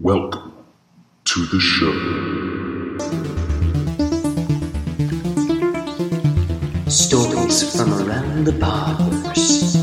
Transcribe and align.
Welcome 0.00 0.52
to 1.24 1.46
the 1.46 1.60
show. 1.60 1.92
Stories 6.88 7.76
from 7.76 7.92
around 7.92 8.44
the 8.44 8.52
bars. 8.52 9.76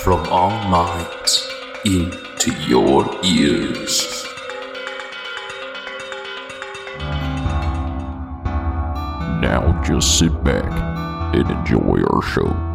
From 0.00 0.20
our 0.28 0.68
minds 0.70 1.48
into 1.84 2.52
your 2.68 3.04
ears. 3.24 4.24
Now 9.42 9.82
just 9.84 10.18
sit 10.18 10.44
back 10.44 10.64
and 11.34 11.50
enjoy 11.50 12.02
our 12.10 12.22
show. 12.22 12.67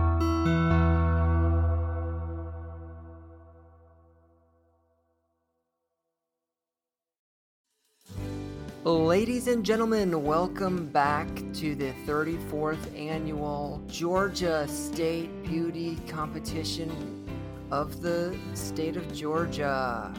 Ladies 9.44 9.56
and 9.58 9.66
gentlemen, 9.66 10.24
welcome 10.24 10.88
back 10.88 11.28
to 11.56 11.76
the 11.76 11.92
34th 12.08 12.98
annual 12.98 13.84
Georgia 13.88 14.66
State 14.70 15.44
Beauty 15.44 15.98
Competition 16.08 17.28
of 17.70 18.02
the 18.02 18.38
state 18.54 18.96
of 18.96 19.14
Georgia. 19.14 20.14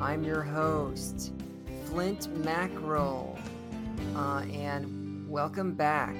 I'm 0.00 0.24
your 0.24 0.42
host, 0.42 1.34
Flint 1.84 2.36
Mackerel, 2.44 3.38
uh, 4.16 4.40
and 4.52 5.30
welcome 5.30 5.76
back. 5.76 6.16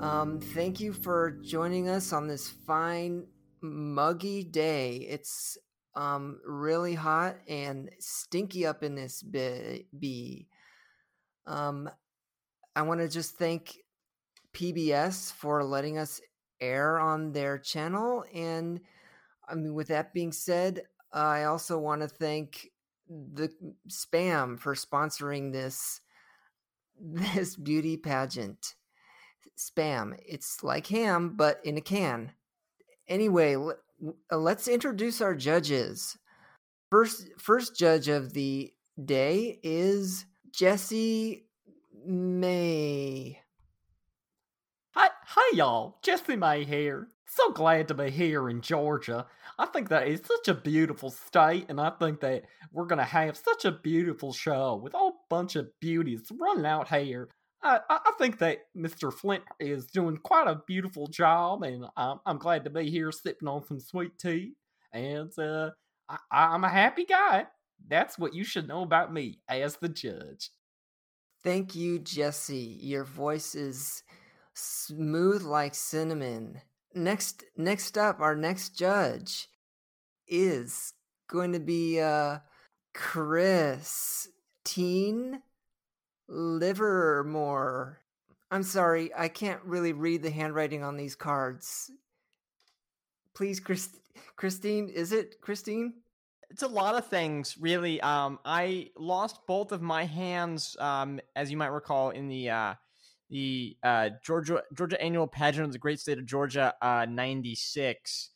Um, 0.00 0.38
thank 0.52 0.80
you 0.80 0.92
for 0.92 1.38
joining 1.42 1.88
us 1.88 2.12
on 2.12 2.28
this 2.28 2.46
fine, 2.46 3.26
muggy 3.62 4.44
day. 4.44 4.96
It's 5.08 5.56
um, 5.94 6.40
really 6.44 6.92
hot 6.92 7.36
and 7.48 7.88
stinky 8.00 8.66
up 8.66 8.82
in 8.82 8.94
this 8.94 9.22
bee. 9.22 10.46
Um, 11.46 11.90
I 12.74 12.82
want 12.82 13.00
to 13.00 13.08
just 13.08 13.36
thank 13.36 13.78
PBS 14.54 15.32
for 15.32 15.64
letting 15.64 15.98
us 15.98 16.20
air 16.60 16.98
on 16.98 17.32
their 17.32 17.58
channel. 17.58 18.24
And 18.34 18.80
I 19.48 19.54
mean, 19.54 19.74
with 19.74 19.88
that 19.88 20.14
being 20.14 20.32
said, 20.32 20.82
I 21.12 21.44
also 21.44 21.78
want 21.78 22.02
to 22.02 22.08
thank 22.08 22.68
the 23.08 23.50
spam 23.88 24.58
for 24.58 24.74
sponsoring 24.74 25.52
this 25.52 26.00
this 27.00 27.56
beauty 27.56 27.96
pageant. 27.96 28.74
Spam. 29.58 30.18
It's 30.26 30.62
like 30.62 30.86
ham, 30.86 31.34
but 31.36 31.60
in 31.64 31.76
a 31.76 31.80
can. 31.80 32.32
Anyway, 33.06 33.56
let's 34.30 34.66
introduce 34.66 35.20
our 35.20 35.34
judges. 35.34 36.16
First, 36.90 37.28
first 37.38 37.76
judge 37.76 38.08
of 38.08 38.32
the 38.32 38.72
day 39.04 39.58
is 39.62 40.26
Jesse 40.52 41.46
May. 42.06 43.40
Hi, 44.94 45.08
hi, 45.24 45.56
y'all. 45.56 45.96
Jesse 46.02 46.36
May 46.36 46.64
here. 46.64 47.08
So 47.24 47.52
glad 47.52 47.88
to 47.88 47.94
be 47.94 48.10
here 48.10 48.50
in 48.50 48.60
Georgia. 48.60 49.26
I 49.58 49.64
think 49.64 49.88
that 49.88 50.06
is 50.06 50.20
such 50.20 50.48
a 50.48 50.60
beautiful 50.60 51.10
state, 51.10 51.64
and 51.70 51.80
I 51.80 51.88
think 51.98 52.20
that 52.20 52.44
we're 52.70 52.84
gonna 52.84 53.02
have 53.02 53.38
such 53.38 53.64
a 53.64 53.72
beautiful 53.72 54.34
show 54.34 54.74
with 54.76 54.92
a 54.92 54.98
whole 54.98 55.24
bunch 55.30 55.56
of 55.56 55.70
beauties 55.80 56.30
running 56.38 56.66
out 56.66 56.88
here. 56.88 57.30
I, 57.62 57.80
I 57.88 58.00
I 58.04 58.12
think 58.18 58.36
that 58.40 58.58
Mr. 58.76 59.10
Flint 59.10 59.44
is 59.58 59.86
doing 59.86 60.18
quite 60.18 60.48
a 60.48 60.60
beautiful 60.66 61.06
job, 61.06 61.62
and 61.62 61.86
I'm, 61.96 62.18
I'm 62.26 62.36
glad 62.36 62.64
to 62.64 62.70
be 62.70 62.90
here 62.90 63.10
sipping 63.10 63.48
on 63.48 63.64
some 63.64 63.80
sweet 63.80 64.18
tea. 64.18 64.52
And 64.92 65.32
uh, 65.38 65.70
I, 66.10 66.18
I'm 66.30 66.64
a 66.64 66.68
happy 66.68 67.06
guy. 67.06 67.46
That's 67.88 68.18
what 68.18 68.34
you 68.34 68.44
should 68.44 68.68
know 68.68 68.82
about 68.82 69.12
me 69.12 69.40
as 69.48 69.76
the 69.76 69.88
judge. 69.88 70.50
Thank 71.42 71.74
you, 71.74 71.98
Jesse. 71.98 72.78
Your 72.80 73.04
voice 73.04 73.54
is 73.54 74.02
smooth 74.54 75.42
like 75.42 75.74
cinnamon. 75.74 76.60
Next, 76.94 77.44
next 77.56 77.98
up, 77.98 78.20
our 78.20 78.36
next 78.36 78.78
judge 78.78 79.48
is 80.28 80.94
going 81.28 81.52
to 81.52 81.60
be 81.60 82.00
uh, 82.00 82.38
Christine 82.94 84.30
Livermore. 86.28 87.98
I'm 88.50 88.62
sorry, 88.62 89.10
I 89.16 89.28
can't 89.28 89.62
really 89.64 89.94
read 89.94 90.22
the 90.22 90.30
handwriting 90.30 90.84
on 90.84 90.96
these 90.96 91.14
cards. 91.14 91.90
Please, 93.34 93.58
Christ- 93.60 93.98
Christine, 94.36 94.90
is 94.90 95.12
it 95.12 95.40
Christine? 95.40 95.94
It's 96.52 96.62
a 96.62 96.68
lot 96.68 96.94
of 96.94 97.06
things 97.06 97.56
really 97.58 98.00
um 98.02 98.38
i 98.44 98.88
lost 98.96 99.38
both 99.46 99.72
of 99.72 99.80
my 99.80 100.04
hands 100.04 100.76
um 100.78 101.18
as 101.34 101.50
you 101.50 101.56
might 101.56 101.68
recall 101.68 102.10
in 102.10 102.28
the 102.28 102.50
uh 102.50 102.74
the 103.30 103.74
uh 103.82 104.10
georgia 104.22 104.62
georgia 104.74 105.00
annual 105.02 105.26
pageant 105.26 105.64
of 105.66 105.72
the 105.72 105.78
great 105.78 105.98
state 105.98 106.18
of 106.18 106.26
georgia 106.26 106.74
uh 106.82 107.06
96 107.08 108.30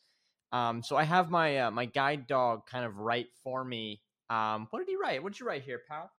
um 0.51 0.81
so 0.81 0.95
i 0.97 1.03
have 1.03 1.29
my 1.29 1.57
uh, 1.59 1.71
my 1.71 1.85
guide 1.85 2.25
dog 2.25 2.65
kind 2.65 2.85
of 2.85 2.97
write 2.97 3.27
for 3.43 3.63
me 3.63 4.01
um 4.31 4.67
what 4.71 4.79
did 4.79 4.87
he 4.89 4.95
write 4.95 5.21
what 5.21 5.33
did 5.33 5.39
you 5.39 5.45
write 5.45 5.61
here 5.63 5.81
pal 5.87 6.09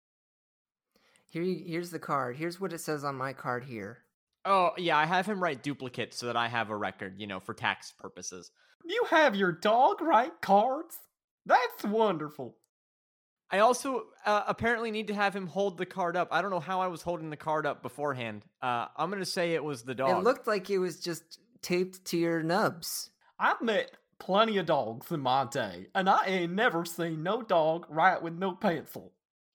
Here, 1.30 1.42
you- 1.42 1.64
here's 1.66 1.90
the 1.90 1.98
card. 1.98 2.36
Here's 2.36 2.58
what 2.60 2.72
it 2.72 2.78
says 2.80 3.04
on 3.04 3.14
my 3.16 3.32
card 3.32 3.64
here. 3.64 3.98
oh 4.44 4.70
yeah 4.78 4.96
i 4.96 5.04
have 5.04 5.26
him 5.26 5.42
write 5.42 5.62
duplicates 5.64 6.16
so 6.16 6.26
that 6.26 6.36
i 6.36 6.46
have 6.48 6.70
a 6.70 6.76
record 6.76 7.14
you 7.18 7.26
know 7.26 7.40
for 7.40 7.54
tax 7.54 7.92
purposes 7.98 8.50
You 8.84 9.02
have 9.10 9.34
your 9.34 9.50
dog 9.52 10.00
write 10.00 10.40
cards? 10.40 10.96
That's 11.48 11.84
wonderful. 11.84 12.56
I 13.50 13.60
also 13.60 14.04
uh, 14.26 14.42
apparently 14.46 14.90
need 14.90 15.06
to 15.08 15.14
have 15.14 15.34
him 15.34 15.46
hold 15.46 15.78
the 15.78 15.86
card 15.86 16.16
up. 16.16 16.28
I 16.30 16.42
don't 16.42 16.50
know 16.50 16.60
how 16.60 16.80
I 16.80 16.86
was 16.88 17.00
holding 17.00 17.30
the 17.30 17.36
card 17.36 17.64
up 17.64 17.82
beforehand. 17.82 18.44
Uh, 18.60 18.86
I'm 18.96 19.10
gonna 19.10 19.24
say 19.24 19.54
it 19.54 19.64
was 19.64 19.82
the 19.82 19.94
dog. 19.94 20.18
It 20.18 20.24
looked 20.24 20.46
like 20.46 20.68
it 20.68 20.78
was 20.78 21.00
just 21.00 21.40
taped 21.62 22.04
to 22.06 22.18
your 22.18 22.42
nubs. 22.42 23.10
I've 23.38 23.62
met 23.62 23.92
plenty 24.18 24.58
of 24.58 24.66
dogs 24.66 25.10
in 25.10 25.20
my 25.20 25.46
day, 25.46 25.86
and 25.94 26.10
I 26.10 26.26
ain't 26.26 26.52
never 26.52 26.84
seen 26.84 27.22
no 27.22 27.40
dog 27.40 27.86
write 27.88 28.22
with 28.22 28.34
no 28.34 28.52
pencil. 28.52 29.12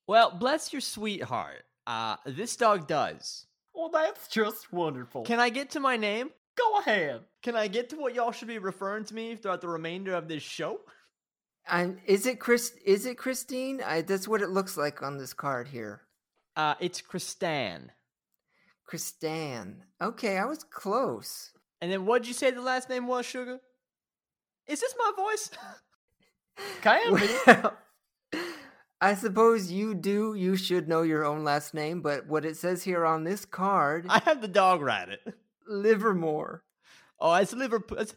well, 0.08 0.31
bless 0.31 0.74
your 0.74 0.81
sweetheart. 0.81 1.64
Uh, 1.86 2.16
this 2.25 2.56
dog 2.56 2.88
does. 2.88 3.46
Well, 3.75 3.90
that's 3.90 4.28
just 4.28 4.74
wonderful. 4.74 5.24
Can 5.24 5.40
I 5.40 5.50
get 5.50 5.70
to 5.72 5.80
my 5.80 5.98
name? 5.98 6.30
Go 6.56 6.80
ahead. 6.80 7.22
Can 7.42 7.56
I 7.56 7.68
get 7.68 7.90
to 7.90 7.98
what 7.98 8.16
y'all 8.16 8.31
should 8.31 8.48
be 8.48 8.60
referring 8.60 9.04
to 9.06 9.14
me 9.14 9.36
throughout 9.36 9.62
the 9.62 9.68
remainder 9.68 10.14
of 10.16 10.28
this 10.28 10.44
show? 10.44 10.80
And 11.69 12.00
is 12.06 12.25
it 12.25 12.40
Chris? 12.40 12.74
Is 12.85 13.06
it 13.06 13.18
Christine? 13.18 13.81
I, 13.81 14.01
that's 14.01 14.28
what 14.28 14.41
it 14.41 14.50
looks 14.50 14.78
like 14.78 15.01
on 15.01 15.18
this 15.18 15.34
card 15.34 15.68
here. 15.68 16.01
Uh, 16.56 16.75
it's 16.79 17.01
Kristan. 17.01 17.90
Christan. 18.90 19.78
Okay, 20.01 20.38
I 20.38 20.46
was 20.46 20.63
close. 20.63 21.51
And 21.81 21.91
then 21.91 22.06
what'd 22.06 22.28
you 22.28 22.34
say 22.34 22.51
the 22.51 22.62
last 22.62 22.90
name 22.90 23.07
was, 23.07 23.25
Sugar? 23.25 23.59
Is 24.68 24.81
this 24.81 24.96
my 24.97 25.12
voice? 25.16 25.51
Well, 26.85 27.74
I 29.01 29.16
suppose 29.16 29.69
you 29.69 29.95
do. 29.95 30.34
You 30.34 30.56
should 30.56 30.88
know 30.88 31.01
your 31.01 31.25
own 31.25 31.44
last 31.44 31.74
name, 31.74 32.01
but 32.01 32.25
what 32.28 32.45
it 32.45 32.56
says 32.56 32.84
here 32.84 33.06
on 33.06 33.25
this 33.25 33.44
card, 33.44 34.06
I 34.07 34.19
have 34.19 34.40
the 34.40 34.47
dog 34.47 34.81
write 34.81 35.09
it. 35.09 35.34
Livermore. 35.68 36.63
Oh, 37.19 37.34
it's 37.34 37.51
Liverpool. 37.51 37.97
That's, 37.97 38.16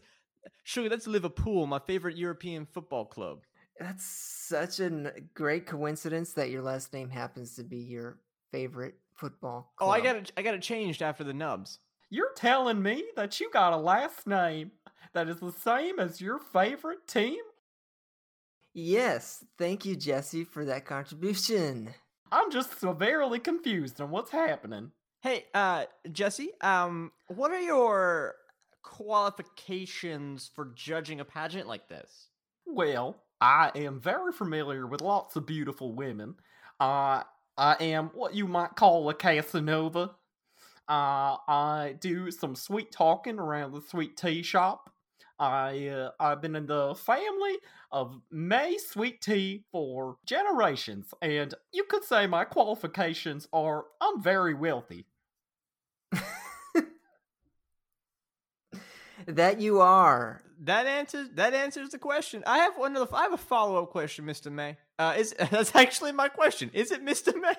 Sugar, 0.65 0.89
that's 0.89 1.07
Liverpool, 1.07 1.67
my 1.67 1.79
favorite 1.79 2.17
European 2.17 2.67
football 2.67 3.05
club. 3.05 3.43
That's 3.79 4.05
such 4.05 4.81
a 4.81 5.12
great 5.34 5.67
coincidence 5.67 6.33
that 6.33 6.51
your 6.51 6.62
last 6.62 6.93
name 6.93 7.11
happens 7.11 7.57
to 7.57 7.62
be 7.62 7.79
your 7.79 8.19
favorite 8.51 8.95
football. 9.15 9.73
Oh, 9.81 9.91
I 9.91 10.01
got 10.01 10.17
it. 10.17 10.33
I 10.37 10.43
got 10.43 10.55
it 10.55 10.62
changed 10.62 11.03
after 11.03 11.25
the 11.25 11.34
nubs. 11.34 11.79
You're 12.09 12.33
telling 12.37 12.83
me 12.83 13.05
that 13.17 13.41
you 13.41 13.51
got 13.51 13.73
a 13.73 13.77
last 13.77 14.27
name 14.27 14.71
that 15.12 15.29
is 15.29 15.41
the 15.41 15.53
same 15.53 15.98
as 15.98 16.21
your 16.21 16.39
favorite 16.39 17.07
team? 17.09 17.41
Yes, 18.75 19.45
thank 19.57 19.87
you, 19.87 19.97
Jesse, 19.97 20.45
for 20.45 20.65
that 20.66 20.84
contribution. 20.84 21.95
I'm 22.31 22.51
just 22.51 22.78
severely 22.78 23.39
confused 23.39 24.01
on 24.01 24.10
what's 24.10 24.31
happening. 24.31 24.93
Hey, 25.22 25.47
uh, 25.54 25.87
Jesse, 26.13 26.51
um, 26.60 27.13
what 27.28 27.51
are 27.51 27.60
your 27.60 28.34
qualifications 28.86 30.50
for 30.54 30.71
judging 30.74 31.21
a 31.21 31.24
pageant 31.24 31.66
like 31.66 31.88
this? 31.88 32.28
Well, 32.65 33.16
I 33.41 33.72
am 33.74 34.00
very 34.00 34.33
familiar 34.33 34.86
with 34.86 35.03
lots 35.03 35.34
of 35.36 35.44
beautiful 35.44 35.92
women. 35.92 36.36
Uh, 36.80 37.24
I 37.59 37.77
am 37.80 38.10
what 38.15 38.34
you 38.34 38.47
might 38.47 38.77
call 38.77 39.10
a 39.10 39.15
Casanova. 39.15 40.15
Uh, 40.88 41.36
I 41.48 41.97
do 42.00 42.30
some 42.30 42.54
sweet 42.54 42.92
talking 42.92 43.38
around 43.41 43.72
the 43.72 43.83
sweet 43.83 44.16
tea 44.16 44.42
shop. 44.42 44.91
I 45.38 45.88
uh, 45.88 46.10
I've 46.21 46.41
been 46.41 46.56
in 46.56 46.66
the 46.66 46.94
family 46.94 47.56
of 47.91 48.21
May 48.30 48.78
sweet 48.78 49.21
tea 49.21 49.65
for 49.72 50.16
generations, 50.24 51.12
and 51.21 51.53
you 51.72 51.84
could 51.84 52.04
say 52.04 52.27
my 52.27 52.44
qualifications 52.44 53.48
are 53.53 53.84
I'm 54.00 54.22
very 54.22 54.54
wealthy. 54.54 55.06
That 59.27 59.61
you 59.61 59.81
are. 59.81 60.43
That 60.65 60.87
answers 60.87 61.28
that 61.34 61.55
answers 61.55 61.91
the 61.91 61.99
question. 61.99 62.43
I 62.47 62.59
have 62.59 62.78
one 62.78 62.97
of 62.97 63.09
the, 63.09 63.17
I 63.17 63.23
have 63.23 63.33
a 63.33 63.39
follow 63.39 63.83
up 63.83 63.91
question, 63.91 64.25
Mr. 64.25 64.51
May. 64.51 64.77
Uh, 64.99 65.15
is 65.19 65.34
that's 65.51 65.75
actually 65.77 66.13
my 66.13 66.28
question? 66.28 66.71
Is 66.73 66.91
it 66.91 67.05
Mr. 67.05 67.39
May? 67.39 67.55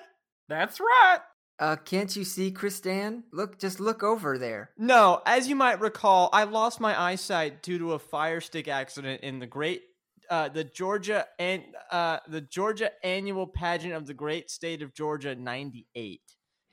That's 0.48 0.80
right. 0.80 1.18
Uh, 1.60 1.76
can't 1.76 2.14
you 2.14 2.24
see 2.24 2.52
Kristan? 2.52 3.24
Look, 3.32 3.58
just 3.58 3.80
look 3.80 4.02
over 4.02 4.38
there. 4.38 4.70
No, 4.78 5.20
as 5.26 5.48
you 5.48 5.56
might 5.56 5.80
recall, 5.80 6.30
I 6.32 6.44
lost 6.44 6.80
my 6.80 7.00
eyesight 7.00 7.62
due 7.62 7.78
to 7.78 7.92
a 7.94 7.98
fire 7.98 8.40
stick 8.40 8.68
accident 8.68 9.22
in 9.22 9.40
the 9.40 9.46
great 9.46 9.82
uh, 10.30 10.48
the 10.48 10.64
Georgia 10.64 11.26
and 11.38 11.62
uh, 11.90 12.18
the 12.28 12.40
Georgia 12.40 12.90
annual 13.04 13.46
pageant 13.46 13.94
of 13.94 14.06
the 14.06 14.14
great 14.14 14.50
state 14.50 14.82
of 14.82 14.94
Georgia 14.94 15.34
'98. 15.34 16.20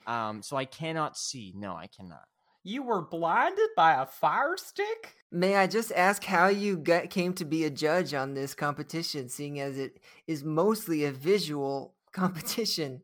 Um, 0.07 0.41
so 0.43 0.57
I 0.57 0.65
cannot 0.65 1.17
see. 1.17 1.53
No, 1.55 1.73
I 1.75 1.87
cannot. 1.87 2.25
You 2.67 2.81
were 2.81 3.03
blinded 3.03 3.69
by 3.77 3.93
a 3.93 4.07
fire 4.07 4.57
stick? 4.57 5.17
May 5.31 5.55
I 5.55 5.67
just 5.67 5.91
ask 5.91 6.23
how 6.23 6.47
you 6.47 6.77
got, 6.77 7.11
came 7.11 7.33
to 7.33 7.45
be 7.45 7.63
a 7.63 7.69
judge 7.69 8.15
on 8.15 8.33
this 8.33 8.55
competition, 8.55 9.29
seeing 9.29 9.59
as 9.59 9.77
it 9.77 9.99
is 10.25 10.43
mostly 10.43 11.05
a 11.05 11.11
visual 11.11 11.93
competition, 12.11 13.03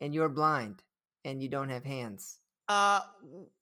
and 0.00 0.14
you're 0.14 0.28
blind 0.28 0.84
and 1.24 1.42
you 1.42 1.48
don't 1.48 1.70
have 1.70 1.84
hands? 1.84 2.38
Uh, 2.68 3.00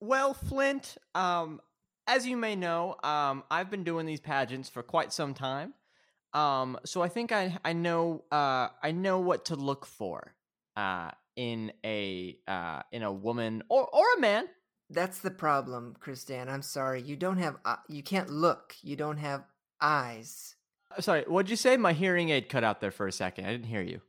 well, 0.00 0.34
Flint. 0.34 0.98
Um, 1.14 1.62
as 2.06 2.26
you 2.26 2.36
may 2.36 2.54
know, 2.54 2.96
um, 3.02 3.42
I've 3.50 3.70
been 3.70 3.84
doing 3.84 4.04
these 4.04 4.20
pageants 4.20 4.68
for 4.68 4.82
quite 4.82 5.14
some 5.14 5.32
time. 5.32 5.72
Um, 6.34 6.78
so 6.84 7.00
I 7.00 7.08
think 7.08 7.32
I 7.32 7.56
I 7.64 7.72
know 7.72 8.24
uh 8.30 8.68
I 8.82 8.92
know 8.92 9.20
what 9.20 9.46
to 9.46 9.56
look 9.56 9.86
for 9.86 10.34
uh 10.76 11.12
in 11.36 11.72
a 11.86 12.36
uh 12.46 12.82
in 12.92 13.02
a 13.02 13.10
woman 13.10 13.62
or 13.70 13.88
or 13.88 14.04
a 14.18 14.20
man. 14.20 14.44
That's 14.90 15.18
the 15.18 15.30
problem, 15.30 15.96
Kristan. 16.00 16.48
I'm 16.48 16.62
sorry. 16.62 17.02
You 17.02 17.16
don't 17.16 17.38
have 17.38 17.56
uh, 17.64 17.76
you 17.88 18.02
can't 18.02 18.30
look. 18.30 18.74
You 18.82 18.96
don't 18.96 19.18
have 19.18 19.44
eyes. 19.80 20.56
Uh, 20.96 21.02
Sorry, 21.02 21.24
what'd 21.26 21.50
you 21.50 21.56
say? 21.56 21.76
My 21.76 21.92
hearing 21.92 22.30
aid 22.30 22.48
cut 22.48 22.64
out 22.64 22.80
there 22.80 22.90
for 22.90 23.06
a 23.06 23.12
second. 23.12 23.44
I 23.44 23.50
didn't 23.50 23.66
hear 23.66 23.82
you. 23.82 24.00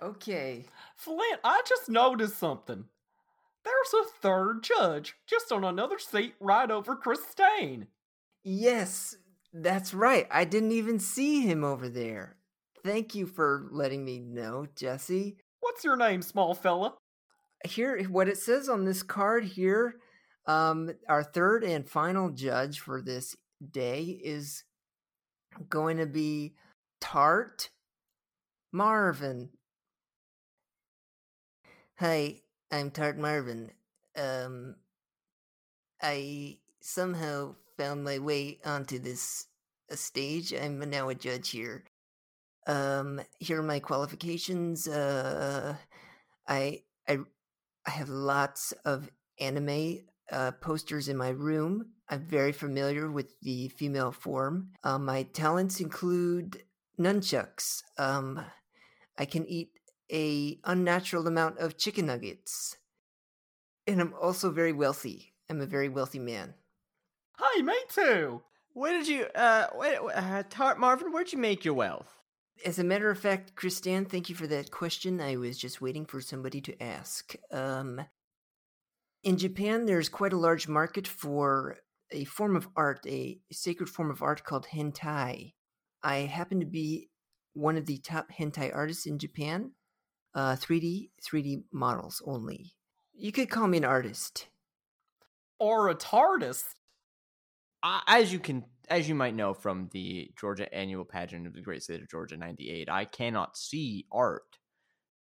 Okay. 0.00 0.64
Flint, 0.96 1.40
I 1.44 1.62
just 1.68 1.88
noticed 1.88 2.38
something. 2.38 2.84
There's 3.64 3.94
a 4.06 4.20
third 4.20 4.62
judge 4.62 5.14
just 5.26 5.52
on 5.52 5.64
another 5.64 5.98
seat 5.98 6.34
right 6.40 6.70
over 6.70 6.96
Christine. 6.96 7.86
Yes, 8.42 9.16
that's 9.52 9.94
right. 9.94 10.26
I 10.30 10.44
didn't 10.44 10.72
even 10.72 10.98
see 10.98 11.42
him 11.42 11.62
over 11.62 11.88
there. 11.88 12.36
Thank 12.84 13.14
you 13.14 13.26
for 13.26 13.68
letting 13.70 14.04
me 14.04 14.18
know, 14.18 14.66
Jesse. 14.74 15.36
What's 15.60 15.84
your 15.84 15.96
name, 15.96 16.22
small 16.22 16.54
fella? 16.54 16.94
Here 17.64 18.02
what 18.08 18.28
it 18.28 18.38
says 18.38 18.68
on 18.68 18.84
this 18.84 19.04
card 19.04 19.44
here, 19.44 19.96
um 20.46 20.90
our 21.08 21.22
third 21.22 21.64
and 21.64 21.88
final 21.88 22.30
judge 22.30 22.80
for 22.80 23.00
this 23.00 23.36
day 23.70 24.20
is 24.22 24.64
going 25.68 25.98
to 25.98 26.06
be 26.06 26.54
Tart 27.00 27.70
Marvin. 28.72 29.50
Hi, 31.98 32.40
I'm 32.70 32.90
Tart 32.90 33.18
Marvin. 33.18 33.70
Um 34.16 34.76
I 36.00 36.58
somehow 36.80 37.54
found 37.76 38.02
my 38.02 38.18
way 38.18 38.58
onto 38.64 38.98
this 38.98 39.46
uh, 39.90 39.94
stage. 39.94 40.52
I'm 40.52 40.78
now 40.90 41.08
a 41.08 41.14
judge 41.14 41.50
here. 41.50 41.84
Um 42.66 43.20
here 43.38 43.60
are 43.60 43.62
my 43.62 43.78
qualifications. 43.78 44.88
Uh 44.88 45.76
I 46.48 46.82
I 47.08 47.18
I 47.86 47.90
have 47.90 48.08
lots 48.08 48.72
of 48.84 49.10
anime 49.38 49.98
uh, 50.30 50.52
posters 50.52 51.08
in 51.08 51.16
my 51.16 51.30
room. 51.30 51.86
I'm 52.08 52.26
very 52.26 52.52
familiar 52.52 53.10
with 53.10 53.38
the 53.40 53.68
female 53.68 54.12
form. 54.12 54.70
Uh, 54.84 54.98
my 54.98 55.24
talents 55.24 55.80
include 55.80 56.62
nunchucks. 56.98 57.82
Um, 57.98 58.44
I 59.18 59.24
can 59.24 59.46
eat 59.46 59.70
a 60.12 60.58
unnatural 60.64 61.26
amount 61.26 61.58
of 61.58 61.78
chicken 61.78 62.06
nuggets, 62.06 62.76
and 63.86 64.00
I'm 64.00 64.14
also 64.20 64.50
very 64.50 64.72
wealthy. 64.72 65.34
I'm 65.48 65.60
a 65.60 65.66
very 65.66 65.88
wealthy 65.88 66.18
man. 66.18 66.54
Hi, 67.38 67.62
me 67.62 67.74
too. 67.88 68.42
Where 68.74 68.92
did 68.92 69.08
you 69.08 69.24
uh 69.34 69.66
wait, 69.74 69.98
uh 70.14 70.42
Tart 70.48 70.78
Marvin, 70.78 71.12
where'd 71.12 71.32
you 71.32 71.38
make 71.38 71.64
your 71.64 71.74
wealth? 71.74 72.08
As 72.64 72.78
a 72.78 72.84
matter 72.84 73.10
of 73.10 73.18
fact, 73.18 73.54
Kristan, 73.56 74.08
thank 74.08 74.28
you 74.28 74.34
for 74.34 74.46
that 74.46 74.70
question. 74.70 75.20
I 75.20 75.36
was 75.36 75.58
just 75.58 75.80
waiting 75.80 76.06
for 76.06 76.20
somebody 76.20 76.60
to 76.62 76.82
ask. 76.82 77.34
Um, 77.50 78.00
in 79.22 79.36
Japan, 79.38 79.86
there's 79.86 80.08
quite 80.08 80.32
a 80.32 80.38
large 80.38 80.68
market 80.68 81.06
for 81.06 81.76
a 82.10 82.24
form 82.24 82.56
of 82.56 82.68
art, 82.76 83.06
a 83.06 83.38
sacred 83.50 83.88
form 83.88 84.10
of 84.10 84.22
art 84.22 84.44
called 84.44 84.66
hentai. 84.72 85.54
I 86.02 86.16
happen 86.16 86.60
to 86.60 86.66
be 86.66 87.08
one 87.54 87.76
of 87.76 87.86
the 87.86 87.98
top 87.98 88.28
hentai 88.30 88.74
artists 88.74 89.06
in 89.06 89.18
Japan. 89.18 89.72
Uh, 90.34 90.56
3D, 90.56 91.10
3D 91.22 91.64
models 91.72 92.22
only. 92.26 92.74
You 93.14 93.32
could 93.32 93.50
call 93.50 93.68
me 93.68 93.78
an 93.78 93.84
artist. 93.84 94.48
Or 95.58 95.88
a 95.88 95.94
TARDIS. 95.94 96.64
Uh, 97.82 98.00
as 98.06 98.32
you 98.32 98.38
can 98.38 98.64
as 98.88 99.08
you 99.08 99.14
might 99.14 99.34
know 99.34 99.54
from 99.54 99.88
the 99.92 100.30
Georgia 100.38 100.72
annual 100.74 101.04
pageant 101.04 101.46
of 101.46 101.54
the 101.54 101.60
great 101.60 101.82
state 101.82 102.02
of 102.02 102.10
Georgia 102.10 102.36
98, 102.36 102.88
I 102.90 103.04
cannot 103.04 103.56
see 103.56 104.06
art. 104.12 104.58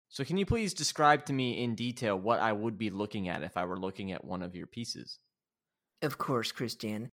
So 0.09 0.23
can 0.23 0.37
you 0.37 0.45
please 0.45 0.73
describe 0.73 1.25
to 1.25 1.33
me 1.33 1.61
in 1.63 1.75
detail 1.75 2.17
what 2.17 2.39
I 2.39 2.53
would 2.53 2.77
be 2.77 2.89
looking 2.89 3.27
at 3.27 3.43
if 3.43 3.57
I 3.57 3.65
were 3.65 3.79
looking 3.79 4.11
at 4.11 4.23
one 4.23 4.41
of 4.41 4.55
your 4.55 4.67
pieces? 4.67 5.19
Of 6.01 6.17
course, 6.17 6.51
Christian. 6.51 7.09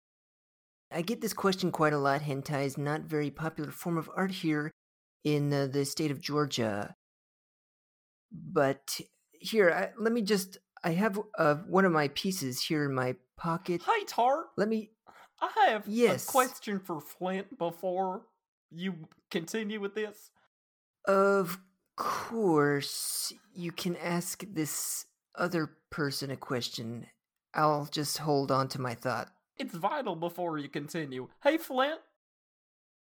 I 0.91 1.01
get 1.01 1.21
this 1.21 1.33
question 1.33 1.71
quite 1.71 1.93
a 1.93 1.97
lot. 1.97 2.21
Hentai 2.21 2.65
is 2.65 2.77
not 2.77 3.01
very 3.01 3.31
popular 3.31 3.71
form 3.71 3.97
of 3.97 4.09
art 4.15 4.31
here 4.31 4.71
in 5.23 5.53
uh, 5.53 5.67
the 5.67 5.85
state 5.85 6.11
of 6.11 6.19
Georgia. 6.19 6.95
But 8.31 8.99
here, 9.31 9.71
I, 9.71 10.01
let 10.01 10.11
me 10.11 10.21
just. 10.21 10.57
I 10.83 10.91
have 10.91 11.19
uh, 11.37 11.55
one 11.67 11.85
of 11.85 11.91
my 11.91 12.07
pieces 12.09 12.61
here 12.61 12.85
in 12.85 12.95
my 12.95 13.15
pocket. 13.37 13.81
Hi, 13.85 14.03
Tart. 14.05 14.47
Let 14.57 14.67
me. 14.67 14.89
I 15.39 15.69
have 15.69 15.87
Yes. 15.87 16.27
a 16.27 16.31
question 16.31 16.79
for 16.79 16.99
Flint 16.99 17.57
before 17.57 18.23
you 18.69 19.07
continue 19.29 19.79
with 19.79 19.95
this. 19.95 20.29
Of 21.07 21.59
course, 21.95 23.33
you 23.53 23.71
can 23.71 23.95
ask 23.97 24.43
this 24.53 25.05
other 25.35 25.71
person 25.89 26.31
a 26.31 26.37
question. 26.37 27.07
I'll 27.53 27.87
just 27.91 28.19
hold 28.19 28.51
on 28.51 28.67
to 28.69 28.81
my 28.81 28.93
thought. 28.93 29.29
It's 29.57 29.75
vital 29.75 30.15
before 30.15 30.57
you 30.57 30.69
continue. 30.69 31.27
Hey, 31.43 31.57
Flint. 31.57 31.99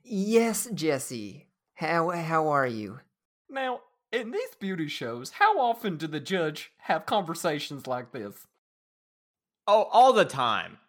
Yes, 0.03 0.67
Jesse. 0.74 1.48
How 1.75 2.10
how 2.10 2.50
are 2.50 2.67
you? 2.67 3.00
Now, 3.50 3.81
in 4.12 4.31
these 4.31 4.55
beauty 4.60 4.88
shows, 4.88 5.31
how 5.31 5.60
often 5.60 5.98
do 5.98 6.08
the 6.08 6.19
judge 6.19 6.72
have 6.79 7.05
conversations 7.05 7.88
like 7.88 8.12
this? 8.12 8.48
Oh, 9.67 9.84
all 9.91 10.13
the 10.13 10.25
time. 10.25 10.79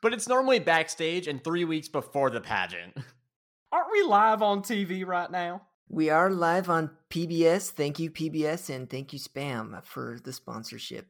But 0.00 0.14
it's 0.14 0.28
normally 0.28 0.58
backstage 0.58 1.28
and 1.28 1.42
3 1.42 1.64
weeks 1.64 1.88
before 1.88 2.30
the 2.30 2.40
pageant. 2.40 2.96
Aren't 3.72 3.92
we 3.92 4.02
live 4.02 4.42
on 4.42 4.62
TV 4.62 5.06
right 5.06 5.30
now? 5.30 5.62
We 5.90 6.10
are 6.10 6.30
live 6.30 6.68
on 6.68 6.90
PBS. 7.08 7.70
Thank 7.70 7.98
you, 7.98 8.10
PBS, 8.10 8.68
and 8.68 8.90
thank 8.90 9.14
you, 9.14 9.18
Spam, 9.18 9.82
for 9.82 10.18
the 10.22 10.34
sponsorship. 10.34 11.06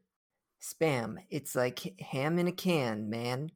Spam, 0.62 1.16
it's 1.30 1.56
like 1.56 2.00
ham 2.00 2.38
in 2.38 2.46
a 2.46 2.52
can, 2.52 3.10
man. 3.10 3.50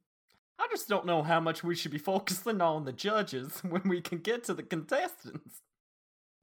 I 0.59 0.67
just 0.73 0.89
don't 0.89 1.07
know 1.07 1.23
how 1.23 1.39
much 1.39 1.63
we 1.63 1.77
should 1.77 1.93
be 1.93 1.99
focusing 1.99 2.61
on 2.61 2.85
the 2.85 2.93
judges 2.93 3.61
when 3.69 3.83
we 3.89 4.01
can 4.01 4.19
get 4.19 4.43
to 4.45 4.55
the 4.55 4.65
contestants. 4.65 5.63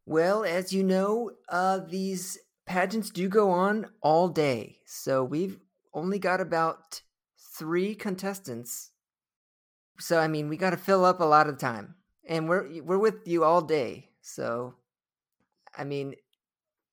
Well, 0.05 0.45
as 0.45 0.71
you 0.71 0.86
know, 0.86 1.31
uh, 1.50 1.79
these 1.79 2.38
pageants 2.65 3.09
do 3.09 3.27
go 3.27 3.51
on 3.51 3.88
all 4.01 4.29
day, 4.29 4.77
so 4.86 5.25
we've 5.25 5.59
only 5.93 6.19
got 6.19 6.39
about 6.39 7.01
three 7.57 7.95
contestants. 7.95 8.91
So 10.00 10.19
I 10.19 10.29
mean, 10.29 10.48
we 10.48 10.55
got 10.55 10.69
to 10.69 10.77
fill 10.77 11.03
up 11.03 11.19
a 11.19 11.25
lot 11.25 11.50
of 11.50 11.57
time, 11.57 11.95
and 12.25 12.48
we're 12.48 12.81
we're 12.81 12.98
with 12.98 13.27
you 13.27 13.43
all 13.43 13.62
day. 13.62 14.08
So, 14.33 14.75
I 15.77 15.83
mean, 15.83 16.15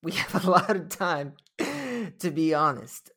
we 0.03 0.13
have 0.13 0.45
a 0.45 0.51
lot 0.51 0.71
of 0.71 0.89
time, 0.89 1.35
to 1.59 2.31
be 2.31 2.55
honest. 2.55 3.11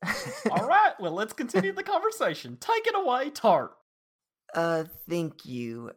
All 0.51 0.65
right, 0.67 0.93
well, 0.99 1.13
let's 1.13 1.33
continue 1.33 1.71
the 1.71 1.83
conversation. 1.83 2.57
Take 2.59 2.87
it 2.87 2.95
away, 2.95 3.29
Tart. 3.29 3.71
Uh, 4.53 4.85
thank 5.07 5.45
you, 5.45 5.91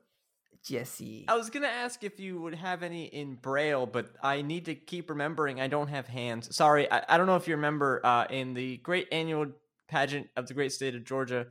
Jesse. 0.63 1.25
I 1.29 1.37
was 1.37 1.51
going 1.51 1.63
to 1.63 1.69
ask 1.69 2.05
if 2.05 2.21
you 2.21 2.41
would 2.41 2.55
have 2.55 2.83
any 2.83 3.07
in 3.07 3.35
braille, 3.35 3.87
but 3.87 4.11
I 4.23 4.43
need 4.43 4.67
to 4.67 4.75
keep 4.75 5.11
remembering 5.11 5.61
I 5.61 5.69
don't 5.69 5.89
have 5.89 6.07
hands. 6.07 6.55
Sorry, 6.55 6.91
I, 6.91 7.03
I 7.09 7.17
don't 7.17 7.27
know 7.27 7.37
if 7.37 7.49
you 7.49 7.57
remember 7.57 8.05
uh, 8.05 8.27
in 8.29 8.55
the 8.55 8.77
great 8.79 9.09
annual 9.11 9.47
pageant 9.89 10.29
of 10.37 10.47
the 10.47 10.55
great 10.55 10.73
state 10.73 10.95
of 10.95 11.05
Georgia. 11.05 11.47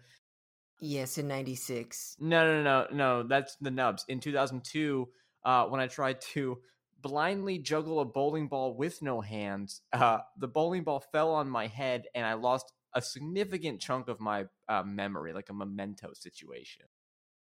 Yes, 0.79 1.17
in 1.17 1.27
'96. 1.27 2.17
No, 2.19 2.45
no, 2.45 2.63
no, 2.63 2.87
no, 2.91 2.95
no. 2.95 3.27
That's 3.27 3.55
the 3.61 3.69
nubs. 3.69 4.05
In 4.07 4.19
2002, 4.19 5.07
uh, 5.43 5.65
when 5.65 5.81
I 5.81 5.87
tried 5.87 6.21
to 6.33 6.59
blindly 7.01 7.57
juggle 7.57 7.99
a 7.99 8.05
bowling 8.05 8.47
ball 8.47 8.75
with 8.75 9.01
no 9.01 9.21
hands, 9.21 9.81
uh, 9.93 10.19
the 10.37 10.47
bowling 10.47 10.83
ball 10.83 10.99
fell 11.11 11.31
on 11.33 11.49
my 11.49 11.67
head, 11.67 12.05
and 12.13 12.25
I 12.25 12.33
lost 12.33 12.71
a 12.93 13.01
significant 13.01 13.79
chunk 13.79 14.07
of 14.07 14.19
my 14.19 14.45
uh, 14.67 14.83
memory, 14.83 15.33
like 15.33 15.49
a 15.49 15.53
memento 15.53 16.11
situation. 16.13 16.85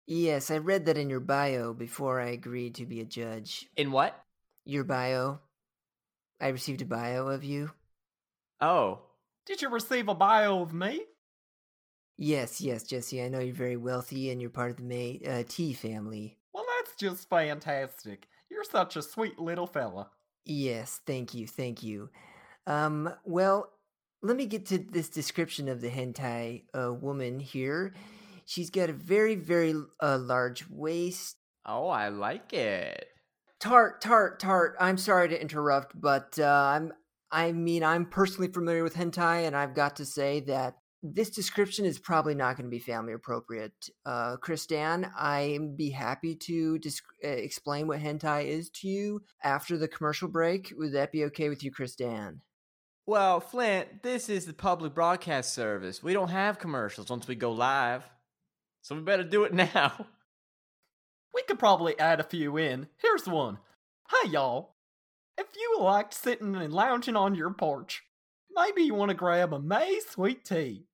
Yes, 0.07 0.51
I 0.51 0.57
read 0.57 0.85
that 0.85 0.97
in 0.97 1.09
your 1.09 1.19
bio 1.19 1.73
before 1.73 2.21
I 2.21 2.27
agreed 2.27 2.75
to 2.75 2.85
be 2.85 3.01
a 3.01 3.05
judge. 3.05 3.67
In 3.75 3.91
what? 3.91 4.15
Your 4.63 4.83
bio. 4.83 5.39
I 6.39 6.49
received 6.49 6.81
a 6.81 6.85
bio 6.85 7.27
of 7.27 7.43
you. 7.43 7.71
Oh, 8.61 9.01
Did 9.45 9.61
you 9.61 9.69
receive 9.69 10.07
a 10.07 10.15
bio 10.15 10.61
of 10.61 10.73
me? 10.73 11.01
Yes, 12.17 12.61
yes, 12.61 12.83
Jesse. 12.83 13.21
I 13.21 13.29
know 13.29 13.39
you're 13.39 13.53
very 13.53 13.77
wealthy 13.77 14.31
and 14.31 14.39
you're 14.39 14.49
part 14.49 14.71
of 14.71 14.77
the 14.77 14.83
May 14.83 15.21
uh, 15.27 15.43
tea 15.47 15.73
family. 15.73 16.37
That's 16.85 16.97
just 16.97 17.29
fantastic. 17.29 18.27
You're 18.49 18.63
such 18.63 18.95
a 18.95 19.01
sweet 19.01 19.39
little 19.39 19.65
fella. 19.65 20.11
Yes, 20.45 21.01
thank 21.07 21.33
you, 21.33 21.47
thank 21.47 21.81
you. 21.81 22.09
Um, 22.67 23.11
well, 23.23 23.71
let 24.21 24.37
me 24.37 24.45
get 24.45 24.67
to 24.67 24.77
this 24.77 25.09
description 25.09 25.67
of 25.67 25.81
the 25.81 25.89
hentai 25.89 26.63
uh, 26.77 26.93
woman 26.93 27.39
here. 27.39 27.93
She's 28.45 28.69
got 28.69 28.91
a 28.91 28.93
very, 28.93 29.33
very 29.33 29.73
uh, 29.99 30.19
large 30.19 30.69
waist. 30.69 31.37
oh, 31.65 31.87
I 31.87 32.09
like 32.09 32.53
it. 32.53 33.07
Tart, 33.59 33.99
tart, 33.99 34.39
tart. 34.39 34.75
I'm 34.79 34.97
sorry 34.99 35.29
to 35.29 35.41
interrupt, 35.41 35.99
but 35.99 36.37
uh, 36.37 36.45
I'm. 36.45 36.93
I 37.31 37.51
mean, 37.51 37.83
I'm 37.83 38.05
personally 38.05 38.51
familiar 38.51 38.83
with 38.83 38.93
hentai, 38.93 39.47
and 39.47 39.55
I've 39.55 39.73
got 39.73 39.95
to 39.95 40.05
say 40.05 40.41
that 40.41 40.75
this 41.13 41.29
description 41.29 41.85
is 41.85 41.99
probably 41.99 42.33
not 42.33 42.57
going 42.57 42.65
to 42.65 42.75
be 42.75 42.79
family 42.79 43.13
appropriate. 43.13 43.89
Uh, 44.05 44.37
Kristan, 44.37 45.11
I'd 45.17 45.77
be 45.77 45.89
happy 45.91 46.35
to 46.35 46.79
uh, 47.23 47.27
explain 47.27 47.87
what 47.87 47.99
hentai 47.99 48.45
is 48.45 48.69
to 48.71 48.87
you 48.87 49.21
after 49.43 49.77
the 49.77 49.87
commercial 49.87 50.27
break. 50.27 50.73
Would 50.77 50.93
that 50.93 51.11
be 51.11 51.25
okay 51.25 51.49
with 51.49 51.63
you, 51.63 51.71
Kristan? 51.71 52.39
Well, 53.05 53.39
Flint, 53.39 54.01
this 54.01 54.29
is 54.29 54.45
the 54.45 54.53
public 54.53 54.95
broadcast 54.95 55.53
service. 55.53 56.01
We 56.01 56.13
don't 56.13 56.29
have 56.29 56.57
commercials 56.57 57.09
once 57.09 57.27
we 57.27 57.35
go 57.35 57.51
live. 57.51 58.03
So 58.81 58.95
we 58.95 59.01
better 59.01 59.23
do 59.23 59.43
it 59.43 59.53
now. 59.75 60.07
We 61.33 61.43
could 61.43 61.59
probably 61.59 61.99
add 61.99 62.19
a 62.19 62.23
few 62.23 62.57
in. 62.57 62.87
Here's 62.97 63.27
one. 63.27 63.59
Hi, 64.05 64.29
y'all. 64.29 64.75
If 65.37 65.47
you 65.55 65.77
liked 65.81 66.13
sitting 66.13 66.55
and 66.55 66.73
lounging 66.73 67.15
on 67.15 67.35
your 67.35 67.53
porch, 67.53 68.03
maybe 68.55 68.83
you 68.83 68.95
want 68.95 69.09
to 69.09 69.15
grab 69.15 69.53
a 69.53 69.59
May 69.59 69.99
sweet 70.07 70.45
tea. 70.45 70.85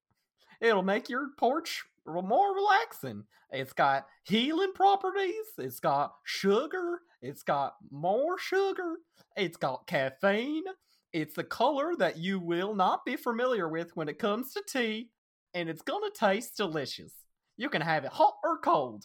It'll 0.62 0.84
make 0.84 1.10
your 1.10 1.30
porch 1.38 1.84
more 2.06 2.56
relaxing. 2.56 3.24
It's 3.52 3.74
got 3.74 4.06
healing 4.24 4.72
properties, 4.74 5.48
it's 5.58 5.80
got 5.82 6.14
sugar, 6.24 7.00
it's 7.22 7.44
got 7.44 7.76
more 7.90 8.40
sugar, 8.40 8.96
it's 9.36 9.58
got 9.58 9.88
caffeine, 9.88 10.64
it's 11.12 11.38
a 11.38 11.44
color 11.44 11.94
that 11.98 12.18
you 12.18 12.40
will 12.40 12.74
not 12.74 13.04
be 13.06 13.18
familiar 13.18 13.68
with 13.68 13.96
when 13.96 14.08
it 14.08 14.20
comes 14.20 14.54
to 14.54 14.64
tea, 14.66 15.10
and 15.54 15.68
it's 15.68 15.82
gonna 15.82 16.12
taste 16.14 16.56
delicious. 16.56 17.14
You 17.58 17.68
can 17.68 17.82
have 17.82 18.06
it 18.06 18.12
hot 18.12 18.36
or 18.44 18.58
cold. 18.60 19.04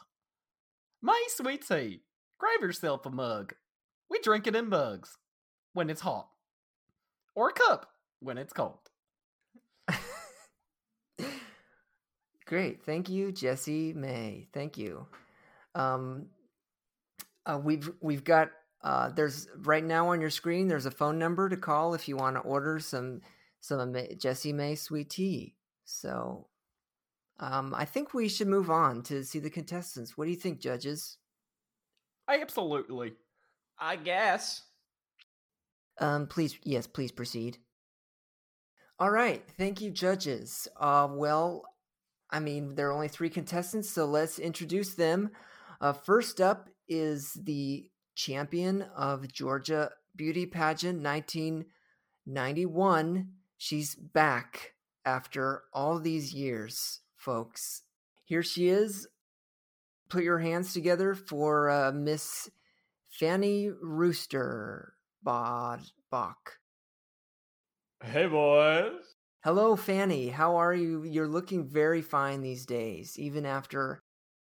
My 1.02 1.20
sweet 1.28 1.66
tea. 1.66 2.02
Grab 2.38 2.60
yourself 2.60 3.04
a 3.06 3.10
mug. 3.10 3.54
We 4.08 4.20
drink 4.20 4.46
it 4.46 4.54
in 4.54 4.68
mugs 4.68 5.18
when 5.72 5.90
it's 5.90 6.02
hot, 6.02 6.28
or 7.34 7.48
a 7.48 7.52
cup 7.52 7.90
when 8.20 8.38
it's 8.38 8.52
cold. 8.52 8.86
Great, 12.46 12.82
thank 12.84 13.08
you, 13.08 13.32
Jesse 13.32 13.92
May. 13.92 14.46
Thank 14.52 14.78
you. 14.78 15.06
Um, 15.74 16.26
uh, 17.44 17.60
we've 17.62 17.90
we've 18.00 18.24
got 18.24 18.50
uh, 18.82 19.10
there's 19.10 19.48
right 19.58 19.84
now 19.84 20.08
on 20.08 20.20
your 20.20 20.30
screen. 20.30 20.68
There's 20.68 20.86
a 20.86 20.90
phone 20.90 21.18
number 21.18 21.48
to 21.48 21.56
call 21.56 21.94
if 21.94 22.08
you 22.08 22.16
want 22.16 22.36
to 22.36 22.40
order 22.42 22.78
some 22.78 23.20
some 23.60 23.96
Jesse 24.16 24.52
May 24.52 24.76
sweet 24.76 25.10
tea. 25.10 25.56
So, 25.84 26.46
um, 27.40 27.74
I 27.74 27.84
think 27.84 28.14
we 28.14 28.28
should 28.28 28.48
move 28.48 28.70
on 28.70 29.02
to 29.04 29.24
see 29.24 29.40
the 29.40 29.50
contestants. 29.50 30.16
What 30.16 30.26
do 30.26 30.30
you 30.30 30.36
think, 30.36 30.60
judges? 30.60 31.18
I 32.28 32.40
absolutely. 32.40 33.14
I 33.78 33.96
guess. 33.96 34.62
Um, 35.98 36.26
please, 36.26 36.56
yes, 36.62 36.86
please 36.86 37.10
proceed. 37.10 37.58
All 38.98 39.10
right, 39.10 39.42
thank 39.58 39.80
you, 39.80 39.90
judges. 39.90 40.68
Uh, 40.78 41.08
well, 41.10 41.64
I 42.30 42.40
mean, 42.40 42.75
there 42.75 42.88
are 42.88 42.92
only 42.92 43.09
three 43.09 43.30
contestants, 43.30 43.88
so 43.90 44.06
let's 44.06 44.38
introduce 44.38 44.95
them. 44.95 45.30
Uh, 45.80 45.92
first 45.92 46.40
up 46.40 46.68
is 46.88 47.33
the 47.35 47.90
champion 48.14 48.83
of 48.97 49.30
Georgia 49.33 49.90
Beauty 50.14 50.47
Pageant 50.47 51.02
1991. 51.02 53.28
She's 53.59 53.95
back 53.95 54.75
after 55.04 55.64
all 55.73 56.00
these 56.00 56.35
years, 56.35 57.00
folks. 57.16 57.83
Here 58.25 58.42
she 58.42 58.68
is. 58.68 59.06
Put 60.09 60.25
your 60.25 60.38
hands 60.38 60.73
together 60.73 61.14
for 61.14 61.71
uh, 61.71 61.92
Miss 61.92 62.50
Fanny 63.09 63.71
Rooster 63.71 64.95
Bod 65.23 65.83
Bach. 66.11 66.59
Hey, 68.02 68.26
boys. 68.26 69.15
Hello, 69.46 69.76
Fanny. 69.76 70.30
How 70.30 70.56
are 70.56 70.74
you? 70.74 71.04
You're 71.04 71.28
looking 71.28 71.68
very 71.68 72.02
fine 72.02 72.42
these 72.42 72.66
days, 72.66 73.16
even 73.16 73.46
after 73.46 74.02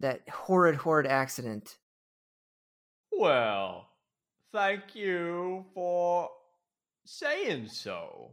that 0.00 0.28
horrid, 0.28 0.74
horrid 0.74 1.06
accident. 1.06 1.78
Well, 3.10 3.88
thank 4.52 4.94
you 4.94 5.64
for 5.72 6.28
saying 7.06 7.68
so, 7.68 8.32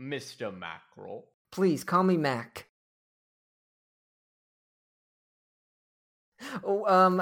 Mr. 0.00 0.50
Mackerel. 0.50 1.26
Please 1.52 1.84
call 1.84 2.04
me 2.04 2.16
Mac. 2.16 2.64
Oh, 6.64 6.86
um, 6.86 7.18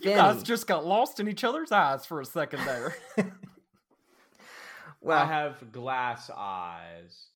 Fanny. 0.00 0.14
You 0.14 0.14
guys 0.14 0.44
just 0.44 0.68
got 0.68 0.86
lost 0.86 1.18
in 1.18 1.26
each 1.26 1.42
other's 1.42 1.72
eyes 1.72 2.06
for 2.06 2.20
a 2.20 2.24
second 2.24 2.60
there. 2.64 2.94
well, 5.02 5.18
I 5.18 5.26
have 5.26 5.72
glass 5.72 6.30
eyes. 6.34 7.26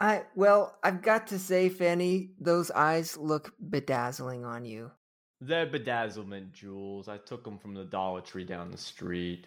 I 0.00 0.24
well, 0.34 0.78
I've 0.82 1.02
got 1.02 1.26
to 1.28 1.38
say, 1.38 1.68
Fanny, 1.68 2.30
those 2.40 2.70
eyes 2.70 3.16
look 3.16 3.52
bedazzling 3.70 4.44
on 4.44 4.64
you. 4.64 4.90
They're 5.40 5.66
bedazzlement 5.66 6.52
jewels. 6.52 7.08
I 7.08 7.18
took 7.18 7.44
them 7.44 7.58
from 7.58 7.74
the 7.74 7.84
Dollar 7.84 8.20
Tree 8.20 8.44
down 8.44 8.70
the 8.70 8.78
street. 8.78 9.46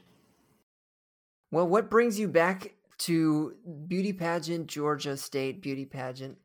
Well, 1.52 1.68
what 1.68 1.90
brings 1.90 2.20
you 2.20 2.28
back 2.28 2.74
to 3.00 3.56
beauty 3.88 4.14
pageant, 4.14 4.68
Georgia 4.68 5.18
State 5.18 5.62
beauty 5.62 5.86
pageant, 5.86 6.38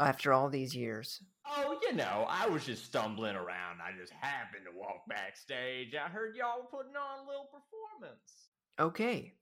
after 0.00 0.32
all 0.32 0.48
these 0.48 0.74
years? 0.74 1.22
Oh, 1.46 1.78
you 1.82 1.92
know, 1.92 2.26
I 2.28 2.48
was 2.48 2.64
just 2.64 2.84
stumbling 2.84 3.36
around. 3.36 3.78
I 3.82 3.96
just 4.00 4.12
happened 4.12 4.64
to 4.64 4.76
walk 4.78 5.02
backstage. 5.08 5.94
I 5.94 6.08
heard 6.08 6.34
y'all 6.34 6.62
were 6.62 6.78
putting 6.78 6.96
on 6.96 7.24
a 7.24 7.28
little 7.28 7.46
performance. 7.46 8.48
Okay, 8.80 9.34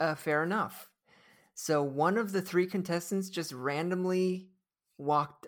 uh, 0.00 0.14
fair 0.14 0.42
enough. 0.42 0.90
So 1.54 1.82
one 1.82 2.18
of 2.18 2.32
the 2.32 2.42
three 2.42 2.66
contestants 2.66 3.30
just 3.30 3.52
randomly 3.52 4.48
walked 4.98 5.46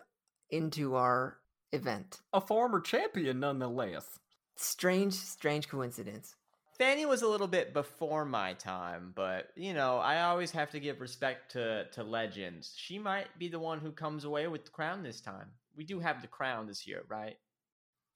into 0.50 0.94
our 0.94 1.38
event. 1.72 2.20
a 2.32 2.40
former 2.40 2.80
champion, 2.80 3.40
nonetheless. 3.40 4.18
Strange, 4.56 5.14
strange 5.14 5.68
coincidence. 5.68 6.34
Fanny 6.78 7.06
was 7.06 7.22
a 7.22 7.28
little 7.28 7.48
bit 7.48 7.74
before 7.74 8.24
my 8.24 8.54
time, 8.54 9.12
but 9.14 9.48
you 9.56 9.74
know, 9.74 9.98
I 9.98 10.22
always 10.22 10.52
have 10.52 10.70
to 10.70 10.80
give 10.80 11.00
respect 11.00 11.52
to 11.52 11.86
to 11.92 12.04
legends. 12.04 12.72
She 12.76 12.98
might 12.98 13.26
be 13.38 13.48
the 13.48 13.58
one 13.58 13.80
who 13.80 13.90
comes 13.90 14.24
away 14.24 14.46
with 14.46 14.64
the 14.64 14.70
crown 14.70 15.02
this 15.02 15.20
time. 15.20 15.48
We 15.76 15.84
do 15.84 15.98
have 15.98 16.22
the 16.22 16.28
crown 16.28 16.66
this 16.66 16.86
year, 16.86 17.02
right? 17.08 17.36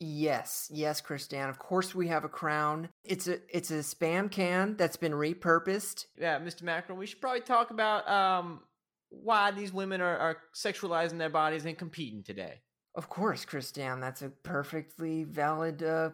Yes, 0.05 0.69
yes, 0.75 1.01
Kristan. 1.01 1.49
Of 1.49 1.61
course, 1.61 1.95
we 1.95 2.09
have 2.09 2.25
a 2.25 2.29
crown. 2.29 2.89
It's 3.05 3.29
a 3.29 3.39
it's 3.49 3.71
a 3.71 3.75
spam 3.75 4.29
can 4.29 4.77
that's 4.77 4.97
been 4.97 5.13
repurposed. 5.13 6.07
Yeah, 6.19 6.41
Mr. 6.41 6.63
Macron, 6.63 6.99
we 6.99 7.07
should 7.07 7.21
probably 7.21 7.43
talk 7.43 7.71
about 7.71 8.09
um 8.09 8.63
why 9.11 9.53
these 9.53 9.73
women 9.73 10.01
are, 10.01 10.19
are 10.19 10.39
sexualizing 10.57 11.19
their 11.19 11.31
bodies 11.31 11.67
and 11.67 11.79
competing 11.79 12.25
today. 12.25 12.63
Of 12.97 13.09
course, 13.09 13.45
Kristan. 13.45 14.01
That's 14.01 14.23
a 14.23 14.31
perfectly 14.31 15.23
valid 15.23 15.85
uh, 15.85 16.11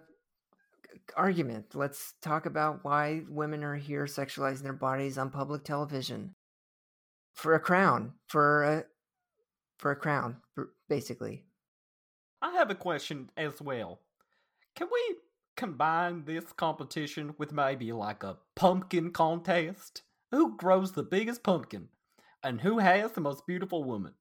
argument. 1.16 1.74
Let's 1.74 2.12
talk 2.20 2.44
about 2.44 2.84
why 2.84 3.22
women 3.26 3.64
are 3.64 3.76
here 3.76 4.04
sexualizing 4.04 4.64
their 4.64 4.74
bodies 4.74 5.16
on 5.16 5.30
public 5.30 5.64
television 5.64 6.34
for 7.32 7.54
a 7.54 7.60
crown, 7.60 8.12
for 8.26 8.64
a 8.64 8.84
for 9.78 9.92
a 9.92 9.96
crown, 9.96 10.42
basically. 10.90 11.44
I 12.40 12.52
have 12.52 12.70
a 12.70 12.74
question 12.74 13.30
as 13.36 13.60
well. 13.60 14.00
Can 14.76 14.88
we 14.92 15.16
combine 15.56 16.24
this 16.24 16.52
competition 16.52 17.34
with 17.36 17.52
maybe 17.52 17.92
like 17.92 18.22
a 18.22 18.38
pumpkin 18.54 19.10
contest? 19.10 20.02
Who 20.30 20.56
grows 20.56 20.92
the 20.92 21.02
biggest 21.02 21.42
pumpkin? 21.42 21.88
And 22.42 22.60
who 22.60 22.78
has 22.78 23.12
the 23.12 23.20
most 23.20 23.46
beautiful 23.46 23.82
woman? 23.82 24.14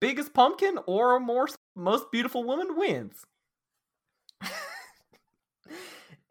Biggest 0.00 0.34
pumpkin 0.34 0.78
or 0.86 1.20
more 1.20 1.48
most 1.76 2.10
beautiful 2.10 2.42
woman 2.42 2.76
wins. 2.76 3.24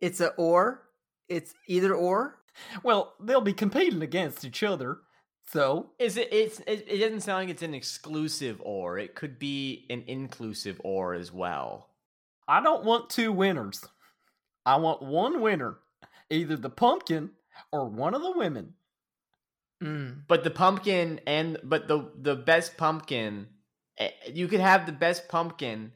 it's 0.02 0.20
a 0.20 0.30
or. 0.34 0.90
It's 1.30 1.54
either 1.68 1.94
or. 1.94 2.40
Well, 2.84 3.14
they'll 3.22 3.40
be 3.40 3.54
competing 3.54 4.02
against 4.02 4.44
each 4.44 4.62
other. 4.62 4.98
So, 5.52 5.90
Is 6.00 6.16
it? 6.16 6.30
It's. 6.32 6.60
It, 6.62 6.86
it 6.88 7.00
doesn't 7.00 7.22
sound 7.22 7.42
like 7.44 7.50
it's 7.50 7.62
an 7.62 7.74
exclusive 7.74 8.62
or. 8.64 8.98
It 8.98 9.16
could 9.16 9.38
be 9.38 9.86
an 9.90 10.04
inclusive 10.08 10.80
or 10.84 11.14
as 11.14 11.32
well. 11.32 11.90
I 12.48 12.62
don't 12.62 12.86
want 12.86 13.10
two 13.10 13.32
winners. 13.34 13.86
I 14.66 14.78
want 14.78 15.02
one 15.02 15.42
winner, 15.42 15.80
either 16.30 16.56
the 16.56 16.70
pumpkin 16.70 17.32
or 17.72 17.86
one 17.86 18.14
of 18.14 18.22
the 18.22 18.32
women. 18.32 18.76
Mm. 19.84 20.22
But 20.28 20.44
the 20.44 20.52
pumpkin 20.52 21.20
and 21.28 21.58
but 21.64 21.88
the 21.88 22.12
the 22.16 22.36
best 22.36 22.78
pumpkin, 22.78 23.48
eh, 23.98 24.12
you 24.32 24.48
could 24.48 24.60
have 24.60 24.86
the 24.86 24.92
best 24.92 25.28
pumpkin 25.28 25.92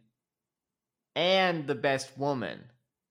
and 1.15 1.65
the 1.67 1.75
best 1.75 2.17
woman. 2.17 2.59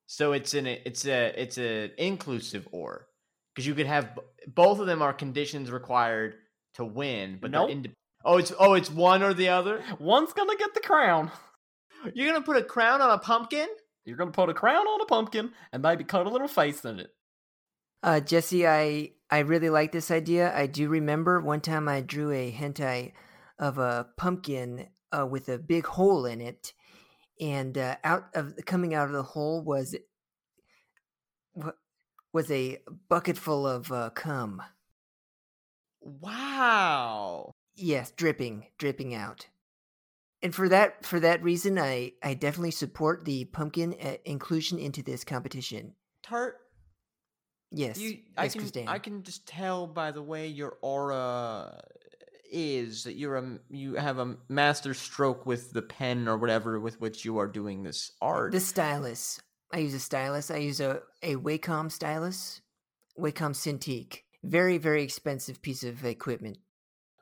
So 0.06 0.32
it's 0.32 0.52
an 0.52 0.66
it's 0.66 1.06
a 1.06 1.32
it's 1.40 1.58
a 1.58 1.90
inclusive 1.96 2.68
or 2.72 3.06
because 3.54 3.66
you 3.66 3.74
could 3.74 3.86
have 3.86 4.18
both 4.46 4.80
of 4.80 4.86
them 4.86 5.00
are 5.02 5.12
conditions 5.12 5.70
required 5.70 6.34
to 6.74 6.84
win, 6.84 7.38
but 7.40 7.50
Nope. 7.50 7.70
they're 7.70 7.92
oh 8.24 8.38
it's 8.38 8.52
oh 8.58 8.74
it's 8.74 8.90
one 8.90 9.22
or 9.22 9.32
the 9.34 9.48
other. 9.50 9.82
One's 9.98 10.32
gonna 10.32 10.56
get 10.56 10.74
the 10.74 10.80
crown. 10.80 11.30
You're 12.14 12.26
gonna 12.32 12.44
put 12.44 12.56
a 12.56 12.62
crown 12.64 13.00
on 13.00 13.10
a 13.10 13.18
pumpkin? 13.18 13.68
You're 14.04 14.16
gonna 14.16 14.30
put 14.32 14.48
a 14.50 14.54
crown 14.54 14.86
on 14.86 15.00
a 15.00 15.06
pumpkin 15.06 15.52
and 15.72 15.82
maybe 15.82 16.04
cut 16.04 16.26
a 16.26 16.30
little 16.30 16.48
face 16.48 16.84
in 16.84 17.00
it. 17.00 17.10
Uh, 18.02 18.20
Jesse, 18.20 18.66
I 18.66 19.12
I 19.30 19.38
really 19.40 19.70
like 19.70 19.92
this 19.92 20.10
idea. 20.10 20.54
I 20.54 20.66
do 20.66 20.88
remember 20.88 21.40
one 21.40 21.60
time 21.62 21.88
I 21.88 22.00
drew 22.02 22.30
a 22.30 22.52
hentai 22.52 23.12
of 23.58 23.78
a 23.78 24.06
pumpkin 24.18 24.88
uh, 25.16 25.26
with 25.26 25.48
a 25.48 25.58
big 25.58 25.86
hole 25.86 26.26
in 26.26 26.40
it, 26.42 26.74
and 27.40 27.78
uh, 27.78 27.96
out 28.04 28.24
of 28.34 28.54
coming 28.66 28.92
out 28.94 29.06
of 29.06 29.12
the 29.14 29.22
hole 29.22 29.62
was 29.64 29.96
wa- 31.54 31.72
was 32.34 32.50
a 32.50 32.78
bucket 33.08 33.38
full 33.38 33.66
of 33.66 33.90
uh, 33.90 34.10
cum. 34.10 34.60
Wow. 36.02 37.52
Yes, 37.74 38.10
dripping, 38.10 38.66
dripping 38.76 39.14
out. 39.14 39.46
And 40.42 40.54
for 40.54 40.68
that 40.68 41.06
for 41.06 41.18
that 41.20 41.42
reason, 41.42 41.78
I 41.78 42.12
I 42.22 42.34
definitely 42.34 42.72
support 42.72 43.24
the 43.24 43.46
pumpkin 43.46 43.94
uh, 44.02 44.16
inclusion 44.26 44.78
into 44.78 45.02
this 45.02 45.24
competition. 45.24 45.94
Tart, 46.22 46.58
Yes, 47.74 47.98
you 47.98 48.18
I 48.36 48.48
can 48.48 48.60
Christine. 48.60 48.88
I 48.88 48.98
can 48.98 49.22
just 49.22 49.46
tell 49.46 49.86
by 49.86 50.12
the 50.12 50.22
way 50.22 50.46
your 50.46 50.78
aura 50.80 51.82
is 52.50 53.04
that 53.04 53.14
you're 53.14 53.36
a 53.36 53.58
you 53.68 53.94
have 53.94 54.18
a 54.18 54.36
master 54.48 54.94
stroke 54.94 55.44
with 55.44 55.72
the 55.72 55.82
pen 55.82 56.28
or 56.28 56.38
whatever 56.38 56.78
with 56.78 57.00
which 57.00 57.24
you 57.24 57.38
are 57.38 57.48
doing 57.48 57.82
this 57.82 58.12
art. 58.20 58.52
The 58.52 58.60
stylus. 58.60 59.40
I 59.74 59.78
use 59.78 59.94
a 59.94 59.98
stylus. 59.98 60.52
I 60.52 60.58
use 60.58 60.78
a, 60.78 61.00
a 61.20 61.34
Wacom 61.34 61.90
stylus. 61.90 62.60
Wacom 63.18 63.54
Cintiq. 63.54 64.20
Very, 64.44 64.78
very 64.78 65.02
expensive 65.02 65.60
piece 65.62 65.82
of 65.82 66.04
equipment. 66.04 66.58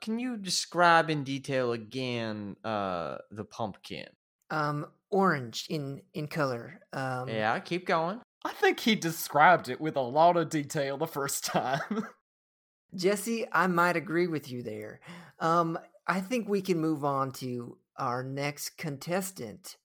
Can 0.01 0.19
you 0.19 0.37
describe 0.37 1.09
in 1.09 1.23
detail 1.23 1.71
again 1.71 2.55
uh 2.63 3.17
the 3.31 3.43
pumpkin? 3.43 4.05
Um, 4.51 4.85
orange 5.09 5.65
in 5.67 6.01
in 6.13 6.27
color. 6.27 6.79
Um, 6.91 7.27
yeah, 7.27 7.57
keep 7.57 7.87
going. 7.87 8.19
I 8.45 8.51
think 8.51 8.79
he 8.81 8.93
described 8.93 9.67
it 9.69 9.81
with 9.81 9.95
a 9.95 10.01
lot 10.01 10.37
of 10.37 10.49
detail 10.49 10.97
the 10.97 11.07
first 11.07 11.45
time. 11.45 12.05
Jesse, 12.95 13.47
I 13.51 13.65
might 13.65 13.95
agree 13.95 14.27
with 14.27 14.51
you 14.51 14.61
there. 14.61 14.99
Um, 15.39 15.79
I 16.05 16.21
think 16.21 16.47
we 16.47 16.61
can 16.61 16.79
move 16.79 17.03
on 17.03 17.31
to 17.33 17.77
our 17.97 18.21
next 18.21 18.77
contestant. 18.77 19.77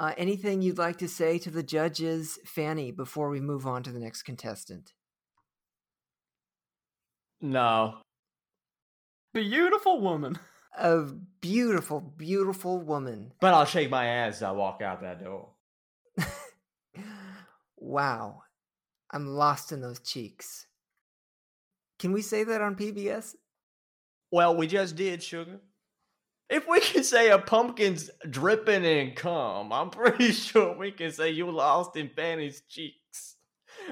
Uh, 0.00 0.14
anything 0.16 0.62
you'd 0.62 0.78
like 0.78 0.96
to 0.96 1.06
say 1.06 1.36
to 1.36 1.50
the 1.50 1.62
judges, 1.62 2.38
Fanny, 2.46 2.90
before 2.90 3.28
we 3.28 3.38
move 3.38 3.66
on 3.66 3.82
to 3.82 3.92
the 3.92 4.00
next 4.00 4.22
contestant? 4.22 4.94
No. 7.42 7.98
Beautiful 9.34 10.00
woman. 10.00 10.38
A 10.78 11.02
beautiful, 11.42 12.00
beautiful 12.00 12.78
woman. 12.78 13.34
But 13.42 13.52
I'll 13.52 13.66
shake 13.66 13.90
my 13.90 14.06
ass 14.06 14.36
as 14.36 14.42
I 14.44 14.52
walk 14.52 14.80
out 14.80 15.02
that 15.02 15.22
door. 15.22 15.50
wow. 17.76 18.44
I'm 19.10 19.26
lost 19.26 19.70
in 19.70 19.82
those 19.82 20.00
cheeks. 20.00 20.66
Can 21.98 22.12
we 22.12 22.22
say 22.22 22.44
that 22.44 22.62
on 22.62 22.74
PBS? 22.74 23.34
Well, 24.32 24.56
we 24.56 24.66
just 24.66 24.96
did, 24.96 25.22
sugar. 25.22 25.60
If 26.50 26.66
we 26.68 26.80
can 26.80 27.04
say 27.04 27.30
a 27.30 27.38
pumpkin's 27.38 28.10
dripping 28.28 28.84
in 28.84 29.14
cum, 29.14 29.72
I'm 29.72 29.88
pretty 29.90 30.32
sure 30.32 30.76
we 30.76 30.90
can 30.90 31.12
say 31.12 31.30
you 31.30 31.50
lost 31.50 31.96
in 31.96 32.08
Fanny's 32.08 32.62
cheeks. 32.68 33.36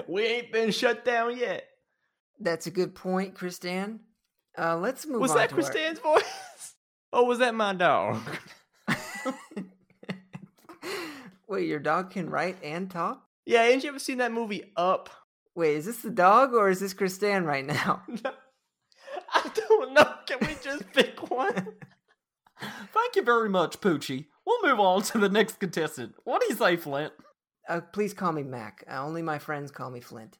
We 0.09 0.25
ain't 0.25 0.53
been 0.53 0.73
shut 0.73 1.05
down 1.05 1.39
yet. 1.39 1.65
That's 2.41 2.67
a 2.67 2.71
good 2.73 2.95
point, 2.95 3.35
Christan. 3.35 4.01
Uh, 4.59 4.77
let's 4.77 5.07
move 5.07 5.21
Was 5.21 5.35
that 5.35 5.51
to 5.51 5.57
our- 5.57 5.95
voice? 5.95 6.25
Or 7.11 7.25
was 7.27 7.39
that 7.39 7.55
my 7.55 7.73
dog? 7.73 8.19
Wait, 11.49 11.67
your 11.67 11.79
dog 11.79 12.11
can 12.11 12.29
write 12.29 12.59
and 12.63 12.91
talk? 12.91 13.23
yeah, 13.47 13.63
ain't 13.65 13.83
you 13.83 13.89
ever 13.89 13.99
seen 13.99 14.19
that 14.19 14.31
movie 14.33 14.65
Up? 14.77 15.09
Wait, 15.55 15.77
is 15.77 15.87
this 15.87 16.03
the 16.03 16.11
dog 16.11 16.53
or 16.53 16.69
is 16.69 16.81
this 16.81 16.93
Christan 16.93 17.47
right 17.47 17.65
now? 17.65 18.03
I 19.35 19.51
don't 19.55 19.95
know. 19.95 20.13
Can 20.27 20.39
we 20.43 20.55
just 20.63 20.85
pick 20.93 21.31
one? 21.31 21.69
Thank 22.61 23.17
you 23.17 23.23
very 23.23 23.49
much, 23.49 23.81
Poochie. 23.81 24.27
We'll 24.47 24.63
move 24.63 24.81
on 24.81 25.03
to 25.03 25.19
the 25.19 25.29
next 25.29 25.61
contestant. 25.61 26.15
What 26.25 26.41
do 26.41 26.49
you 26.49 26.57
say, 26.57 26.77
Flint? 26.77 27.13
Uh, 27.69 27.81
please 27.93 28.15
call 28.15 28.33
me 28.33 28.43
Mac. 28.43 28.83
Uh, 28.91 29.05
only 29.05 29.23
my 29.23 29.39
friends 29.39 29.71
call 29.71 29.91
me 29.91 30.01
Flint. 30.01 30.39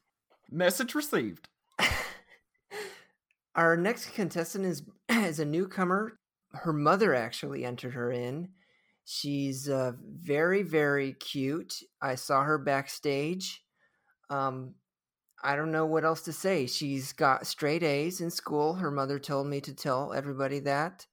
Message 0.49 0.95
received. 0.95 1.47
Our 3.55 3.77
next 3.77 4.13
contestant 4.13 4.65
is 4.65 4.83
is 5.09 5.39
a 5.39 5.45
newcomer. 5.45 6.17
Her 6.53 6.73
mother 6.73 7.13
actually 7.13 7.63
entered 7.63 7.93
her 7.93 8.11
in. 8.11 8.49
She's 9.05 9.69
uh, 9.69 9.93
very 10.03 10.63
very 10.63 11.13
cute. 11.13 11.75
I 12.01 12.15
saw 12.15 12.43
her 12.43 12.57
backstage. 12.57 13.63
Um, 14.29 14.75
I 15.43 15.55
don't 15.55 15.71
know 15.71 15.85
what 15.85 16.03
else 16.03 16.23
to 16.23 16.33
say. 16.33 16.65
She's 16.65 17.13
got 17.13 17.47
straight 17.47 17.83
A's 17.83 18.21
in 18.21 18.29
school. 18.29 18.73
Her 18.73 18.91
mother 18.91 19.19
told 19.19 19.47
me 19.47 19.61
to 19.61 19.73
tell 19.73 20.13
everybody 20.13 20.59
that, 20.61 21.05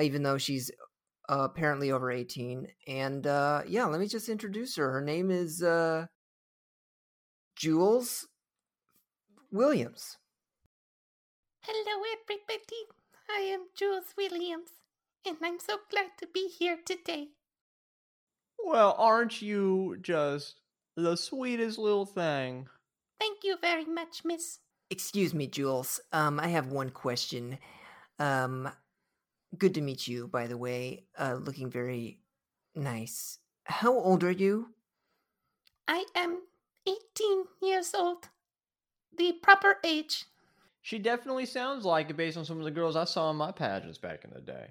even 0.00 0.22
though 0.22 0.38
she's 0.38 0.70
uh, 1.28 1.48
apparently 1.50 1.90
over 1.90 2.10
eighteen. 2.10 2.68
And 2.86 3.26
uh, 3.26 3.62
yeah, 3.66 3.86
let 3.86 4.00
me 4.00 4.06
just 4.06 4.28
introduce 4.28 4.76
her. 4.76 4.90
Her 4.90 5.00
name 5.00 5.30
is 5.30 5.62
uh, 5.62 6.06
Jules 7.56 8.26
Williams. 9.50 10.18
Hello, 11.62 12.02
everybody. 12.12 12.82
I 13.30 13.40
am 13.40 13.66
Jules 13.76 14.14
Williams, 14.18 14.70
and 15.26 15.36
I'm 15.42 15.58
so 15.58 15.78
glad 15.90 16.10
to 16.18 16.26
be 16.32 16.48
here 16.58 16.78
today. 16.84 17.28
Well, 18.62 18.94
aren't 18.98 19.40
you 19.40 19.96
just 20.02 20.60
the 20.96 21.16
sweetest 21.16 21.78
little 21.78 22.06
thing? 22.06 22.68
Thank 23.18 23.38
you 23.44 23.56
very 23.60 23.86
much, 23.86 24.22
Miss. 24.24 24.58
Excuse 24.90 25.32
me, 25.32 25.46
Jules. 25.46 26.00
Um, 26.12 26.38
I 26.38 26.48
have 26.48 26.68
one 26.68 26.90
question. 26.90 27.58
Um, 28.18 28.70
good 29.58 29.74
to 29.74 29.80
meet 29.80 30.06
you, 30.08 30.28
by 30.28 30.46
the 30.46 30.56
way. 30.56 31.04
Uh, 31.18 31.34
looking 31.34 31.70
very 31.70 32.18
nice. 32.74 33.38
How 33.64 33.92
old 33.92 34.24
are 34.24 34.30
you? 34.30 34.68
I 35.88 36.04
am 36.14 36.42
18 36.86 37.44
years 37.62 37.94
old. 37.94 38.28
The 39.16 39.32
proper 39.42 39.76
age. 39.84 40.24
She 40.82 40.98
definitely 40.98 41.46
sounds 41.46 41.84
like 41.84 42.10
it 42.10 42.16
based 42.16 42.36
on 42.36 42.44
some 42.44 42.58
of 42.58 42.64
the 42.64 42.70
girls 42.70 42.96
I 42.96 43.04
saw 43.04 43.30
in 43.30 43.36
my 43.36 43.52
pageants 43.52 43.98
back 43.98 44.24
in 44.24 44.30
the 44.34 44.40
day. 44.40 44.68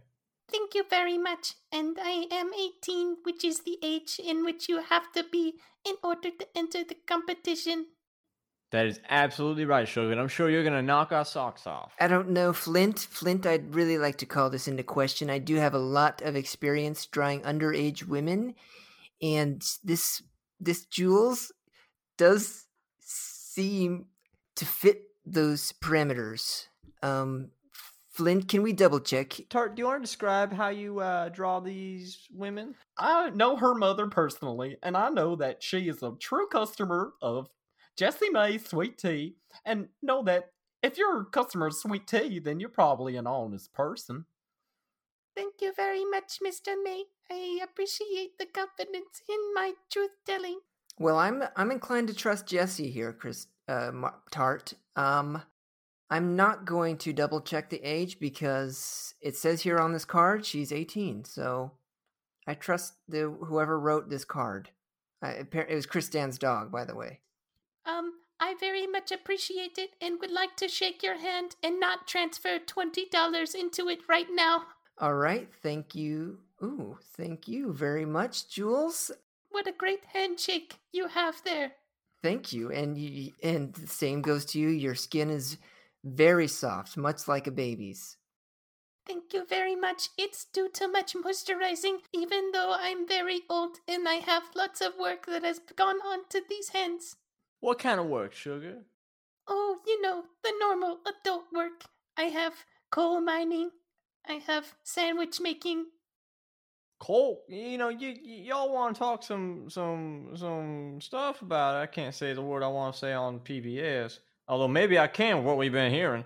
Thank 0.52 0.76
you 0.76 0.84
very 0.88 1.18
much. 1.18 1.54
And 1.72 1.98
I 2.00 2.28
am 2.30 2.52
18, 2.54 3.18
which 3.24 3.44
is 3.44 3.62
the 3.62 3.80
age 3.82 4.20
in 4.24 4.44
which 4.44 4.70
you 4.70 4.82
have 4.82 5.12
to 5.14 5.24
be 5.24 5.56
in 5.86 5.96
order 6.04 6.30
to 6.30 6.48
enter 6.56 6.84
the 6.84 6.98
competition. 7.08 7.88
That 8.74 8.88
is 8.88 9.00
absolutely 9.08 9.66
right, 9.66 9.88
Sugar. 9.88 10.12
And 10.12 10.20
I'm 10.20 10.28
sure 10.28 10.50
you're 10.50 10.64
going 10.64 10.74
to 10.74 10.82
knock 10.82 11.12
our 11.12 11.26
socks 11.26 11.68
off. 11.68 11.94
I 12.00 12.08
don't 12.08 12.30
know, 12.30 12.54
Flint. 12.54 12.98
Flint, 12.98 13.46
I'd 13.46 13.76
really 13.76 14.00
like 14.00 14.18
to 14.18 14.26
call 14.26 14.50
this 14.50 14.68
into 14.68 14.82
question. 14.82 15.30
I 15.30 15.38
do 15.38 15.58
have 15.58 15.76
a 15.76 15.80
lot 15.80 16.24
of 16.24 16.36
experience 16.36 17.06
drawing 17.06 17.42
underage 17.42 18.08
women, 18.08 18.56
and 19.22 19.64
this 19.84 20.24
this 20.60 20.86
Jules 20.86 21.52
does 22.18 22.66
seem 23.00 24.08
to 24.56 24.66
fit 24.66 25.04
those 25.24 25.72
parameters. 25.74 26.66
Um, 27.04 27.52
Flint, 28.10 28.48
can 28.48 28.64
we 28.64 28.74
double 28.74 29.00
check? 29.00 29.40
Tart, 29.52 29.76
do 29.76 29.82
you 29.82 29.86
want 29.86 30.02
to 30.02 30.08
describe 30.08 30.52
how 30.52 30.70
you 30.70 31.00
uh, 31.00 31.30
draw 31.30 31.60
these 31.60 32.28
women? 32.32 32.74
I 32.98 33.30
know 33.30 33.56
her 33.56 33.76
mother 33.76 34.08
personally, 34.08 34.78
and 34.82 34.98
I 34.98 35.10
know 35.10 35.36
that 35.36 35.62
she 35.62 35.90
is 35.90 36.02
a 36.02 36.16
true 36.20 36.48
customer 36.48 37.14
of 37.22 37.50
Jesse 37.96 38.30
May's 38.30 38.66
Sweet 38.66 38.98
Tea, 38.98 39.36
and 39.66 39.90
know 40.02 40.24
that 40.24 40.52
if 40.82 40.98
you're 40.98 41.22
a 41.22 41.26
customer 41.26 41.68
of 41.68 41.76
Sweet 41.76 42.08
Tea, 42.08 42.40
then 42.40 42.60
you're 42.60 42.70
probably 42.70 43.16
an 43.16 43.28
honest 43.28 43.74
person. 43.74 44.26
Thank 45.36 45.56
you 45.62 45.74
very 45.76 46.06
much, 46.06 46.40
Mr. 46.46 46.76
May. 46.84 47.06
I 47.32 47.60
appreciate 47.64 48.38
the 48.38 48.46
confidence 48.46 49.22
in 49.28 49.54
my 49.56 49.74
truth 49.90 50.12
telling. 50.26 50.60
Well, 51.00 51.18
I'm 51.18 51.44
I'm 51.56 51.72
inclined 51.72 52.10
to 52.10 52.14
trust 52.14 52.48
Jesse 52.48 52.92
here, 52.92 53.14
Chris 53.14 53.48
uh, 53.68 53.92
Mar- 53.92 54.20
Tart. 54.30 54.74
Um, 54.96 55.42
I'm 56.10 56.36
not 56.36 56.66
going 56.66 56.98
to 56.98 57.14
double 57.14 57.42
check 57.42 57.70
the 57.70 57.82
age 57.82 58.20
because 58.20 59.16
it 59.22 59.36
says 59.36 59.62
here 59.62 59.80
on 59.80 59.94
this 59.94 60.06
card 60.06 60.46
she's 60.46 60.72
18. 60.72 61.26
So 61.26 61.72
I 62.46 62.54
trust 62.54 62.94
the 63.08 63.36
whoever 63.48 63.80
wrote 63.80 64.10
this 64.10 64.26
card. 64.26 64.70
I, 65.24 65.46
it 65.52 65.74
was 65.74 65.88
Chris 65.88 66.10
Dan's 66.10 66.38
dog, 66.38 66.72
by 66.72 66.86
the 66.86 66.96
way. 66.96 67.22
Um, 67.86 68.14
I 68.40 68.56
very 68.60 68.88
much 68.88 69.12
appreciate 69.12 69.78
it 69.78 69.92
and 70.02 70.20
would 70.20 70.32
like 70.32 70.56
to 70.58 70.68
shake 70.68 71.04
your 71.04 71.18
hand 71.18 71.56
and 71.64 71.80
not 71.80 72.08
transfer 72.08 72.60
$20 72.60 73.56
into 73.56 73.90
it 73.90 74.00
right 74.08 74.28
now. 74.32 74.64
All 75.00 75.16
right, 75.16 75.50
thank 75.62 75.96
you. 75.96 76.40
Ooh, 76.62 76.98
thank 77.18 77.48
you 77.48 77.74
very 77.74 78.06
much, 78.06 78.50
Jules. 78.50 79.12
What 79.50 79.68
a 79.68 79.72
great 79.72 80.06
handshake 80.14 80.76
you 80.92 81.08
have 81.08 81.42
there. 81.44 81.74
Thank 82.22 82.54
you, 82.54 82.72
and 82.72 82.98
you, 82.98 83.34
and 83.44 83.74
the 83.74 83.88
same 83.88 84.22
goes 84.22 84.46
to 84.46 84.60
you. 84.60 84.70
Your 84.70 84.96
skin 84.96 85.30
is 85.30 85.58
very 86.04 86.48
soft, 86.48 86.96
much 86.96 87.28
like 87.28 87.48
a 87.48 87.52
baby's. 87.52 88.18
Thank 89.06 89.34
you 89.34 89.46
very 89.46 89.76
much. 89.76 90.10
It's 90.18 90.46
due 90.46 90.70
to 90.76 90.88
much 90.88 91.14
moisturizing, 91.14 92.00
even 92.14 92.52
though 92.52 92.76
I'm 92.78 93.06
very 93.06 93.42
old 93.50 93.80
and 93.88 94.08
I 94.08 94.16
have 94.16 94.44
lots 94.56 94.80
of 94.80 94.94
work 94.98 95.26
that 95.26 95.44
has 95.44 95.60
gone 95.76 95.98
on 96.06 96.20
to 96.30 96.42
these 96.48 96.70
hands. 96.70 97.18
What 97.64 97.80
kind 97.80 97.98
of 97.98 98.08
work, 98.08 98.34
sugar? 98.34 98.84
Oh, 99.48 99.80
you 99.88 100.02
know, 100.02 100.26
the 100.44 100.52
normal 100.60 101.00
adult 101.08 101.46
work. 101.54 101.86
I 102.18 102.24
have 102.24 102.66
coal 102.92 103.22
mining, 103.22 103.72
I 104.28 104.34
have 104.34 104.76
sandwich 104.84 105.40
making. 105.40 105.86
Coal. 107.00 107.46
You 107.48 107.78
know, 107.78 107.88
you, 107.88 108.10
y- 108.10 108.44
y'all 108.48 108.74
want 108.74 108.94
to 108.94 109.00
talk 109.00 109.24
some 109.24 109.70
some 109.70 110.36
some 110.36 111.00
stuff 111.00 111.42
about 111.42 111.78
it. 111.78 111.84
I 111.84 111.86
can't 111.86 112.14
say 112.14 112.34
the 112.34 112.42
word 112.42 112.64
I 112.64 112.68
want 112.68 112.96
to 112.96 113.00
say 113.00 113.14
on 113.14 113.40
PBS. 113.40 114.20
Although 114.50 114.68
maybe 114.68 115.00
I 115.00 115.08
can 115.08 115.46
what 115.46 115.56
we've 115.58 115.72
been 115.72 115.94
hearing. 115.94 116.26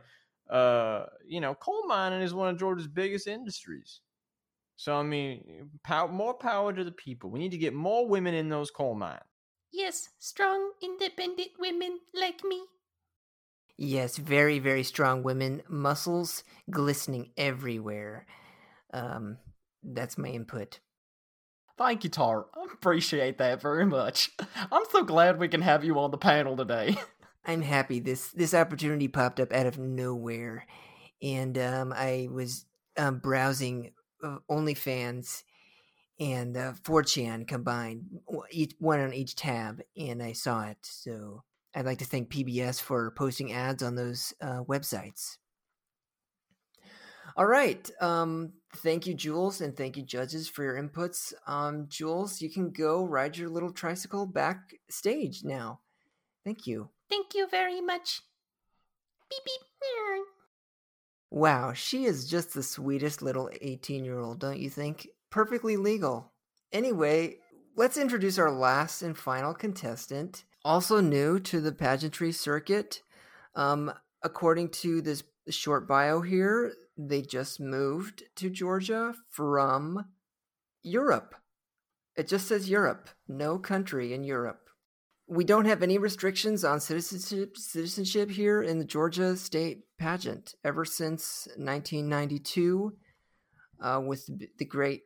Uh, 0.49 1.05
you 1.23 1.39
know, 1.39 1.53
coal 1.53 1.85
mining 1.85 2.23
is 2.23 2.33
one 2.33 2.49
of 2.49 2.57
Georgia's 2.57 2.87
biggest 2.87 3.27
industries. 3.27 4.01
So 4.75 4.95
I 4.95 5.03
mean, 5.03 5.69
pow- 5.83 6.07
more 6.07 6.33
power 6.33 6.73
to 6.73 6.83
the 6.83 6.91
people. 6.93 7.29
We 7.29 7.37
need 7.37 7.51
to 7.51 7.59
get 7.59 7.75
more 7.75 8.07
women 8.07 8.33
in 8.33 8.49
those 8.49 8.71
coal 8.71 8.95
mines. 8.95 9.21
Yes, 9.71 10.09
strong, 10.19 10.71
independent 10.81 11.51
women 11.59 11.99
like 12.13 12.43
me. 12.43 12.63
Yes, 13.77 14.17
very, 14.17 14.59
very 14.59 14.83
strong 14.83 15.21
women, 15.23 15.61
muscles 15.69 16.43
glistening 16.69 17.31
everywhere. 17.37 18.25
Um, 18.93 19.37
that's 19.83 20.17
my 20.17 20.29
input. 20.29 20.79
Thank 21.77 22.03
you, 22.03 22.09
Tar. 22.09 22.47
I 22.55 22.73
appreciate 22.73 23.37
that 23.37 23.61
very 23.61 23.85
much. 23.85 24.31
I'm 24.71 24.83
so 24.91 25.03
glad 25.03 25.37
we 25.37 25.47
can 25.47 25.61
have 25.61 25.83
you 25.83 25.99
on 25.99 26.09
the 26.09 26.17
panel 26.17 26.57
today. 26.57 26.97
I'm 27.45 27.61
happy 27.61 27.99
this 27.99 28.31
this 28.31 28.53
opportunity 28.53 29.07
popped 29.07 29.39
up 29.39 29.53
out 29.53 29.67
of 29.67 29.77
nowhere, 29.77 30.65
and 31.21 31.57
um, 31.57 31.93
I 31.95 32.27
was 32.31 32.65
um, 32.97 33.19
browsing 33.19 33.91
uh, 34.23 34.39
OnlyFans 34.49 35.43
and 36.19 36.57
uh, 36.57 36.73
4chan 36.83 37.47
combined, 37.47 38.05
each 38.51 38.73
one 38.79 38.99
on 38.99 39.13
each 39.13 39.35
tab, 39.35 39.81
and 39.95 40.21
I 40.21 40.33
saw 40.33 40.63
it. 40.63 40.77
So 40.81 41.43
I'd 41.75 41.85
like 41.85 41.99
to 41.99 42.05
thank 42.05 42.29
PBS 42.29 42.81
for 42.81 43.11
posting 43.11 43.53
ads 43.53 43.83
on 43.83 43.95
those 43.95 44.33
uh, 44.41 44.63
websites. 44.67 45.37
All 47.35 47.45
right. 47.45 47.89
Um, 48.01 48.53
thank 48.77 49.05
you, 49.05 49.13
Jules, 49.13 49.61
and 49.61 49.77
thank 49.77 49.95
you, 49.95 50.03
judges, 50.03 50.49
for 50.49 50.63
your 50.63 50.81
inputs. 50.81 51.33
Um, 51.45 51.85
Jules, 51.87 52.41
you 52.41 52.49
can 52.49 52.71
go 52.71 53.05
ride 53.05 53.37
your 53.37 53.49
little 53.49 53.71
tricycle 53.71 54.25
backstage 54.25 55.43
now. 55.43 55.81
Thank 56.43 56.65
you. 56.65 56.89
Thank 57.09 57.35
you 57.35 57.47
very 57.47 57.79
much. 57.81 58.21
Beep 59.29 59.45
beep. 59.45 59.61
Wow, 61.29 61.73
she 61.73 62.05
is 62.05 62.29
just 62.29 62.53
the 62.53 62.63
sweetest 62.63 63.21
little 63.21 63.49
18 63.61 64.05
year 64.05 64.19
old, 64.19 64.39
don't 64.39 64.59
you 64.59 64.69
think? 64.69 65.07
Perfectly 65.29 65.77
legal. 65.77 66.33
Anyway, 66.71 67.37
let's 67.75 67.97
introduce 67.97 68.37
our 68.37 68.51
last 68.51 69.01
and 69.01 69.17
final 69.17 69.53
contestant, 69.53 70.45
also 70.63 70.99
new 70.99 71.39
to 71.39 71.61
the 71.61 71.71
pageantry 71.71 72.31
circuit. 72.31 73.01
Um, 73.55 73.91
according 74.23 74.69
to 74.69 75.01
this 75.01 75.23
short 75.49 75.87
bio 75.87 76.21
here, 76.21 76.73
they 76.97 77.21
just 77.21 77.59
moved 77.59 78.23
to 78.35 78.49
Georgia 78.49 79.13
from 79.29 80.05
Europe. 80.83 81.35
It 82.15 82.27
just 82.27 82.47
says 82.47 82.69
Europe, 82.69 83.09
no 83.27 83.59
country 83.59 84.13
in 84.13 84.23
Europe. 84.23 84.69
We 85.27 85.43
don't 85.43 85.65
have 85.65 85.83
any 85.83 85.97
restrictions 85.97 86.63
on 86.63 86.79
citizenship 86.79 87.57
citizenship 87.57 88.31
here 88.31 88.63
in 88.63 88.79
the 88.79 88.85
Georgia 88.85 89.35
state 89.35 89.83
pageant 89.99 90.55
ever 90.63 90.85
since 90.85 91.47
1992 91.57 92.93
uh, 93.81 94.01
with 94.03 94.25
the 94.25 94.47
the 94.57 94.65
great 94.65 95.03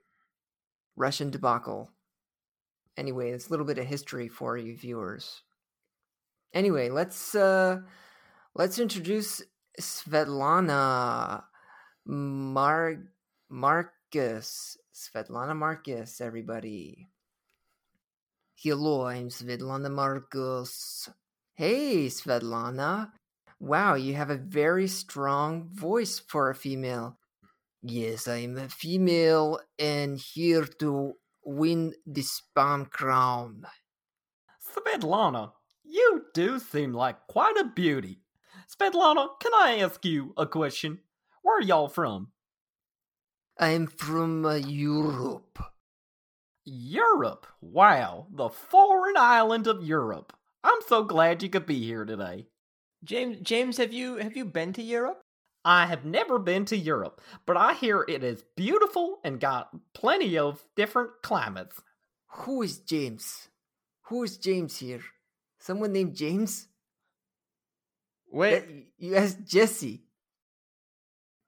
Russian 0.96 1.30
debacle. 1.30 1.92
Anyway, 2.98 3.32
it's 3.32 3.48
a 3.48 3.50
little 3.50 3.66
bit 3.66 3.78
of 3.78 3.86
history 3.86 4.28
for 4.28 4.58
you 4.58 4.78
viewers. 4.78 5.42
Anyway, 6.54 6.90
let's 6.90 7.34
uh 7.34 7.80
let's 8.54 8.80
introduce 8.80 9.42
Svetlana 9.80 11.44
Mar 12.06 12.98
Marcus. 13.50 14.78
Svetlana 14.94 15.56
Marcus, 15.56 16.20
everybody. 16.20 17.08
Hello, 18.56 19.08
I'm 19.08 19.30
Svetlana 19.30 19.90
Marcus. 19.90 21.10
Hey, 21.54 22.08
Svetlana. 22.08 23.12
Wow, 23.60 23.96
you 23.96 24.16
have 24.16 24.30
a 24.30 24.36
very 24.36 24.88
strong 24.88 25.70
voice 25.72 26.20
for 26.20 26.50
a 26.50 26.56
female. 26.56 27.18
Yes, 27.84 28.28
I'm 28.28 28.58
a 28.58 28.70
female 28.70 29.60
and 29.80 30.18
here 30.18 30.66
to 30.80 31.14
win 31.44 31.94
the 32.06 32.22
spam 32.22 32.90
crown. 32.90 33.64
Svetlana, 34.62 35.54
you 35.84 36.26
do 36.34 36.60
seem 36.60 36.94
like 36.94 37.28
quite 37.28 37.58
a 37.58 37.64
beauty. 37.64 38.20
Svetlana, 38.70 39.30
can 39.40 39.52
I 39.56 39.80
ask 39.80 40.06
you 40.06 40.34
a 40.38 40.46
question? 40.46 41.00
Where 41.42 41.58
are 41.58 41.64
y'all 41.64 41.88
from? 41.88 42.32
I'm 43.60 43.88
from 43.88 44.46
uh, 44.46 44.56
Europe. 44.56 45.60
Europe. 46.64 47.48
Wow, 47.62 48.28
the 48.32 48.50
foreign 48.50 49.18
island 49.18 49.66
of 49.66 49.84
Europe. 49.84 50.34
I'm 50.64 50.80
so 50.88 51.04
glad 51.04 51.42
you 51.42 51.50
could 51.50 51.66
be 51.66 51.84
here 51.84 52.06
today. 52.06 52.48
James, 53.04 53.40
James, 53.42 53.78
have 53.78 53.92
you 53.92 54.18
have 54.18 54.38
you 54.38 54.46
been 54.46 54.72
to 54.74 54.84
Europe? 54.84 55.24
I 55.64 55.86
have 55.86 56.06
never 56.06 56.40
been 56.40 56.66
to 56.66 56.78
Europe, 56.78 57.22
but 57.46 57.56
I 57.56 57.74
hear 57.74 58.04
it 58.08 58.24
is 58.24 58.44
beautiful 58.56 59.20
and 59.24 59.40
got 59.40 59.70
plenty 59.94 60.38
of 60.38 60.64
different 60.76 61.12
climates. 61.22 61.82
Who 62.28 62.62
is 62.64 62.80
James? 62.80 63.50
Who 64.04 64.24
is 64.24 64.38
James 64.38 64.78
here? 64.78 65.02
Someone 65.60 65.94
named 65.94 66.16
James? 66.16 66.68
Wait, 68.32 68.88
you 68.98 69.16
asked 69.16 69.46
Jesse. 69.46 70.04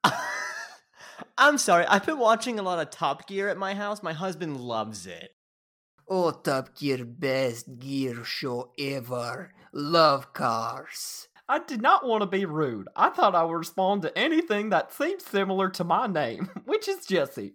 I'm 1.38 1.58
sorry. 1.58 1.86
I've 1.86 2.06
been 2.06 2.19
watching 2.19 2.60
a 2.60 2.63
lot 2.63 2.80
of 2.80 2.89
Top 2.91 3.28
Gear 3.28 3.49
at 3.49 3.58
my 3.58 3.73
house. 3.73 4.04
My 4.04 4.13
husband 4.13 4.60
loves 4.60 5.08
it. 5.08 5.32
Oh, 6.08 6.32
Top 6.32 6.76
Gear, 6.78 7.06
best 7.06 7.80
gear 7.80 8.23
show 8.26 8.71
ever. 8.78 9.54
Love 9.71 10.34
cars. 10.34 11.30
I 11.49 11.60
did 11.60 11.82
not 11.82 12.06
want 12.08 12.21
to 12.21 12.27
be 12.27 12.45
rude. 12.45 12.88
I 12.95 13.10
thought 13.10 13.36
I 13.36 13.43
would 13.43 13.53
respond 13.53 14.01
to 14.03 14.17
anything 14.17 14.69
that 14.69 14.93
seems 14.93 15.25
similar 15.25 15.69
to 15.71 15.84
my 15.84 16.08
name, 16.08 16.49
which 16.65 16.88
is 16.88 17.06
Jesse. 17.06 17.53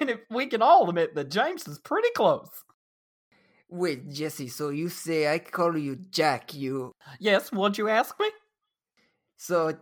And 0.00 0.10
if 0.10 0.20
we 0.30 0.46
can 0.46 0.62
all 0.62 0.88
admit 0.88 1.14
that 1.14 1.30
James 1.30 1.68
is 1.68 1.78
pretty 1.78 2.08
close. 2.16 2.50
Wait, 3.68 4.08
Jesse, 4.10 4.48
so 4.48 4.70
you 4.70 4.88
say 4.88 5.32
I 5.32 5.38
call 5.38 5.76
you 5.76 5.96
Jack, 5.96 6.54
you. 6.54 6.92
Yes, 7.18 7.52
would 7.52 7.78
you 7.78 7.88
ask 7.88 8.18
me? 8.18 8.30
So, 9.36 9.78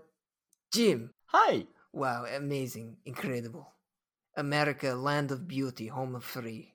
Jim. 0.73 1.11
Hi. 1.27 1.67
Wow, 1.93 2.25
amazing, 2.27 2.97
incredible. 3.05 3.73
America, 4.37 4.95
land 4.95 5.31
of 5.31 5.47
beauty, 5.47 5.87
home 5.87 6.15
of 6.17 6.25
free. 6.25 6.75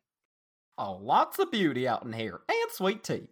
oh, 0.77 0.93
lots 1.01 1.39
of 1.39 1.51
beauty 1.51 1.87
out 1.87 2.03
in 2.05 2.13
here, 2.13 2.41
and 2.47 2.71
sweet 2.71 3.03
tea. 3.03 3.27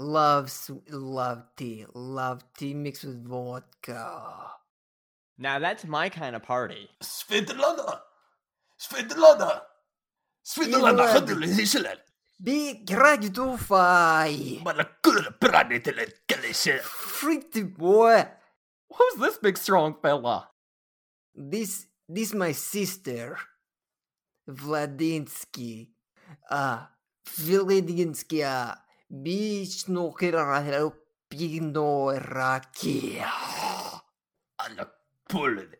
Love, 0.00 0.48
love 0.90 1.42
tea. 1.56 1.84
Love 1.92 2.44
tea 2.56 2.72
mixed 2.72 3.02
with 3.02 3.26
vodka. 3.26 4.52
Now 5.36 5.58
that's 5.58 5.84
my 5.84 6.08
kind 6.08 6.36
of 6.36 6.44
party. 6.44 6.88
Svetlana! 7.02 7.98
Svetlana! 8.78 9.62
Svetlana, 10.46 11.12
hădulișele! 11.12 12.04
Bi 12.36 12.82
gragi 12.84 13.30
tu 13.30 13.56
fai! 13.56 14.60
Mă 14.64 14.72
la 14.72 14.84
culă 14.84 15.36
pranetele 15.38 16.22
Delicious, 16.26 16.82
Frite, 16.82 17.62
boy! 17.62 18.26
Who's 18.88 19.20
this 19.20 19.38
big 19.38 19.56
strong 19.56 19.98
fella? 20.00 20.54
This, 21.50 21.88
this 22.06 22.32
my 22.32 22.52
sister, 22.52 23.36
Vladinsky. 24.46 25.88
Ah, 26.50 26.80
uh, 26.80 26.86
Vladinsky, 27.44 28.44
ah. 28.44 28.70
Uh, 28.70 28.86
be 29.10 29.64
snooker, 29.64 30.32
Pinorakia. 31.30 33.30
Alla 34.58 34.88
pulled. 35.28 35.76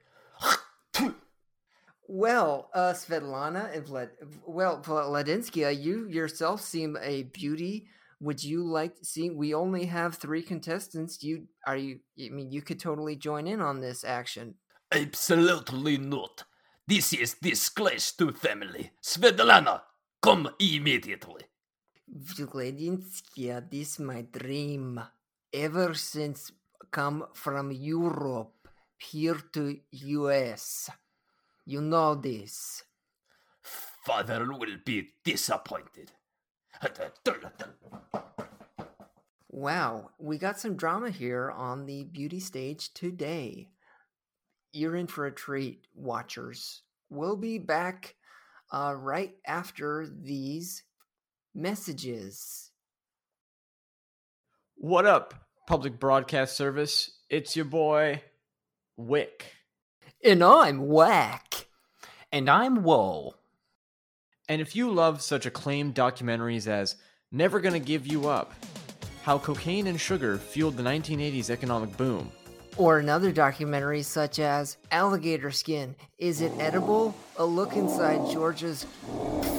Well, 2.10 2.70
uh, 2.72 2.94
Svetlana 2.94 3.76
and 3.76 3.86
Vlad, 3.86 4.08
well, 4.46 4.80
Vladinskia, 4.80 5.78
you 5.78 6.08
yourself 6.08 6.62
seem 6.62 6.96
a 7.02 7.24
beauty. 7.24 7.88
Would 8.20 8.42
you 8.42 8.64
like 8.64 8.96
to 8.96 9.04
see? 9.04 9.28
We 9.28 9.52
only 9.52 9.84
have 9.84 10.14
three 10.14 10.42
contestants. 10.42 11.22
You 11.22 11.48
are 11.66 11.76
you? 11.76 12.00
I 12.18 12.30
mean, 12.30 12.50
you 12.50 12.62
could 12.62 12.80
totally 12.80 13.14
join 13.14 13.46
in 13.46 13.60
on 13.60 13.80
this 13.80 14.04
action. 14.04 14.54
Absolutely 14.90 15.98
not. 15.98 16.44
This 16.86 17.12
is 17.12 17.34
disgrace 17.34 18.12
to 18.12 18.32
family. 18.32 18.92
Svetlana, 19.04 19.82
come 20.22 20.48
immediately. 20.58 21.42
Vladinskia, 22.16 23.70
this 23.70 23.92
is 23.94 23.98
my 24.00 24.22
dream. 24.22 25.00
Ever 25.52 25.94
since 25.94 26.52
come 26.90 27.26
from 27.34 27.70
Europe 27.72 28.68
here 28.98 29.40
to 29.52 29.78
US. 29.90 30.90
You 31.64 31.80
know 31.80 32.14
this. 32.14 32.82
Father 34.04 34.46
will 34.46 34.66
be 34.84 35.10
disappointed. 35.24 36.12
Wow, 39.50 40.10
we 40.18 40.38
got 40.38 40.60
some 40.60 40.76
drama 40.76 41.10
here 41.10 41.50
on 41.50 41.86
the 41.86 42.04
beauty 42.04 42.40
stage 42.40 42.94
today. 42.94 43.70
You're 44.72 44.96
in 44.96 45.08
for 45.08 45.26
a 45.26 45.34
treat, 45.34 45.86
watchers. 45.94 46.82
We'll 47.10 47.36
be 47.36 47.58
back 47.58 48.14
uh, 48.70 48.94
right 48.96 49.34
after 49.46 50.06
these 50.06 50.84
messages. 51.54 52.70
What 54.76 55.06
up, 55.06 55.34
public 55.66 55.98
broadcast 55.98 56.56
service? 56.56 57.10
It's 57.28 57.56
your 57.56 57.64
boy, 57.64 58.22
Wick. 58.96 59.52
And 60.24 60.42
I'm 60.42 60.86
whack. 60.86 61.66
And 62.30 62.48
I'm 62.48 62.82
Woe. 62.82 63.34
And 64.48 64.60
if 64.60 64.74
you 64.74 64.90
love 64.90 65.20
such 65.22 65.46
acclaimed 65.46 65.94
documentaries 65.94 66.66
as 66.66 66.96
Never 67.30 67.60
Gonna 67.60 67.78
Give 67.78 68.06
You 68.06 68.28
Up, 68.28 68.52
How 69.22 69.38
Cocaine 69.38 69.86
and 69.86 70.00
Sugar 70.00 70.38
Fueled 70.38 70.76
the 70.76 70.82
1980s 70.82 71.50
Economic 71.50 71.96
Boom, 71.96 72.32
Or 72.78 73.00
another 73.00 73.32
documentary 73.32 74.02
such 74.02 74.38
as 74.38 74.76
Alligator 74.92 75.50
Skin 75.50 75.96
Is 76.16 76.40
It 76.40 76.52
Edible? 76.60 77.12
A 77.36 77.44
look 77.44 77.74
inside 77.74 78.30
Georgia's 78.30 78.86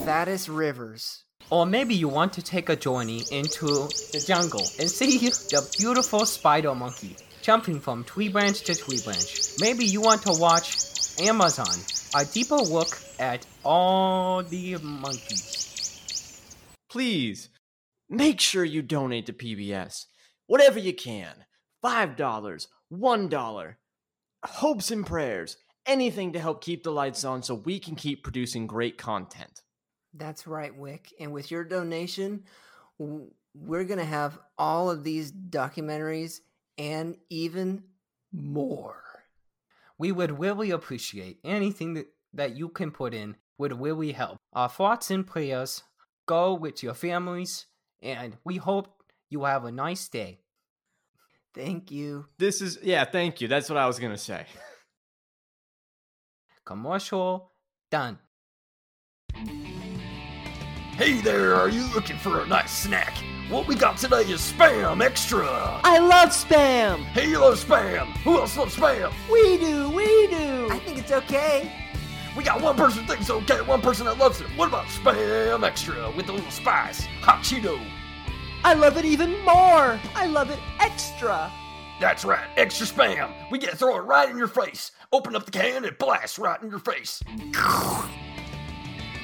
fattest 0.05 0.47
rivers. 0.47 1.25
Or 1.49 1.65
maybe 1.65 1.95
you 1.95 2.07
want 2.07 2.31
to 2.33 2.41
take 2.41 2.69
a 2.69 2.77
journey 2.77 3.23
into 3.29 3.65
the 4.13 4.23
jungle 4.25 4.63
and 4.79 4.89
see 4.89 5.17
the 5.17 5.67
beautiful 5.77 6.25
spider 6.25 6.73
monkey 6.73 7.17
jumping 7.41 7.81
from 7.81 8.05
tree 8.05 8.29
branch 8.29 8.61
to 8.61 8.73
tree 8.75 8.99
branch. 9.03 9.51
Maybe 9.59 9.83
you 9.85 9.99
want 9.99 10.21
to 10.21 10.33
watch 10.39 10.77
Amazon, 11.19 11.75
a 12.15 12.23
deeper 12.23 12.55
look 12.55 12.97
at 13.19 13.45
all 13.65 14.43
the 14.43 14.77
monkeys. 14.77 16.41
please 16.89 17.49
make 18.09 18.39
sure 18.39 18.63
you 18.63 18.81
donate 18.81 19.25
to 19.25 19.33
PBS. 19.33 20.05
Whatever 20.47 20.79
you 20.79 20.93
can 20.93 21.45
$5, 21.83 22.67
$1, 22.91 23.75
hopes 24.45 24.91
and 24.91 25.05
prayers, 25.05 25.57
anything 25.85 26.33
to 26.33 26.39
help 26.39 26.63
keep 26.63 26.83
the 26.83 26.91
lights 26.91 27.23
on 27.23 27.43
so 27.43 27.55
we 27.55 27.79
can 27.79 27.95
keep 27.95 28.23
producing 28.23 28.67
great 28.67 28.97
content. 28.97 29.61
That's 30.13 30.47
right, 30.47 30.75
Wick. 30.75 31.13
And 31.19 31.31
with 31.31 31.51
your 31.51 31.63
donation, 31.63 32.43
we're 32.97 33.83
going 33.83 33.99
to 33.99 34.05
have 34.05 34.39
all 34.57 34.89
of 34.89 35.03
these 35.03 35.31
documentaries 35.31 36.39
and 36.77 37.17
even 37.29 37.83
more. 38.31 39.03
We 39.97 40.11
would 40.11 40.39
really 40.39 40.71
appreciate 40.71 41.39
anything 41.43 41.95
that, 41.95 42.07
that 42.33 42.55
you 42.55 42.69
can 42.69 42.91
put 42.91 43.13
in 43.13 43.35
would 43.57 43.79
really 43.79 44.13
help. 44.13 44.37
Our 44.53 44.69
thoughts 44.69 45.11
and 45.11 45.27
prayers 45.27 45.83
go 46.25 46.53
with 46.53 46.81
your 46.81 46.93
families, 46.93 47.65
and 48.01 48.37
we 48.43 48.57
hope 48.57 49.03
you 49.29 49.43
have 49.43 49.65
a 49.65 49.71
nice 49.71 50.07
day. 50.07 50.39
Thank 51.53 51.91
you. 51.91 52.25
This 52.37 52.61
is, 52.61 52.79
yeah, 52.83 53.05
thank 53.05 53.41
you. 53.41 53.47
That's 53.47 53.69
what 53.69 53.77
I 53.77 53.87
was 53.87 53.99
going 53.99 54.11
to 54.11 54.17
say. 54.17 54.45
Commercial 56.65 57.51
done. 57.89 58.19
Hey 60.93 61.21
there, 61.21 61.55
are 61.55 61.69
you 61.69 61.83
looking 61.93 62.17
for 62.17 62.41
a 62.41 62.45
nice 62.45 62.71
snack? 62.71 63.13
What 63.49 63.67
we 63.67 63.75
got 63.75 63.97
today 63.97 64.21
is 64.23 64.41
Spam 64.41 65.01
Extra! 65.01 65.79
I 65.83 65.97
love 65.97 66.29
spam! 66.29 66.99
Hey, 67.05 67.29
you 67.29 67.39
love 67.39 67.63
Spam! 67.63 68.05
Who 68.17 68.37
else 68.37 68.55
loves 68.57 68.75
Spam? 68.75 69.11
We 69.31 69.57
do, 69.57 69.89
we 69.89 70.27
do! 70.27 70.67
I 70.69 70.77
think 70.79 70.99
it's 70.99 71.11
okay. 71.11 71.71
We 72.37 72.43
got 72.43 72.61
one 72.61 72.75
person 72.75 73.07
thinks 73.07 73.21
it's 73.23 73.31
okay, 73.31 73.61
one 73.61 73.81
person 73.81 74.05
that 74.05 74.17
loves 74.17 74.41
it. 74.41 74.47
What 74.55 74.67
about 74.67 74.85
Spam 74.87 75.65
Extra 75.65 76.11
with 76.11 76.29
a 76.29 76.33
little 76.33 76.51
spice? 76.51 77.05
Hot 77.21 77.43
Cheeto! 77.43 77.79
I 78.63 78.73
love 78.73 78.97
it 78.97 79.05
even 79.05 79.31
more! 79.45 79.99
I 80.15 80.27
love 80.27 80.49
it 80.49 80.59
extra! 80.79 81.51
That's 81.99 82.23
right, 82.23 82.47
extra 82.55 82.87
spam. 82.87 83.33
We 83.51 83.59
get 83.59 83.71
to 83.71 83.75
throw 83.75 83.97
it 83.97 84.01
right 84.01 84.29
in 84.29 84.37
your 84.37 84.47
face. 84.47 84.91
Open 85.11 85.35
up 85.35 85.45
the 85.45 85.51
can 85.51 85.83
and 85.85 85.97
blast 85.97 86.37
right 86.37 86.61
in 86.61 86.69
your 86.69 86.79
face. 86.79 87.21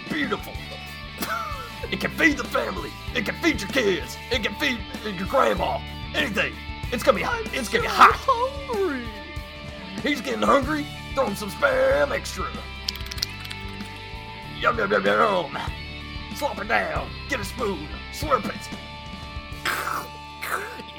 Beautiful. 0.10 0.54
It 1.92 2.00
can 2.00 2.12
feed 2.12 2.38
the 2.38 2.44
family. 2.46 2.92
It 3.14 3.26
can 3.26 3.36
feed 3.36 3.62
your 3.62 3.70
kids. 3.70 4.18
It 4.32 4.44
can 4.44 4.56
feed 4.56 4.80
your 5.04 5.28
grandma. 5.28 5.80
Anything. 6.14 6.54
It's 6.92 7.04
gonna 7.04 7.18
be 7.18 7.24
hot. 7.24 7.42
It's 7.54 7.70
gonna 7.70 7.84
be 7.84 7.88
hot. 7.88 8.16
hungry! 8.18 9.06
He's 10.02 10.22
getting 10.22 10.42
hungry. 10.42 10.86
Throw 11.14 11.28
him 11.28 11.36
some 11.36 11.52
spam 11.52 12.12
extra. 12.12 12.46
Yum 14.60 14.78
yum 14.78 14.92
yum 14.92 15.06
yum. 15.06 15.58
Slop 16.36 16.60
it 16.60 16.68
down. 16.68 17.10
Get 17.30 17.40
a 17.40 17.46
spoon. 17.46 17.88
Slurp 18.12 18.46
it. 18.46 18.85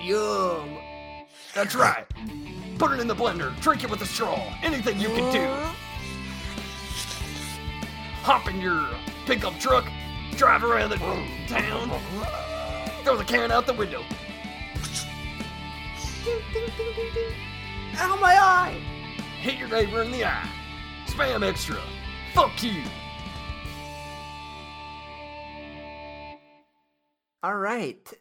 Yum. 0.02 0.78
That's 1.54 1.74
right. 1.74 2.06
Put 2.78 2.92
it 2.92 3.00
in 3.00 3.08
the 3.08 3.14
blender. 3.14 3.58
Drink 3.60 3.82
it 3.82 3.90
with 3.90 4.02
a 4.02 4.06
straw. 4.06 4.38
Anything 4.62 5.00
you 5.00 5.08
can 5.08 5.32
do. 5.32 5.46
Hop 8.22 8.48
in 8.48 8.60
your 8.60 8.86
pickup 9.24 9.58
truck. 9.58 9.84
Drive 10.36 10.62
around 10.64 10.90
the 10.90 10.96
town. 11.48 11.90
Throw 13.02 13.16
the 13.16 13.24
can 13.24 13.50
out 13.50 13.66
the 13.66 13.72
window. 13.72 14.02
Ow, 17.98 18.18
my 18.20 18.36
eye! 18.36 18.80
Hit 19.40 19.58
your 19.58 19.68
neighbor 19.68 20.02
in 20.02 20.10
the 20.10 20.24
eye. 20.24 20.50
Spam 21.06 21.42
extra. 21.42 21.80
Fuck 22.34 22.62
you. 22.62 22.82
All 27.42 27.56
right. 27.56 28.12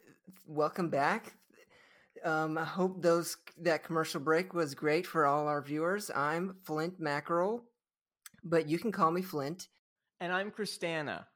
Welcome 0.46 0.90
back. 0.90 1.34
Um, 2.24 2.58
I 2.58 2.64
hope 2.64 3.02
those 3.02 3.36
that 3.58 3.84
commercial 3.84 4.20
break 4.20 4.54
was 4.54 4.74
great 4.74 5.06
for 5.06 5.26
all 5.26 5.46
our 5.46 5.62
viewers. 5.62 6.10
I'm 6.14 6.56
Flint 6.64 6.98
Mackerel, 6.98 7.62
but 8.42 8.68
you 8.68 8.78
can 8.78 8.92
call 8.92 9.10
me 9.10 9.22
Flint. 9.22 9.68
And 10.20 10.32
I'm 10.32 10.50
Christana, 10.50 11.26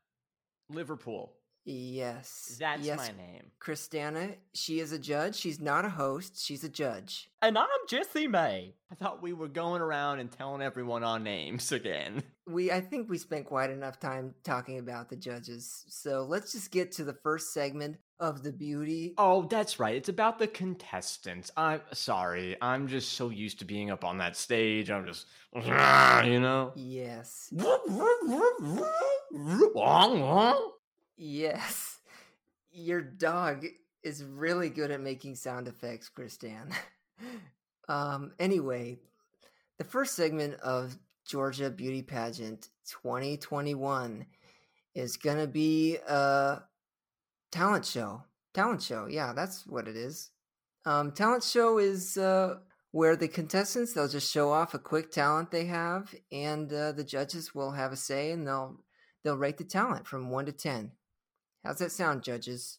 Liverpool. 0.68 1.32
Yes. 1.64 2.56
That's 2.58 2.82
yes, 2.84 2.98
my 2.98 3.08
name. 3.08 3.50
Christiana, 3.58 4.30
she 4.54 4.80
is 4.80 4.92
a 4.92 4.98
judge. 4.98 5.36
She's 5.36 5.60
not 5.60 5.84
a 5.84 5.90
host. 5.90 6.42
She's 6.42 6.64
a 6.64 6.68
judge. 6.68 7.28
And 7.42 7.58
I'm 7.58 7.68
Jesse 7.88 8.26
May. 8.26 8.74
I 8.90 8.94
thought 8.94 9.22
we 9.22 9.34
were 9.34 9.48
going 9.48 9.82
around 9.82 10.20
and 10.20 10.32
telling 10.32 10.62
everyone 10.62 11.04
our 11.04 11.18
names 11.18 11.70
again. 11.72 12.22
We 12.46 12.72
I 12.72 12.80
think 12.80 13.10
we 13.10 13.18
spent 13.18 13.44
quite 13.44 13.70
enough 13.70 14.00
time 14.00 14.34
talking 14.42 14.78
about 14.78 15.10
the 15.10 15.16
judges. 15.16 15.84
So 15.88 16.24
let's 16.28 16.52
just 16.52 16.70
get 16.70 16.92
to 16.92 17.04
the 17.04 17.14
first 17.14 17.52
segment 17.52 17.98
of 18.20 18.42
the 18.42 18.52
beauty. 18.52 19.14
Oh, 19.18 19.42
that's 19.42 19.80
right. 19.80 19.96
It's 19.96 20.10
about 20.10 20.38
the 20.38 20.46
contestants. 20.46 21.50
I'm 21.56 21.80
sorry. 21.92 22.56
I'm 22.60 22.86
just 22.86 23.14
so 23.14 23.30
used 23.30 23.58
to 23.60 23.64
being 23.64 23.90
up 23.90 24.04
on 24.04 24.18
that 24.18 24.36
stage. 24.36 24.90
I'm 24.90 25.06
just, 25.06 25.26
you 25.54 26.40
know? 26.40 26.72
Yes. 26.76 27.52
Yes. 31.16 31.98
Your 32.72 33.00
dog 33.00 33.66
is 34.02 34.24
really 34.24 34.68
good 34.68 34.90
at 34.90 35.00
making 35.00 35.34
sound 35.34 35.68
effects, 35.68 36.08
Christian. 36.08 36.72
um 37.88 38.32
anyway, 38.38 38.98
the 39.78 39.84
first 39.84 40.14
segment 40.14 40.54
of 40.60 40.96
Georgia 41.26 41.70
Beauty 41.70 42.02
Pageant 42.02 42.68
2021 43.02 44.26
is 44.94 45.16
going 45.16 45.38
to 45.38 45.46
be 45.46 45.96
a 46.08 46.62
talent 47.50 47.84
show. 47.86 48.24
Talent 48.54 48.82
show. 48.82 49.06
Yeah, 49.06 49.32
that's 49.32 49.66
what 49.66 49.88
it 49.88 49.96
is. 49.96 50.30
Um 50.84 51.12
talent 51.12 51.44
show 51.44 51.78
is 51.78 52.16
uh 52.16 52.56
where 52.92 53.16
the 53.16 53.28
contestants 53.28 53.92
they'll 53.92 54.08
just 54.08 54.32
show 54.32 54.50
off 54.50 54.74
a 54.74 54.78
quick 54.78 55.12
talent 55.12 55.50
they 55.50 55.66
have 55.66 56.12
and 56.32 56.72
uh, 56.72 56.90
the 56.90 57.04
judges 57.04 57.54
will 57.54 57.70
have 57.70 57.92
a 57.92 57.96
say 57.96 58.32
and 58.32 58.46
they'll 58.46 58.80
they'll 59.22 59.36
rate 59.36 59.58
the 59.58 59.64
talent 59.64 60.06
from 60.06 60.30
1 60.30 60.46
to 60.46 60.52
10. 60.52 60.92
How's 61.64 61.78
that 61.78 61.92
sound, 61.92 62.22
judges? 62.22 62.78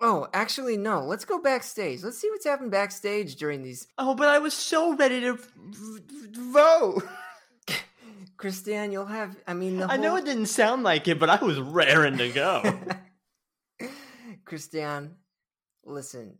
Oh, 0.00 0.28
actually, 0.32 0.76
no. 0.76 1.04
Let's 1.04 1.24
go 1.24 1.40
backstage. 1.40 2.02
Let's 2.02 2.18
see 2.18 2.30
what's 2.30 2.44
happened 2.44 2.70
backstage 2.70 3.36
during 3.36 3.62
these. 3.62 3.88
Oh, 3.98 4.14
but 4.14 4.28
I 4.28 4.38
was 4.38 4.54
so 4.54 4.94
ready 4.94 5.20
to 5.22 5.38
vote. 6.32 7.02
Christian, 8.36 8.92
you'll 8.92 9.06
have. 9.06 9.34
I 9.46 9.54
mean, 9.54 9.78
the 9.78 9.90
I 9.90 9.96
know 9.96 10.16
it 10.16 10.26
didn't 10.26 10.46
sound 10.46 10.82
like 10.82 11.08
it, 11.08 11.18
but 11.18 11.30
I 11.30 11.42
was 11.42 11.58
raring 11.58 12.18
to 12.18 12.28
go. 12.28 12.62
Christian, 14.46 15.16
listen. 15.84 16.38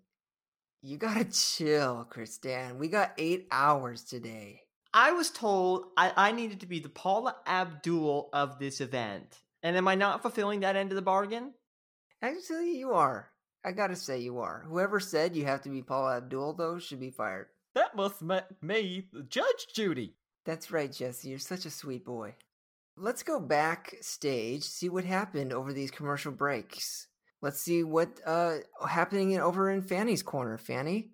You 0.81 0.97
gotta 0.97 1.25
chill, 1.31 2.07
Christian. 2.09 2.79
We 2.79 2.88
got 2.88 3.12
eight 3.19 3.49
hours 3.51 4.05
today. 4.05 4.62
I 4.95 5.12
was 5.12 5.31
told 5.31 5.87
I, 5.97 6.12
I 6.16 6.33
needed 6.33 6.61
to 6.61 6.66
be 6.66 6.79
the 6.79 6.88
Paula 6.88 7.37
Abdul 7.47 8.31
of 8.33 8.59
this 8.59 8.81
event. 8.81 9.40
And 9.62 9.77
am 9.77 9.88
I 9.88 9.97
not 9.97 10.23
fulfilling 10.23 10.61
that 10.61 10.77
end 10.77 10.92
of 10.92 10.97
the 10.97 11.03
bargain? 11.03 11.53
Actually, 12.23 12.79
you 12.79 12.92
are. 12.92 13.29
I 13.64 13.73
gotta 13.73 13.97
say, 13.97 14.21
you 14.21 14.38
are. 14.38 14.64
Whoever 14.69 15.01
said 15.01 15.35
you 15.35 15.45
have 15.45 15.62
to 15.62 15.69
be 15.69 15.83
Paula 15.83 16.19
Abdul, 16.19 16.53
though, 16.53 16.79
should 16.79 17.01
be 17.01 17.11
fired. 17.11 17.49
That 17.75 17.97
must 17.97 18.23
make 18.23 18.45
me 18.62 19.09
Judge 19.29 19.66
Judy. 19.75 20.14
That's 20.45 20.71
right, 20.71 20.92
Jesse. 20.92 21.29
You're 21.29 21.40
such 21.40 21.66
a 21.66 21.71
sweet 21.71 22.05
boy. 22.05 22.37
Let's 22.97 23.25
go 23.25 23.40
backstage, 23.40 24.62
see 24.62 24.88
what 24.88 25.05
happened 25.05 25.53
over 25.53 25.73
these 25.73 25.90
commercial 25.90 26.31
breaks. 26.31 27.09
Let's 27.47 27.61
see 27.61 27.85
what 27.85 28.09
uh 28.27 28.57
happening 28.89 29.31
in, 29.31 29.41
over 29.41 29.71
in 29.71 29.81
Fanny's 29.81 30.25
corner. 30.25 30.59
Fanny, 30.59 31.13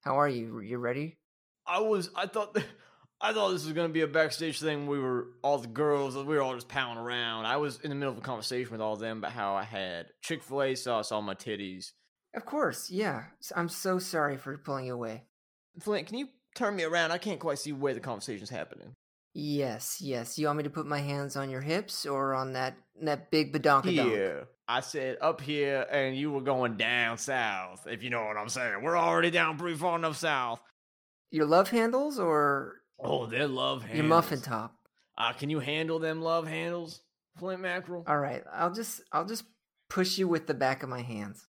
how 0.00 0.18
are 0.18 0.28
you? 0.28 0.60
You 0.60 0.78
ready? 0.78 1.18
I 1.66 1.80
was 1.80 2.08
I 2.16 2.26
thought 2.28 2.54
That, 2.54 2.64
I 3.20 3.34
thought 3.34 3.50
this 3.50 3.66
was 3.66 3.74
gonna 3.74 3.90
be 3.90 4.00
a 4.00 4.06
backstage 4.06 4.58
thing. 4.58 4.86
We 4.86 4.98
were 4.98 5.26
all 5.42 5.58
the 5.58 5.68
girls, 5.68 6.16
we 6.16 6.24
were 6.24 6.40
all 6.40 6.54
just 6.54 6.68
pounding 6.68 7.04
around. 7.04 7.44
I 7.44 7.58
was 7.58 7.78
in 7.80 7.90
the 7.90 7.94
middle 7.94 8.14
of 8.14 8.16
a 8.16 8.22
conversation 8.22 8.72
with 8.72 8.80
all 8.80 8.94
of 8.94 9.00
them 9.00 9.18
about 9.18 9.32
how 9.32 9.52
I 9.54 9.64
had 9.64 10.06
Chick 10.22 10.42
Fil 10.42 10.62
A 10.62 10.74
sauce 10.74 11.12
on 11.12 11.24
my 11.24 11.34
titties. 11.34 11.92
Of 12.34 12.46
course, 12.46 12.90
yeah. 12.90 13.24
I'm 13.54 13.68
so 13.68 13.98
sorry 13.98 14.38
for 14.38 14.56
pulling 14.56 14.86
you 14.86 14.94
away. 14.94 15.24
Flint, 15.78 16.06
can 16.06 16.16
you 16.16 16.28
turn 16.54 16.74
me 16.74 16.84
around? 16.84 17.10
I 17.10 17.18
can't 17.18 17.38
quite 17.38 17.58
see 17.58 17.74
where 17.74 17.92
the 17.92 18.00
conversation's 18.00 18.48
happening. 18.48 18.94
Yes, 19.34 20.00
yes. 20.00 20.38
You 20.38 20.46
want 20.46 20.56
me 20.56 20.64
to 20.64 20.70
put 20.70 20.86
my 20.86 21.00
hands 21.00 21.36
on 21.36 21.50
your 21.50 21.60
hips 21.60 22.06
or 22.06 22.32
on 22.32 22.54
that 22.54 22.78
that 23.02 23.30
big 23.30 23.52
badonkadonk? 23.52 23.90
Here, 23.90 24.48
I 24.68 24.80
said 24.80 25.16
up 25.22 25.40
here, 25.40 25.86
and 25.90 26.14
you 26.16 26.30
were 26.30 26.42
going 26.42 26.76
down 26.76 27.16
south. 27.18 27.86
If 27.86 28.02
you 28.02 28.10
know 28.10 28.24
what 28.26 28.36
I'm 28.36 28.48
saying, 28.50 28.82
we're 28.82 28.98
already 28.98 29.30
down 29.30 29.56
pretty 29.56 29.78
far 29.78 29.96
enough 29.98 30.16
south. 30.16 30.60
Your 31.30 31.46
love 31.46 31.70
handles 31.70 32.18
or 32.18 32.74
Oh, 33.00 33.26
they're 33.26 33.46
love 33.48 33.82
handles. 33.82 33.96
your 33.98 34.06
muffin 34.06 34.40
top? 34.40 34.74
Uh, 35.16 35.32
can 35.32 35.50
you 35.50 35.58
handle 35.60 35.98
them 35.98 36.20
love 36.22 36.46
handles, 36.46 37.00
Flint 37.38 37.60
Mackerel? 37.62 38.04
All 38.06 38.18
right, 38.18 38.42
I'll 38.52 38.72
just 38.72 39.00
I'll 39.12 39.24
just 39.26 39.44
push 39.88 40.18
you 40.18 40.28
with 40.28 40.46
the 40.46 40.54
back 40.54 40.82
of 40.82 40.88
my 40.88 41.00
hands. 41.02 41.46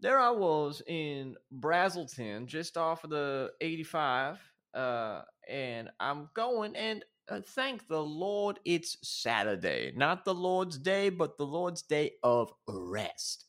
there 0.00 0.18
I 0.18 0.30
was 0.30 0.82
in 0.86 1.36
Braselton, 1.56 2.46
just 2.46 2.76
off 2.76 3.04
of 3.04 3.10
the 3.10 3.50
85, 3.60 4.38
uh, 4.74 5.22
and 5.48 5.90
I'm 6.00 6.28
going, 6.34 6.76
and 6.76 7.04
uh, 7.28 7.40
thank 7.40 7.88
the 7.88 8.02
Lord 8.02 8.58
it's 8.64 8.96
Saturday. 9.02 9.92
Not 9.96 10.24
the 10.24 10.34
Lord's 10.34 10.78
Day, 10.78 11.08
but 11.08 11.38
the 11.38 11.46
Lord's 11.46 11.82
Day 11.82 12.12
of 12.22 12.52
rest. 12.66 13.44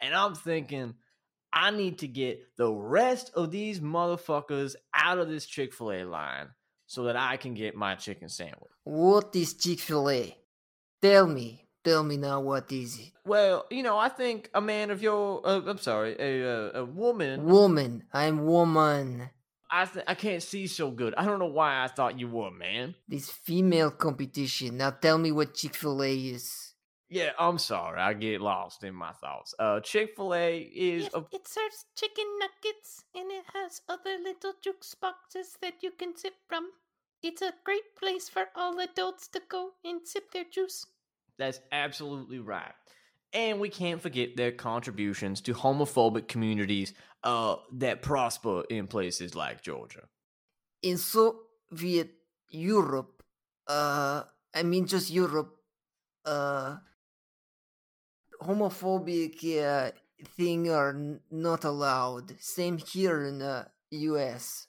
And 0.00 0.14
I'm 0.14 0.34
thinking, 0.34 0.94
I 1.52 1.70
need 1.70 1.98
to 1.98 2.08
get 2.08 2.42
the 2.56 2.72
rest 2.72 3.30
of 3.34 3.50
these 3.50 3.80
motherfuckers 3.80 4.74
out 4.94 5.18
of 5.18 5.28
this 5.28 5.46
Chick 5.46 5.72
fil 5.72 5.92
A 5.92 6.04
line 6.04 6.48
so 6.92 7.04
that 7.04 7.16
I 7.16 7.38
can 7.38 7.54
get 7.54 7.74
my 7.74 7.94
chicken 7.94 8.28
sandwich. 8.28 8.70
What 8.84 9.34
is 9.34 9.54
Chick 9.54 9.80
Fil 9.80 10.10
A? 10.10 10.36
Tell 11.00 11.26
me, 11.26 11.66
tell 11.82 12.02
me 12.02 12.18
now. 12.18 12.40
What 12.40 12.70
is 12.70 12.98
it? 12.98 13.12
Well, 13.24 13.64
you 13.70 13.82
know, 13.82 13.96
I 13.96 14.10
think 14.10 14.50
a 14.52 14.60
man 14.60 14.90
of 14.90 15.02
your, 15.02 15.40
uh, 15.42 15.62
I'm 15.66 15.78
sorry, 15.78 16.16
a, 16.18 16.46
uh, 16.46 16.80
a 16.80 16.84
woman. 16.84 17.44
Woman, 17.44 18.04
I'm 18.12 18.44
woman. 18.44 19.30
I 19.72 19.86
th- 19.86 20.04
I 20.06 20.14
can't 20.14 20.42
see 20.42 20.66
so 20.66 20.90
good. 20.90 21.14
I 21.16 21.24
don't 21.24 21.38
know 21.38 21.46
why 21.46 21.82
I 21.82 21.88
thought 21.88 22.18
you 22.20 22.28
were, 22.28 22.50
man. 22.50 22.94
This 23.08 23.30
female 23.30 23.90
competition. 23.90 24.76
Now 24.76 24.90
tell 24.90 25.16
me 25.18 25.32
what 25.32 25.54
Chick 25.54 25.74
Fil 25.74 26.02
A 26.02 26.14
is. 26.14 26.74
Yeah, 27.08 27.30
I'm 27.38 27.58
sorry. 27.58 28.00
I 28.00 28.12
get 28.14 28.40
lost 28.40 28.84
in 28.84 28.94
my 28.94 29.12
thoughts. 29.12 29.54
Uh, 29.58 29.80
Chick 29.80 30.14
Fil 30.16 30.34
A 30.34 30.58
is 30.60 31.06
It, 31.06 31.14
a 31.14 31.24
it 31.32 31.48
serves 31.48 31.86
chicken 31.96 32.24
nuggets 32.38 33.04
and 33.14 33.30
it 33.30 33.44
has 33.54 33.80
other 33.88 34.16
little 34.22 34.52
jukes 34.62 34.94
boxes 34.94 35.56
that 35.62 35.82
you 35.82 35.90
can 35.90 36.16
sip 36.16 36.34
from. 36.48 36.68
It's 37.22 37.42
a 37.42 37.52
great 37.64 37.96
place 37.98 38.28
for 38.28 38.46
all 38.56 38.78
adults 38.80 39.28
to 39.28 39.40
go 39.48 39.70
and 39.84 40.00
sip 40.06 40.32
their 40.32 40.44
juice. 40.44 40.86
that's 41.38 41.60
absolutely 41.72 42.38
right. 42.38 42.74
And 43.34 43.60
we 43.60 43.68
can't 43.70 44.00
forget 44.00 44.36
their 44.36 44.52
contributions 44.52 45.40
to 45.42 45.54
homophobic 45.54 46.28
communities 46.28 46.92
uh 47.24 47.56
that 47.72 48.02
prosper 48.02 48.64
in 48.68 48.86
places 48.86 49.34
like 49.34 49.62
Georgia. 49.62 50.08
In 50.82 50.98
Soviet 50.98 52.10
Europe, 52.50 53.22
uh, 53.68 54.24
I 54.54 54.62
mean 54.64 54.86
just 54.86 55.10
Europe, 55.10 55.56
uh, 56.24 56.76
homophobic 58.42 59.36
uh, 59.62 59.92
thing 60.36 60.70
are 60.70 60.90
n- 60.90 61.20
not 61.30 61.64
allowed. 61.64 62.34
Same 62.40 62.78
here 62.78 63.24
in 63.24 63.38
the 63.38 63.66
U.S. 63.90 64.66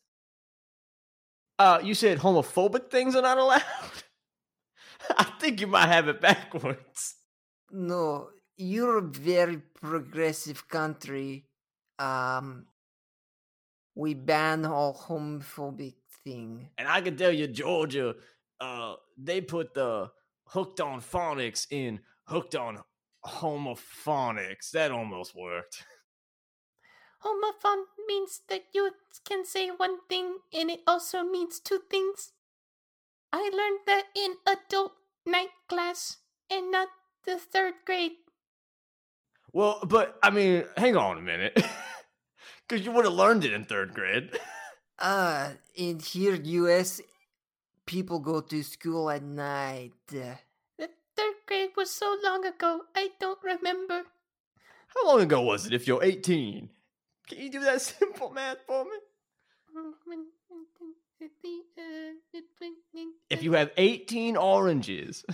Uh, 1.59 1.79
you 1.83 1.93
said 1.93 2.19
homophobic 2.19 2.89
things 2.89 3.15
are 3.15 3.21
not 3.21 3.37
allowed. 3.37 3.61
I 5.17 5.23
think 5.39 5.61
you 5.61 5.67
might 5.67 5.87
have 5.87 6.07
it 6.07 6.21
backwards. 6.21 7.15
No, 7.71 8.29
Europe 8.57 9.15
very 9.15 9.57
progressive 9.57 10.67
country. 10.67 11.45
Um, 11.99 12.65
we 13.95 14.13
ban 14.13 14.65
all 14.65 14.93
homophobic 14.93 15.95
thing. 16.23 16.69
And 16.77 16.87
I 16.87 17.01
can 17.01 17.15
tell 17.15 17.31
you, 17.31 17.47
Georgia, 17.47 18.15
uh, 18.59 18.95
they 19.17 19.41
put 19.41 19.73
the 19.73 20.11
hooked 20.45 20.79
on 20.79 21.01
phonics 21.01 21.67
in 21.69 21.99
hooked 22.27 22.55
on 22.55 22.79
homophonics. 23.25 24.71
That 24.71 24.91
almost 24.91 25.35
worked. 25.35 25.83
Homophone 27.23 27.85
means 28.05 28.41
that 28.49 28.65
you 28.73 28.91
can 29.25 29.45
say 29.45 29.69
one 29.69 29.99
thing 30.09 30.39
and 30.51 30.69
it 30.69 30.81
also 30.85 31.23
means 31.23 31.59
two 31.59 31.79
things. 31.89 32.33
I 33.31 33.49
learned 33.53 33.79
that 33.87 34.07
in 34.13 34.35
adult 34.45 34.91
night 35.25 35.55
class 35.69 36.17
and 36.51 36.69
not 36.69 36.89
the 37.25 37.37
third 37.37 37.75
grade. 37.85 38.22
Well, 39.53 39.79
but 39.85 40.17
I 40.21 40.29
mean, 40.31 40.65
hang 40.75 40.95
on 40.97 41.17
a 41.17 41.21
minute. 41.21 41.63
Because 42.67 42.85
you 42.85 42.93
would 42.93 43.03
have 43.03 43.13
learned 43.13 43.43
it 43.43 43.51
in 43.53 43.65
third 43.65 43.93
grade. 43.93 44.31
Uh, 44.99 45.49
in 45.75 45.99
here, 45.99 46.35
U.S., 46.35 47.01
people 47.85 48.19
go 48.19 48.39
to 48.41 48.63
school 48.63 49.09
at 49.09 49.23
night. 49.23 49.91
Uh, 50.11 50.37
The 50.77 50.87
third 51.17 51.35
grade 51.47 51.71
was 51.75 51.89
so 51.91 52.15
long 52.23 52.45
ago, 52.45 52.81
I 52.95 53.09
don't 53.19 53.41
remember. 53.43 54.03
How 54.93 55.07
long 55.07 55.19
ago 55.21 55.41
was 55.41 55.65
it 55.65 55.73
if 55.73 55.87
you're 55.87 56.01
18? 56.03 56.69
Can 57.27 57.37
you 57.37 57.49
do 57.49 57.59
that 57.61 57.81
simple 57.93 58.29
math 58.29 58.59
for 58.67 58.85
me? 58.85 58.97
If 63.29 63.43
you 63.43 63.53
have 63.53 63.71
18 63.75 64.37
oranges. 64.37 65.25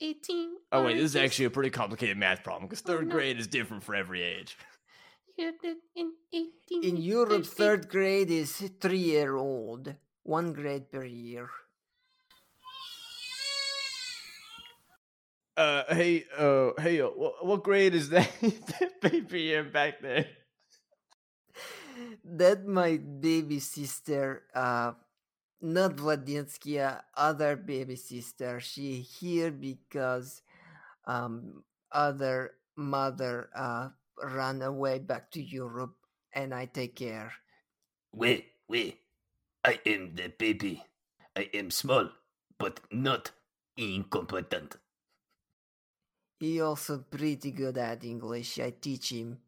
Eighteen. 0.00 0.56
Oh, 0.72 0.84
wait, 0.84 0.94
this 0.94 1.04
is 1.04 1.16
actually 1.16 1.44
a 1.46 1.50
pretty 1.50 1.70
complicated 1.70 2.16
math 2.16 2.42
problem 2.42 2.68
because 2.68 2.82
Oh, 2.86 2.92
third 2.92 3.08
no. 3.08 3.12
grade 3.14 3.38
is 3.38 3.46
different 3.46 3.82
for 3.82 3.94
every 3.94 4.22
age. 4.22 4.56
In 5.36 6.12
eighteen. 6.32 6.84
in 6.84 6.96
Europe, 6.96 7.44
third 7.46 7.88
grade 7.88 8.30
is 8.30 8.56
three 8.80 8.98
year 8.98 9.36
old. 9.36 9.94
One 10.22 10.52
grade 10.52 10.90
per 10.90 11.04
year. 11.04 11.48
Uh, 15.56 15.82
hey, 15.94 16.24
uh, 16.38 16.70
hey, 16.78 17.00
uh, 17.02 17.06
what, 17.08 17.44
what 17.44 17.62
grade 17.62 17.94
is 17.94 18.08
that, 18.10 18.30
that 18.40 19.00
baby 19.02 19.52
in 19.54 19.70
back 19.70 20.00
there? 20.00 20.26
That 22.24 22.64
my 22.66 22.96
baby 22.96 23.58
sister, 23.60 24.42
uh, 24.54 24.92
not 25.60 25.96
Vladinskia, 25.96 27.02
other 27.16 27.56
baby 27.56 27.96
sister. 27.96 28.60
She 28.60 29.00
here 29.00 29.50
because, 29.50 30.42
um, 31.06 31.64
other 31.92 32.54
mother, 32.76 33.50
uh, 33.54 33.90
ran 34.22 34.62
away 34.62 34.98
back 34.98 35.30
to 35.32 35.42
Europe, 35.42 35.96
and 36.32 36.54
I 36.54 36.66
take 36.66 36.96
care. 36.96 37.32
Wait, 38.12 38.52
wait. 38.68 39.00
I 39.64 39.80
am 39.86 40.14
the 40.14 40.28
baby. 40.28 40.84
I 41.36 41.50
am 41.54 41.70
small, 41.70 42.10
but 42.58 42.80
not 42.90 43.30
incompetent. 43.76 44.76
He 46.40 46.60
also 46.60 46.98
pretty 46.98 47.50
good 47.50 47.76
at 47.78 48.04
English. 48.04 48.58
I 48.58 48.70
teach 48.70 49.10
him 49.12 49.42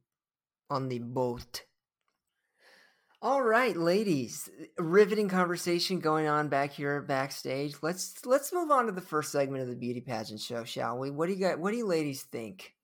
on 0.69 0.89
the 0.89 0.99
boat. 0.99 1.65
All 3.25 3.41
right, 3.41 3.77
ladies, 3.77 4.51
riveting 4.77 5.29
conversation 5.29 6.01
going 6.01 6.27
on 6.27 6.49
back 6.49 6.73
here 6.73 7.01
backstage. 7.01 7.77
Let's 7.81 8.27
let's 8.27 8.53
move 8.53 8.73
on 8.73 8.87
to 8.87 8.93
the 8.93 9.01
first 9.01 9.31
segment 9.31 9.63
of 9.63 9.69
the 9.69 9.77
beauty 9.77 10.01
pageant 10.01 10.41
show, 10.41 10.65
shall 10.65 10.99
we? 10.99 11.13
What 11.13 11.29
do 11.29 11.35
you 11.35 11.39
got? 11.39 11.61
What 11.61 11.71
do 11.71 11.77
you 11.77 11.87
ladies 11.87 12.23
think? 12.25 12.75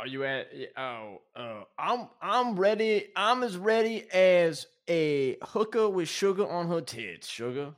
Are 0.00 0.08
you 0.08 0.24
at? 0.24 0.48
Oh, 0.76 1.18
uh, 1.36 1.60
I'm 1.78 2.08
I'm 2.20 2.58
ready. 2.58 3.06
I'm 3.14 3.44
as 3.44 3.56
ready 3.56 4.04
as 4.12 4.66
a 4.88 5.36
hooker 5.42 5.88
with 5.88 6.08
sugar 6.08 6.44
on 6.44 6.66
her 6.66 6.80
tits. 6.80 7.28
Sugar. 7.28 7.76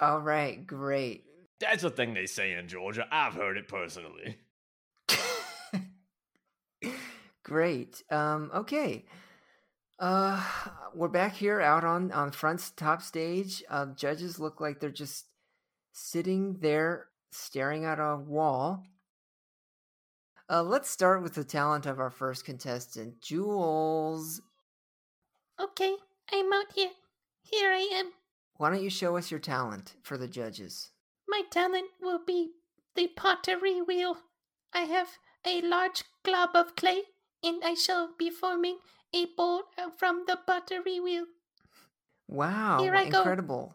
All 0.00 0.20
right, 0.20 0.66
great. 0.66 1.24
That's 1.60 1.84
a 1.84 1.90
thing 1.90 2.14
they 2.14 2.24
say 2.24 2.52
in 2.52 2.68
Georgia. 2.68 3.06
I've 3.12 3.34
heard 3.34 3.58
it 3.58 3.68
personally. 3.68 4.38
Great. 7.42 8.02
Um, 8.10 8.50
okay. 8.54 9.04
Uh, 9.98 10.40
we're 10.94 11.08
back 11.08 11.34
here 11.34 11.60
out 11.60 11.82
on 11.82 12.12
on 12.12 12.30
front's 12.30 12.70
top 12.70 13.02
stage. 13.02 13.64
Uh, 13.68 13.86
judges 13.96 14.38
look 14.38 14.60
like 14.60 14.78
they're 14.78 14.90
just 14.90 15.26
sitting 15.92 16.56
there 16.60 17.06
staring 17.32 17.84
at 17.84 17.98
a 17.98 18.16
wall. 18.16 18.84
Uh, 20.48 20.62
let's 20.62 20.88
start 20.88 21.22
with 21.22 21.34
the 21.34 21.42
talent 21.42 21.84
of 21.84 21.98
our 21.98 22.10
first 22.10 22.44
contestant, 22.44 23.20
Jules. 23.20 24.40
Okay, 25.60 25.96
I'm 26.32 26.52
out 26.52 26.72
here. 26.74 26.90
Here 27.42 27.72
I 27.72 27.90
am. 27.92 28.12
Why 28.56 28.70
don't 28.70 28.82
you 28.82 28.90
show 28.90 29.16
us 29.16 29.32
your 29.32 29.40
talent 29.40 29.96
for 30.02 30.16
the 30.16 30.28
judges? 30.28 30.90
My 31.26 31.42
talent 31.50 31.90
will 32.00 32.20
be 32.24 32.52
the 32.94 33.08
pottery 33.08 33.82
wheel. 33.82 34.18
I 34.72 34.82
have 34.82 35.08
a 35.44 35.60
large 35.60 36.04
glob 36.24 36.50
of 36.54 36.76
clay, 36.76 37.02
and 37.42 37.62
I 37.64 37.74
shall 37.74 38.10
be 38.16 38.30
forming 38.30 38.78
a 39.14 39.26
bowl 39.36 39.62
uh, 39.76 39.90
from 39.96 40.24
the 40.26 40.36
pottery 40.46 41.00
wheel. 41.00 41.26
Wow, 42.28 42.80
Here 42.82 42.94
I 42.94 43.08
go. 43.08 43.18
incredible. 43.18 43.74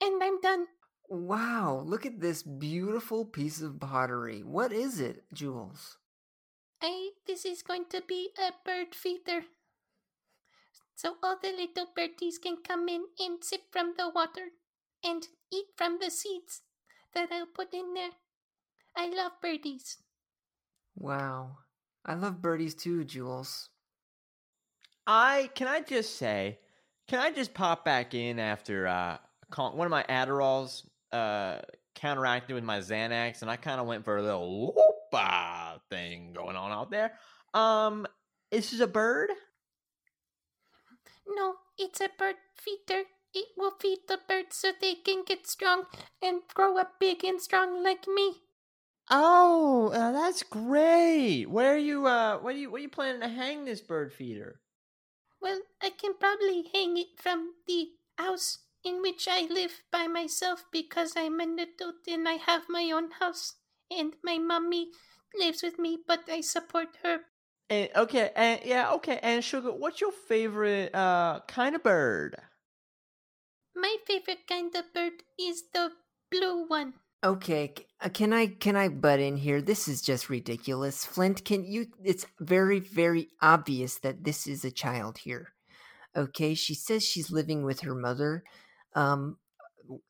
And 0.00 0.22
I'm 0.22 0.40
done. 0.40 0.66
Wow, 1.08 1.82
look 1.86 2.04
at 2.04 2.20
this 2.20 2.42
beautiful 2.42 3.24
piece 3.24 3.60
of 3.60 3.78
pottery. 3.80 4.42
What 4.42 4.72
is 4.72 5.00
it, 5.00 5.24
Jules? 5.32 5.98
I 6.82 7.10
this 7.26 7.44
is 7.44 7.62
going 7.62 7.86
to 7.90 8.02
be 8.06 8.30
a 8.38 8.52
bird 8.64 8.94
feeder. 8.94 9.44
So 10.94 11.16
all 11.22 11.36
the 11.40 11.52
little 11.52 11.86
birdies 11.94 12.38
can 12.38 12.56
come 12.62 12.88
in 12.88 13.04
and 13.18 13.42
sip 13.44 13.62
from 13.70 13.94
the 13.96 14.08
water 14.08 14.48
and 15.04 15.26
eat 15.52 15.66
from 15.76 15.98
the 16.00 16.10
seeds 16.10 16.62
that 17.14 17.30
I'll 17.30 17.46
put 17.46 17.72
in 17.72 17.94
there. 17.94 18.12
I 18.96 19.08
love 19.08 19.32
birdies. 19.42 19.98
Wow. 20.96 21.58
I 22.04 22.14
love 22.14 22.40
birdies 22.40 22.74
too, 22.74 23.04
Jules. 23.04 23.68
I 25.06 25.50
can 25.54 25.68
I 25.68 25.80
just 25.80 26.16
say, 26.16 26.58
can 27.08 27.20
I 27.20 27.30
just 27.30 27.54
pop 27.54 27.84
back 27.84 28.14
in 28.14 28.38
after 28.38 28.86
uh 28.86 29.18
one 29.54 29.86
of 29.86 29.90
my 29.90 30.04
Adderalls 30.04 30.86
uh 31.12 31.58
counteracted 31.94 32.54
with 32.54 32.64
my 32.64 32.78
Xanax, 32.78 33.42
and 33.42 33.50
I 33.50 33.56
kind 33.56 33.80
of 33.80 33.86
went 33.86 34.04
for 34.04 34.16
a 34.16 34.22
little 34.22 34.66
whoop 34.66 34.86
thing 35.90 36.32
going 36.32 36.56
on 36.56 36.72
out 36.72 36.90
there. 36.90 37.12
Um, 37.54 38.06
this 38.50 38.72
is 38.72 38.80
a 38.80 38.86
bird. 38.86 39.30
No, 41.26 41.54
it's 41.78 42.00
a 42.00 42.10
bird 42.18 42.36
feeder. 42.54 43.04
It 43.34 43.48
will 43.56 43.72
feed 43.80 43.98
the 44.08 44.18
birds 44.28 44.56
so 44.56 44.72
they 44.80 44.94
can 44.94 45.24
get 45.24 45.46
strong 45.46 45.84
and 46.22 46.42
grow 46.54 46.78
up 46.78 46.98
big 46.98 47.24
and 47.24 47.40
strong 47.40 47.82
like 47.82 48.06
me. 48.06 48.34
Oh, 49.10 49.88
uh, 49.92 50.12
that's 50.12 50.42
great. 50.44 51.46
Where 51.46 51.74
are 51.74 51.78
you? 51.78 52.06
Uh, 52.06 52.38
where 52.38 52.54
are 52.54 52.56
you? 52.56 52.70
Where 52.70 52.78
are 52.78 52.82
you 52.82 52.88
planning 52.88 53.20
to 53.20 53.28
hang 53.28 53.64
this 53.64 53.80
bird 53.80 54.12
feeder? 54.12 54.60
Well, 55.40 55.62
I 55.80 55.88
can 55.88 56.18
probably 56.18 56.64
hang 56.64 56.98
it 56.98 57.18
from 57.18 57.54
the 57.66 57.96
house 58.18 58.66
in 58.84 59.00
which 59.00 59.26
I 59.26 59.46
live 59.46 59.82
by 59.90 60.08
myself 60.08 60.70
because 60.70 61.16
I'm 61.16 61.40
an 61.40 61.58
adult 61.58 62.06
and 62.06 62.28
I 62.28 62.34
have 62.34 62.68
my 62.68 62.90
own 62.90 63.12
house. 63.12 63.54
And 63.90 64.14
my 64.22 64.36
mommy 64.36 64.92
lives 65.34 65.62
with 65.62 65.78
me, 65.78 65.96
but 66.06 66.28
I 66.28 66.42
support 66.42 66.96
her. 66.96 67.30
And 67.68 67.90
okay, 67.96 68.30
and 68.36 68.60
yeah, 68.64 68.92
okay. 68.92 69.18
And 69.22 69.42
sugar, 69.44 69.72
what's 69.72 70.00
your 70.00 70.12
favorite 70.12 70.94
uh 70.94 71.40
kind 71.48 71.74
of 71.74 71.82
bird? 71.82 72.36
My 73.76 73.98
favorite 74.04 74.48
kind 74.48 74.74
of 74.74 74.92
bird 74.92 75.22
is 75.38 75.68
the 75.70 75.96
blue 76.30 76.66
one. 76.66 76.98
Okay, 77.24 77.74
uh, 78.00 78.08
can 78.10 78.32
I 78.32 78.46
can 78.46 78.76
I 78.76 78.88
butt 78.88 79.20
in 79.20 79.36
here? 79.36 79.62
This 79.62 79.88
is 79.88 80.02
just 80.02 80.28
ridiculous. 80.28 81.04
Flint, 81.04 81.44
can 81.44 81.64
you 81.64 81.86
it's 82.04 82.26
very 82.40 82.78
very 82.78 83.28
obvious 83.40 83.98
that 83.98 84.24
this 84.24 84.46
is 84.46 84.64
a 84.64 84.70
child 84.70 85.18
here. 85.18 85.54
Okay, 86.16 86.54
she 86.54 86.74
says 86.74 87.04
she's 87.04 87.30
living 87.30 87.64
with 87.64 87.80
her 87.80 87.94
mother. 87.94 88.44
Um 88.94 89.38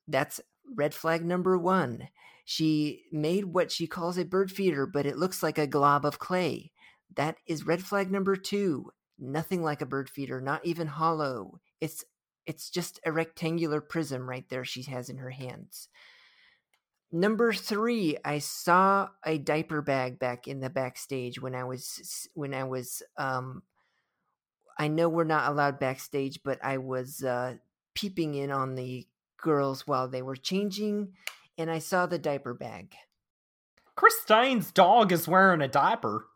that's 0.09 0.41
red 0.75 0.95
flag 0.95 1.25
number 1.25 1.57
1. 1.57 2.09
She 2.45 3.05
made 3.13 3.47
what 3.47 3.73
she 3.73 3.87
calls 3.87 4.19
a 4.19 4.25
bird 4.25 4.51
feeder, 4.51 4.87
but 4.87 5.07
it 5.07 5.19
looks 5.19 5.43
like 5.43 5.59
a 5.59 5.67
glob 5.67 6.05
of 6.05 6.19
clay. 6.19 6.73
That 7.15 7.37
is 7.47 7.67
red 7.67 7.83
flag 7.83 8.11
number 8.11 8.37
2. 8.37 8.91
Nothing 9.19 9.63
like 9.63 9.81
a 9.81 9.87
bird 9.87 10.11
feeder, 10.11 10.41
not 10.41 10.65
even 10.67 10.89
hollow. 10.89 11.61
It's 11.81 12.05
it's 12.47 12.71
just 12.71 13.01
a 13.05 13.13
rectangular 13.13 13.81
prism 13.81 14.29
right 14.29 14.49
there 14.49 14.65
she 14.65 14.83
has 14.85 15.09
in 15.09 15.19
her 15.19 15.31
hands. 15.31 15.89
Number 17.13 17.53
three, 17.53 18.17
I 18.25 18.39
saw 18.39 19.09
a 19.25 19.39
diaper 19.39 19.81
bag 19.81 20.19
back 20.19 20.49
in 20.49 20.61
the 20.61 20.71
backstage 20.71 21.41
when 21.41 21.55
I 21.55 21.65
was 21.65 22.29
when 22.35 22.53
I 22.53 22.65
was 22.65 23.03
um 23.17 23.63
I 24.79 24.89
know 24.89 25.09
we're 25.09 25.25
not 25.25 25.51
allowed 25.51 25.79
backstage, 25.79 26.43
but 26.43 26.59
I 26.63 26.79
was 26.79 27.23
uh 27.23 27.55
peeping 27.95 28.35
in 28.35 28.51
on 28.51 28.75
the 28.75 29.07
girls 29.41 29.87
while 29.87 30.09
they 30.09 30.23
were 30.23 30.37
changing 30.37 31.13
and 31.57 31.71
I 31.71 31.79
saw 31.79 32.07
the 32.07 32.19
diaper 32.19 32.55
bag. 32.55 32.95
Christine's 33.95 34.71
dog 34.71 35.11
is 35.13 35.27
wearing 35.27 35.63
a 35.63 35.69
diaper. 35.69 36.27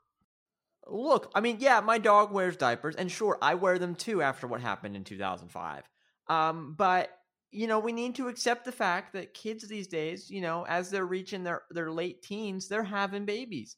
Look, 0.87 1.31
I 1.35 1.41
mean, 1.41 1.59
yeah, 1.61 1.81
my 1.81 1.99
dog 1.99 2.33
wears 2.33 2.57
diapers, 2.57 2.97
and 2.97 3.11
sure, 3.11 3.39
I 3.41 3.55
wear 3.55 3.79
them 3.79 3.95
too 3.95 4.23
after 4.23 4.47
what 4.47 4.61
happened 4.61 4.97
in 4.97 5.05
2005. 5.05 5.85
Um, 6.27 6.75
but 6.77 7.11
you 7.53 7.67
know, 7.67 7.79
we 7.79 7.93
need 7.93 8.15
to 8.17 8.29
accept 8.29 8.65
the 8.65 8.73
fact 8.73 9.13
that 9.13 9.35
kids 9.35 9.67
these 9.67 9.89
days, 9.89 10.31
you 10.31 10.41
know, 10.41 10.65
as 10.67 10.91
they're 10.91 11.07
reaching 11.07 11.43
their 11.43 11.63
their 11.71 11.91
late 11.91 12.23
teens, 12.23 12.69
they're 12.69 12.85
having 12.85 13.25
babies. 13.25 13.77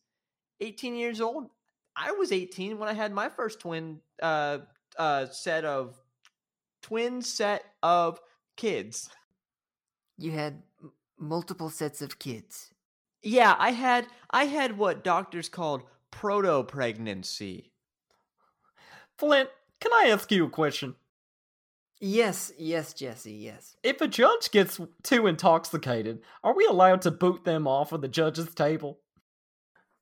18 0.61 0.95
years 0.95 1.21
old. 1.21 1.51
I 1.97 2.13
was 2.13 2.33
18 2.33 2.79
when 2.79 2.89
I 2.89 2.93
had 2.95 3.13
my 3.13 3.29
first 3.29 3.61
twin 3.61 4.01
uh 4.23 4.59
uh 4.99 5.27
set 5.27 5.65
of 5.65 6.01
twin 6.83 7.23
set 7.23 7.65
of 7.83 8.21
kids. 8.57 9.11
You 10.19 10.33
had 10.33 10.63
m- 10.83 10.93
multiple 11.19 11.71
sets 11.71 12.03
of 12.03 12.19
kids. 12.19 12.73
Yeah, 13.23 13.55
I 13.59 13.71
had 13.73 14.07
I 14.31 14.45
had 14.45 14.77
what 14.77 15.05
doctors 15.05 15.49
called 15.49 15.85
proto 16.11 16.63
pregnancy. 16.65 17.73
Flint, 19.17 19.49
can 19.81 19.93
I 19.93 20.09
ask 20.11 20.31
you 20.31 20.47
a 20.47 20.51
question? 20.51 20.97
Yes, 22.05 22.53
yes, 22.59 22.95
Jesse, 22.95 23.33
yes. 23.33 23.77
If 23.85 24.01
a 24.01 24.09
judge 24.09 24.51
gets 24.51 24.81
too 25.05 25.29
intoxicated, 25.29 26.21
are 26.43 26.53
we 26.53 26.67
allowed 26.67 27.01
to 27.03 27.13
boot 27.13 27.45
them 27.45 27.69
off 27.69 27.93
of 27.93 28.01
the 28.01 28.09
judge's 28.09 28.53
table? 28.57 28.99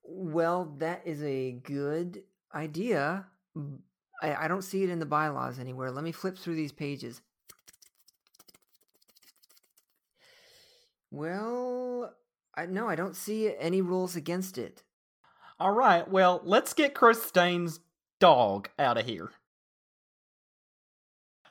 Well, 0.03 0.75
that 0.79 1.03
is 1.05 1.23
a 1.23 1.53
good 1.53 2.23
idea. 2.55 3.27
I 4.23 4.49
don't 4.49 4.65
see 4.65 4.83
it 4.83 4.89
in 4.89 4.99
the 4.99 5.05
bylaws 5.05 5.59
anywhere. 5.59 5.91
Let 5.91 6.03
me 6.03 6.11
flip 6.11 6.39
through 6.39 6.55
these 6.55 6.73
pages. 6.73 7.21
Well, 11.11 12.15
I 12.55 12.65
no, 12.65 12.89
I 12.89 12.95
don't 12.95 13.15
see 13.15 13.55
any 13.59 13.83
rules 13.83 14.17
against 14.17 14.57
it. 14.57 14.85
All 15.59 15.73
right, 15.73 16.09
well, 16.11 16.41
let's 16.45 16.73
get 16.73 16.95
Christine's 16.95 17.81
dog 18.21 18.71
out 18.79 18.97
of 18.97 19.05
here. 19.05 19.33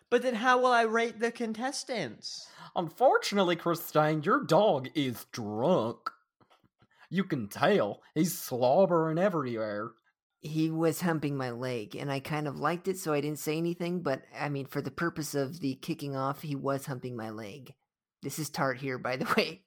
But 0.10 0.24
then 0.24 0.36
how 0.36 0.60
will 0.60 0.72
I 0.72 0.84
rate 0.84 1.20
the 1.20 1.32
contestants? 1.32 2.48
Unfortunately, 2.76 3.56
Christine, 3.56 4.24
your 4.24 4.44
dog 4.44 4.90
is 4.96 5.26
drunk. 5.32 5.98
You 7.10 7.24
can 7.24 7.48
tell. 7.48 8.02
He's 8.16 8.38
slobbering 8.38 9.18
everywhere. 9.18 9.92
He 10.42 10.70
was 10.70 11.02
humping 11.02 11.36
my 11.36 11.52
leg, 11.52 11.96
and 11.96 12.12
I 12.12 12.22
kind 12.22 12.48
of 12.48 12.60
liked 12.60 12.88
it, 12.88 12.98
so 12.98 13.12
I 13.12 13.20
didn't 13.20 13.40
say 13.40 13.58
anything. 13.58 14.02
But 14.02 14.22
I 14.40 14.50
mean, 14.50 14.66
for 14.68 14.82
the 14.82 14.92
purpose 14.92 15.36
of 15.36 15.60
the 15.60 15.76
kicking 15.76 16.16
off, 16.16 16.42
he 16.42 16.56
was 16.56 16.86
humping 16.86 17.16
my 17.18 17.30
leg. 17.30 17.74
This 18.22 18.40
is 18.40 18.50
Tart 18.50 18.78
here, 18.78 18.98
by 18.98 19.18
the 19.18 19.32
way. 19.38 19.64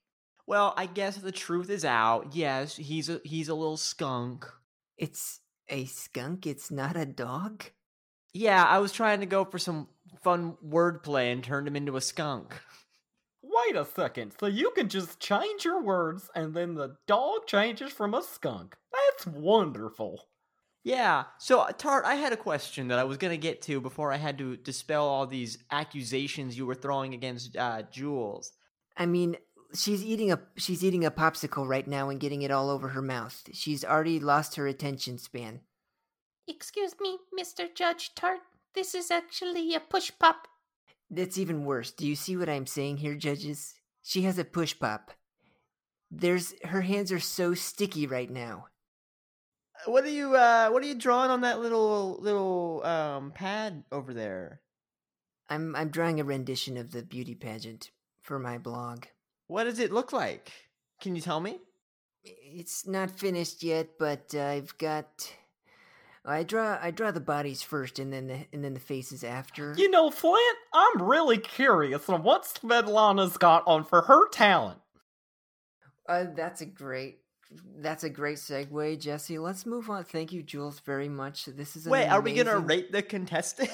Well, 0.46 0.74
I 0.76 0.86
guess 0.86 1.16
the 1.16 1.32
truth 1.32 1.70
is 1.70 1.84
out. 1.84 2.34
Yes, 2.34 2.76
he's 2.76 3.08
a 3.08 3.20
he's 3.24 3.48
a 3.48 3.54
little 3.54 3.76
skunk. 3.76 4.46
It's 4.96 5.40
a 5.68 5.84
skunk. 5.84 6.46
It's 6.46 6.70
not 6.70 6.96
a 6.96 7.06
dog. 7.06 7.64
Yeah, 8.32 8.64
I 8.64 8.78
was 8.78 8.92
trying 8.92 9.20
to 9.20 9.26
go 9.26 9.44
for 9.44 9.58
some 9.58 9.88
fun 10.22 10.56
wordplay 10.66 11.32
and 11.32 11.42
turned 11.42 11.68
him 11.68 11.76
into 11.76 11.96
a 11.96 12.00
skunk. 12.00 12.60
Wait 13.42 13.76
a 13.76 13.84
second. 13.84 14.32
So 14.38 14.46
you 14.46 14.70
can 14.70 14.88
just 14.88 15.20
change 15.20 15.64
your 15.64 15.82
words 15.82 16.30
and 16.34 16.54
then 16.54 16.74
the 16.74 16.96
dog 17.06 17.46
changes 17.46 17.92
from 17.92 18.14
a 18.14 18.22
skunk. 18.22 18.76
That's 18.92 19.26
wonderful. 19.26 20.26
Yeah. 20.84 21.24
So, 21.38 21.60
uh, 21.60 21.72
Tart, 21.72 22.04
I 22.04 22.16
had 22.16 22.32
a 22.32 22.36
question 22.36 22.88
that 22.88 22.98
I 22.98 23.04
was 23.04 23.16
going 23.16 23.30
to 23.30 23.38
get 23.38 23.62
to 23.62 23.80
before 23.80 24.12
I 24.12 24.16
had 24.16 24.38
to 24.38 24.56
dispel 24.56 25.06
all 25.06 25.26
these 25.26 25.58
accusations 25.70 26.56
you 26.56 26.66
were 26.66 26.74
throwing 26.74 27.14
against 27.14 27.56
uh, 27.56 27.82
Jules. 27.90 28.52
I 28.96 29.06
mean, 29.06 29.36
she's 29.74 30.04
eating 30.04 30.32
a 30.32 30.40
she's 30.56 30.84
eating 30.84 31.04
a 31.04 31.10
popsicle 31.10 31.68
right 31.68 31.86
now 31.86 32.08
and 32.08 32.20
getting 32.20 32.42
it 32.42 32.50
all 32.50 32.68
over 32.68 32.88
her 32.88 33.02
mouth. 33.02 33.42
She's 33.52 33.84
already 33.84 34.18
lost 34.18 34.56
her 34.56 34.66
attention 34.66 35.18
span. 35.18 35.60
Excuse 36.48 36.94
me, 37.00 37.18
Mr. 37.38 37.72
Judge 37.72 38.14
Tart. 38.14 38.40
This 38.74 38.94
is 38.94 39.10
actually 39.10 39.74
a 39.74 39.80
push 39.80 40.10
pop. 40.18 40.48
That's 41.10 41.36
even 41.36 41.64
worse. 41.64 41.90
Do 41.90 42.06
you 42.06 42.16
see 42.16 42.36
what 42.36 42.48
I'm 42.48 42.66
saying 42.66 42.98
here, 42.98 43.14
judges? 43.14 43.74
She 44.02 44.22
has 44.22 44.38
a 44.38 44.44
push 44.44 44.78
pop. 44.78 45.10
There's 46.10 46.54
her 46.64 46.82
hands 46.82 47.12
are 47.12 47.20
so 47.20 47.54
sticky 47.54 48.06
right 48.06 48.30
now. 48.30 48.66
What 49.86 50.04
are 50.04 50.10
you 50.10 50.36
uh 50.36 50.70
what 50.70 50.82
are 50.82 50.86
you 50.86 50.94
drawing 50.94 51.30
on 51.30 51.42
that 51.42 51.60
little 51.60 52.18
little 52.20 52.84
um 52.84 53.32
pad 53.32 53.84
over 53.92 54.14
there? 54.14 54.60
I'm 55.48 55.76
I'm 55.76 55.90
drawing 55.90 56.20
a 56.20 56.24
rendition 56.24 56.76
of 56.76 56.92
the 56.92 57.02
beauty 57.02 57.34
pageant 57.34 57.90
for 58.22 58.38
my 58.38 58.58
blog. 58.58 59.04
What 59.48 59.64
does 59.64 59.78
it 59.78 59.92
look 59.92 60.12
like? 60.12 60.52
Can 61.00 61.14
you 61.14 61.20
tell 61.20 61.40
me? 61.40 61.58
It's 62.24 62.86
not 62.86 63.10
finished 63.10 63.62
yet, 63.62 63.98
but 63.98 64.34
uh, 64.34 64.44
I've 64.44 64.76
got 64.78 65.32
I 66.24 66.44
draw 66.44 66.78
I 66.80 66.92
draw 66.92 67.10
the 67.10 67.20
bodies 67.20 67.62
first 67.62 67.98
and 67.98 68.12
then 68.12 68.28
the 68.28 68.46
and 68.52 68.64
then 68.64 68.74
the 68.74 68.80
faces 68.80 69.24
after. 69.24 69.74
You 69.76 69.90
know, 69.90 70.10
Flint, 70.10 70.56
I'm 70.72 71.02
really 71.02 71.38
curious 71.38 72.08
on 72.08 72.22
what 72.22 72.44
Svetlana's 72.44 73.36
got 73.36 73.64
on 73.66 73.84
for 73.84 74.02
her 74.02 74.28
talent. 74.28 74.78
Uh, 76.08 76.26
that's 76.34 76.60
a 76.60 76.66
great 76.66 77.18
that's 77.78 78.04
a 78.04 78.10
great 78.10 78.38
segue, 78.38 79.00
Jesse. 79.00 79.38
Let's 79.38 79.66
move 79.66 79.90
on. 79.90 80.04
Thank 80.04 80.32
you, 80.32 80.42
Jules, 80.42 80.80
very 80.80 81.08
much. 81.08 81.46
This 81.46 81.74
is 81.76 81.86
an 81.86 81.92
Wait, 81.92 82.06
are 82.06 82.20
we 82.20 82.34
gonna 82.34 82.58
rate 82.58 82.92
the 82.92 83.02
contestant? 83.02 83.70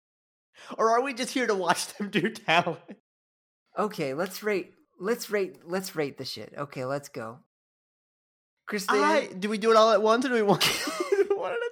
or 0.78 0.90
are 0.90 1.02
we 1.02 1.12
just 1.12 1.32
here 1.32 1.46
to 1.46 1.54
watch 1.54 1.92
them 1.94 2.08
do 2.08 2.30
talent? 2.30 2.80
Okay, 3.76 4.14
let's 4.14 4.44
rate. 4.44 4.72
Let's 5.00 5.28
rate. 5.28 5.58
Let's 5.64 5.96
rate 5.96 6.18
the 6.18 6.24
shit. 6.24 6.54
Okay, 6.56 6.84
let's 6.84 7.08
go. 7.08 7.40
Christine, 8.66 9.02
I, 9.02 9.26
do 9.26 9.48
we 9.48 9.58
do 9.58 9.70
it 9.72 9.76
all 9.76 9.90
at 9.90 10.00
once 10.00 10.24
or 10.24 10.28
do 10.28 10.34
we 10.34 10.42
want 10.42 10.62
one 11.44 11.52
at 11.52 11.58
a 11.58 11.70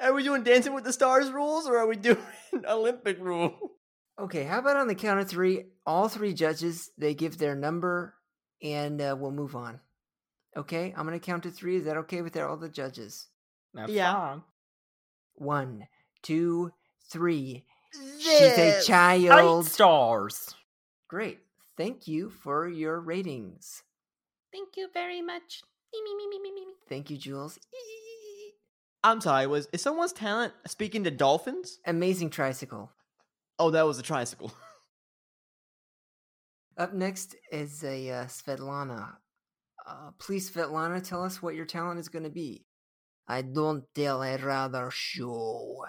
time? 0.00 0.08
Are 0.08 0.14
we 0.14 0.22
doing 0.22 0.44
Dancing 0.44 0.74
with 0.74 0.84
the 0.84 0.92
Stars 0.92 1.30
rules 1.30 1.66
or 1.66 1.76
are 1.76 1.86
we 1.88 1.96
doing 1.96 2.18
Olympic 2.68 3.18
rule? 3.20 3.72
Okay, 4.18 4.44
how 4.44 4.60
about 4.60 4.76
on 4.76 4.86
the 4.86 4.94
count 4.94 5.18
of 5.18 5.28
three, 5.28 5.64
all 5.84 6.08
three 6.08 6.32
judges 6.34 6.92
they 6.96 7.14
give 7.14 7.36
their 7.38 7.56
number, 7.56 8.14
and 8.62 9.00
uh, 9.02 9.16
we'll 9.18 9.32
move 9.32 9.56
on. 9.56 9.80
Okay, 10.56 10.94
I'm 10.96 11.04
gonna 11.04 11.18
count 11.18 11.42
to 11.42 11.50
three. 11.50 11.76
Is 11.78 11.84
that 11.86 11.96
okay 11.96 12.22
with 12.22 12.36
all 12.36 12.56
the 12.56 12.68
judges? 12.68 13.26
That's 13.74 13.90
Yeah. 13.90 14.12
fine. 14.12 14.42
One, 15.34 15.88
two, 16.22 16.70
three. 17.10 17.64
She's 18.20 18.56
a 18.56 18.80
child. 18.84 19.66
Eight 19.66 19.72
stars. 19.72 20.54
Great. 21.08 21.40
Thank 21.76 22.06
you 22.06 22.30
for 22.30 22.68
your 22.68 23.00
ratings. 23.00 23.82
Thank 24.52 24.76
you 24.76 24.88
very 24.94 25.22
much. 25.22 25.62
Thank 26.88 27.10
you, 27.10 27.16
Jules. 27.16 27.58
I'm 29.02 29.20
sorry, 29.20 29.46
was 29.46 29.68
is 29.72 29.82
someone's 29.82 30.12
talent 30.12 30.52
speaking 30.66 31.04
to 31.04 31.10
dolphins? 31.10 31.78
Amazing 31.86 32.30
tricycle. 32.30 32.90
Oh, 33.58 33.70
that 33.70 33.86
was 33.86 33.98
a 33.98 34.02
tricycle. 34.02 34.52
Up 36.76 36.92
next 36.92 37.36
is 37.52 37.84
a 37.84 38.10
uh, 38.10 38.24
Svetlana. 38.24 39.16
Uh, 39.86 40.10
please, 40.18 40.50
Svetlana, 40.50 41.06
tell 41.06 41.22
us 41.22 41.42
what 41.42 41.54
your 41.54 41.66
talent 41.66 42.00
is 42.00 42.08
going 42.08 42.24
to 42.24 42.30
be. 42.30 42.64
I 43.28 43.42
don't 43.42 43.84
tell, 43.94 44.22
I 44.22 44.34
rather 44.36 44.90
show. 44.90 45.84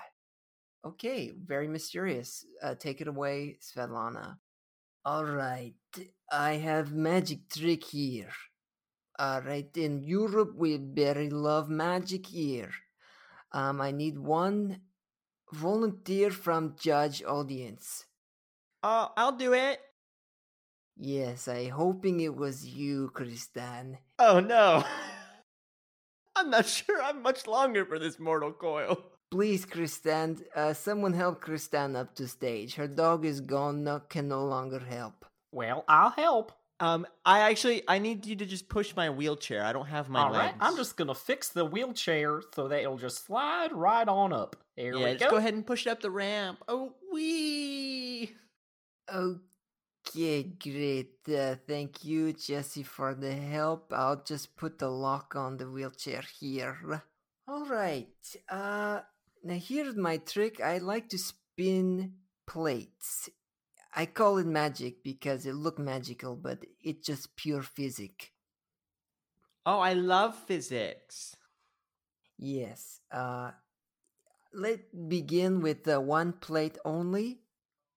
Okay, 0.85 1.31
very 1.43 1.67
mysterious. 1.67 2.45
Uh, 2.61 2.75
take 2.75 3.01
it 3.01 3.07
away, 3.07 3.57
Svetlana. 3.61 4.37
All 5.03 5.25
right, 5.25 5.73
I 6.31 6.53
have 6.53 6.93
magic 6.93 7.49
trick 7.49 7.83
here. 7.83 8.29
All 9.17 9.41
right, 9.41 9.69
in 9.77 10.03
Europe 10.03 10.55
we 10.55 10.77
very 10.77 11.29
love 11.29 11.69
magic 11.69 12.27
here. 12.27 12.71
Um, 13.51 13.79
I 13.79 13.91
need 13.91 14.17
one 14.19 14.81
volunteer 15.53 16.31
from 16.31 16.75
judge 16.77 17.23
audience. 17.23 18.05
Oh, 18.83 19.11
I'll 19.15 19.31
do 19.31 19.53
it. 19.53 19.79
Yes, 20.97 21.47
I 21.47 21.69
hoping 21.69 22.19
it 22.19 22.35
was 22.35 22.65
you, 22.65 23.11
Kristan. 23.13 23.97
Oh 24.19 24.39
no. 24.39 24.83
I'm 26.35 26.49
not 26.49 26.65
sure 26.65 27.01
I'm 27.01 27.21
much 27.21 27.47
longer 27.47 27.85
for 27.85 27.97
this 27.97 28.19
mortal 28.19 28.51
coil. 28.51 29.01
Please, 29.31 29.65
Kristan, 29.65 30.41
uh, 30.55 30.73
someone 30.73 31.13
help 31.13 31.43
Kristan 31.43 31.95
up 31.95 32.15
to 32.15 32.27
stage. 32.27 32.75
Her 32.75 32.87
dog 32.87 33.25
is 33.25 33.41
gone, 33.41 33.83
no, 33.83 34.01
can 34.01 34.27
no 34.27 34.45
longer 34.45 34.79
help. 34.79 35.25
Well, 35.51 35.83
I'll 35.87 36.11
help. 36.11 36.51
Um, 36.79 37.07
I 37.25 37.39
actually 37.49 37.83
I 37.87 37.99
need 37.99 38.25
you 38.25 38.35
to 38.35 38.45
just 38.45 38.67
push 38.67 38.95
my 38.95 39.09
wheelchair. 39.09 39.63
I 39.63 39.71
don't 39.71 39.87
have 39.87 40.09
my 40.09 40.23
All 40.23 40.31
right, 40.31 40.47
legs. 40.47 40.57
I'm 40.59 40.75
just 40.75 40.97
gonna 40.97 41.15
fix 41.15 41.49
the 41.49 41.65
wheelchair 41.65 42.41
so 42.53 42.67
that 42.67 42.81
it'll 42.81 42.97
just 42.97 43.25
slide 43.25 43.71
right 43.71 44.07
on 44.07 44.33
up. 44.33 44.57
Here 44.75 44.93
yeah. 44.93 45.05
we 45.05 45.11
Just 45.13 45.23
go. 45.23 45.31
go 45.31 45.37
ahead 45.37 45.53
and 45.53 45.65
push 45.65 45.87
it 45.87 45.89
up 45.89 46.01
the 46.01 46.11
ramp. 46.11 46.63
Oh 46.67 46.93
wee. 47.13 48.33
Okay, 49.09 50.43
great. 50.43 51.17
Uh, 51.27 51.55
thank 51.67 52.03
you, 52.03 52.33
Jesse, 52.33 52.83
for 52.83 53.13
the 53.13 53.33
help. 53.33 53.93
I'll 53.93 54.21
just 54.23 54.55
put 54.57 54.79
the 54.79 54.89
lock 54.89 55.35
on 55.35 55.57
the 55.57 55.69
wheelchair 55.69 56.23
here. 56.39 57.03
All 57.47 57.65
right. 57.65 58.07
Uh, 58.49 59.01
now 59.43 59.55
here's 59.55 59.95
my 59.95 60.17
trick. 60.17 60.59
I 60.59 60.79
like 60.79 61.09
to 61.09 61.17
spin 61.17 62.13
plates. 62.47 63.29
I 63.95 64.05
call 64.05 64.37
it 64.39 64.45
magic 64.45 65.03
because 65.03 65.45
it 65.45 65.55
look 65.55 65.79
magical, 65.79 66.35
but 66.35 66.65
it's 66.83 67.07
just 67.07 67.35
pure 67.37 67.61
physic. 67.63 68.33
Oh, 69.65 69.79
I 69.79 69.93
love 69.93 70.35
physics. 70.35 71.35
Yes. 72.37 72.99
Uh, 73.11 73.51
let's 74.53 74.83
begin 75.07 75.61
with 75.61 75.87
uh, 75.87 75.99
one 76.01 76.33
plate 76.33 76.77
only. 76.83 77.39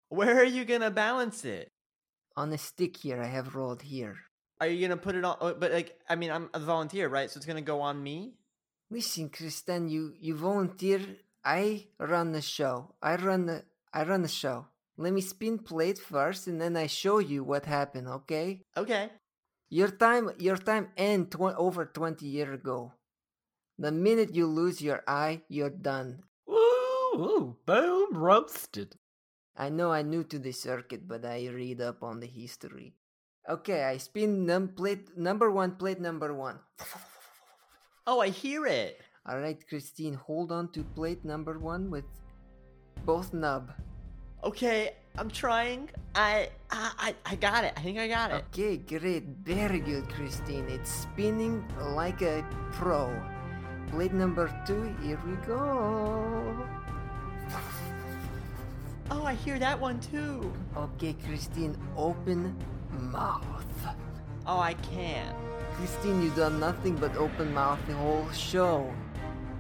Where 0.09 0.39
are 0.39 0.45
you 0.45 0.65
gonna 0.65 0.91
balance 0.91 1.45
it? 1.45 1.73
On 2.37 2.53
a 2.53 2.59
stick 2.59 2.97
here, 2.99 3.21
I 3.21 3.27
have 3.27 3.57
rolled 3.57 3.83
here. 3.83 4.17
Are 4.61 4.69
you 4.69 4.81
gonna 4.87 4.97
put 5.01 5.17
it 5.17 5.25
on? 5.25 5.37
oh, 5.41 5.55
But 5.55 5.73
like, 5.73 5.99
I 6.09 6.15
mean, 6.15 6.31
I'm 6.31 6.49
a 6.55 6.61
volunteer, 6.61 7.09
right? 7.09 7.29
So 7.31 7.39
it's 7.39 7.47
gonna 7.47 7.61
go 7.61 7.81
on 7.81 8.01
me. 8.03 8.35
Listen, 8.91 9.29
Kristan, 9.29 9.91
you 9.91 10.15
you 10.19 10.37
volunteer. 10.37 11.01
I 11.45 11.89
run 11.99 12.33
the 12.33 12.41
show. 12.41 12.95
I 13.03 13.17
run 13.17 13.47
the 13.47 13.65
I 13.93 14.05
run 14.05 14.23
the 14.23 14.29
show. 14.29 14.67
Let 14.99 15.13
me 15.13 15.21
spin 15.21 15.59
plate 15.59 15.99
first, 15.99 16.49
and 16.49 16.61
then 16.61 16.77
I 16.77 16.89
show 16.89 17.21
you 17.21 17.45
what 17.45 17.67
happened. 17.67 18.09
Okay? 18.09 18.67
Okay. 18.77 19.11
Your 19.71 19.89
time 19.89 20.33
your 20.39 20.57
time 20.57 20.89
end 20.97 21.31
tw- 21.31 21.55
over 21.57 21.87
twenty 21.87 22.27
year 22.27 22.53
ago. 22.53 22.93
The 23.79 23.93
minute 23.93 24.35
you 24.35 24.47
lose 24.47 24.83
your 24.83 25.05
eye, 25.07 25.43
you're 25.49 25.71
done. 25.71 26.25
Ooh, 26.51 27.57
boom, 27.65 28.17
roasted. 28.17 28.97
I 29.57 29.69
know 29.69 29.93
I'm 29.93 30.11
new 30.11 30.25
to 30.25 30.39
the 30.39 30.51
circuit, 30.51 31.07
but 31.07 31.25
I 31.25 31.47
read 31.47 31.81
up 31.81 32.03
on 32.03 32.19
the 32.19 32.27
history. 32.27 32.95
Okay, 33.49 33.85
I 33.85 33.99
spin 33.99 34.47
num 34.47 34.75
plate 34.75 35.17
number 35.17 35.51
one, 35.51 35.77
plate 35.77 36.01
number 36.01 36.35
one. 36.35 36.59
Oh, 38.07 38.21
I 38.21 38.31
hear 38.31 38.67
it. 38.67 39.01
All 39.29 39.39
right, 39.39 39.61
Christine, 39.69 40.15
hold 40.15 40.51
on 40.51 40.73
to 40.73 40.83
plate 40.83 41.25
number 41.25 41.59
one 41.59 41.91
with 41.91 42.07
both 43.05 43.35
nub. 43.35 43.71
Okay, 44.45 44.95
I'm 45.17 45.31
trying. 45.31 45.91
I, 46.15 46.49
I, 46.71 47.15
I 47.27 47.35
got 47.35 47.65
it. 47.65 47.73
I 47.77 47.81
think 47.81 47.99
I 47.99 48.07
got 48.07 48.31
it. 48.31 48.45
Okay, 48.53 48.77
great, 48.77 49.25
very 49.43 49.81
good, 49.81 50.09
Christine. 50.09 50.67
It's 50.69 50.91
spinning 50.91 51.65
like 51.81 52.23
a 52.23 52.45
pro. 52.73 53.13
Blade 53.91 54.15
number 54.15 54.53
two, 54.67 54.95
here 55.03 55.19
we 55.27 55.35
go. 55.47 56.55
Oh, 59.11 59.25
I 59.25 59.35
hear 59.35 59.59
that 59.59 59.81
one 59.81 59.99
too. 60.01 60.53
Okay, 60.77 61.15
Christine, 61.27 61.77
open 61.97 62.55
mouth. 62.91 63.65
Oh, 64.47 64.61
I 64.61 64.75
can't. 64.75 65.37
Christine, 65.75 66.23
you've 66.23 66.37
done 66.37 66.61
nothing 66.61 66.95
but 66.97 67.17
open 67.17 67.53
mouth 67.53 67.79
the 67.87 67.95
whole 67.95 68.31
show. 68.33 68.93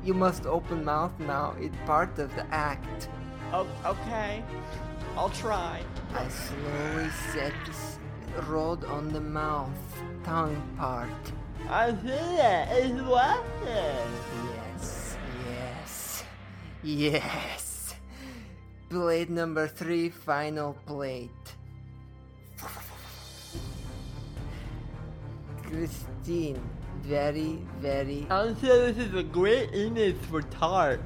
You 0.04 0.14
must 0.14 0.46
open 0.46 0.84
mouth 0.84 1.18
now. 1.18 1.56
It's 1.58 1.76
part 1.86 2.18
of 2.18 2.34
the 2.36 2.46
act. 2.54 3.08
Oh, 3.52 3.66
okay. 3.84 4.42
I'll 5.16 5.30
try. 5.30 5.82
I 6.14 6.28
slowly 6.28 7.10
set 7.32 7.52
rod 8.46 8.84
on 8.84 9.12
the 9.12 9.20
mouth, 9.20 9.70
tongue 10.22 10.62
part. 10.76 11.08
I 11.68 11.90
see 11.90 12.08
it. 12.08 12.68
It's 12.70 13.02
working. 13.02 14.08
Yes, 14.54 15.16
yes, 15.48 16.24
yes. 16.82 17.94
Plate 18.88 19.30
number 19.30 19.66
three, 19.66 20.08
final 20.08 20.74
plate. 20.86 21.30
Christine, 25.62 26.60
very, 27.02 27.58
very 27.80 28.26
I'm 28.30 28.58
sure 28.58 28.90
this 28.90 28.96
is 29.06 29.14
a 29.14 29.22
great 29.22 29.74
image 29.74 30.16
for 30.30 30.40
Tart. 30.42 31.02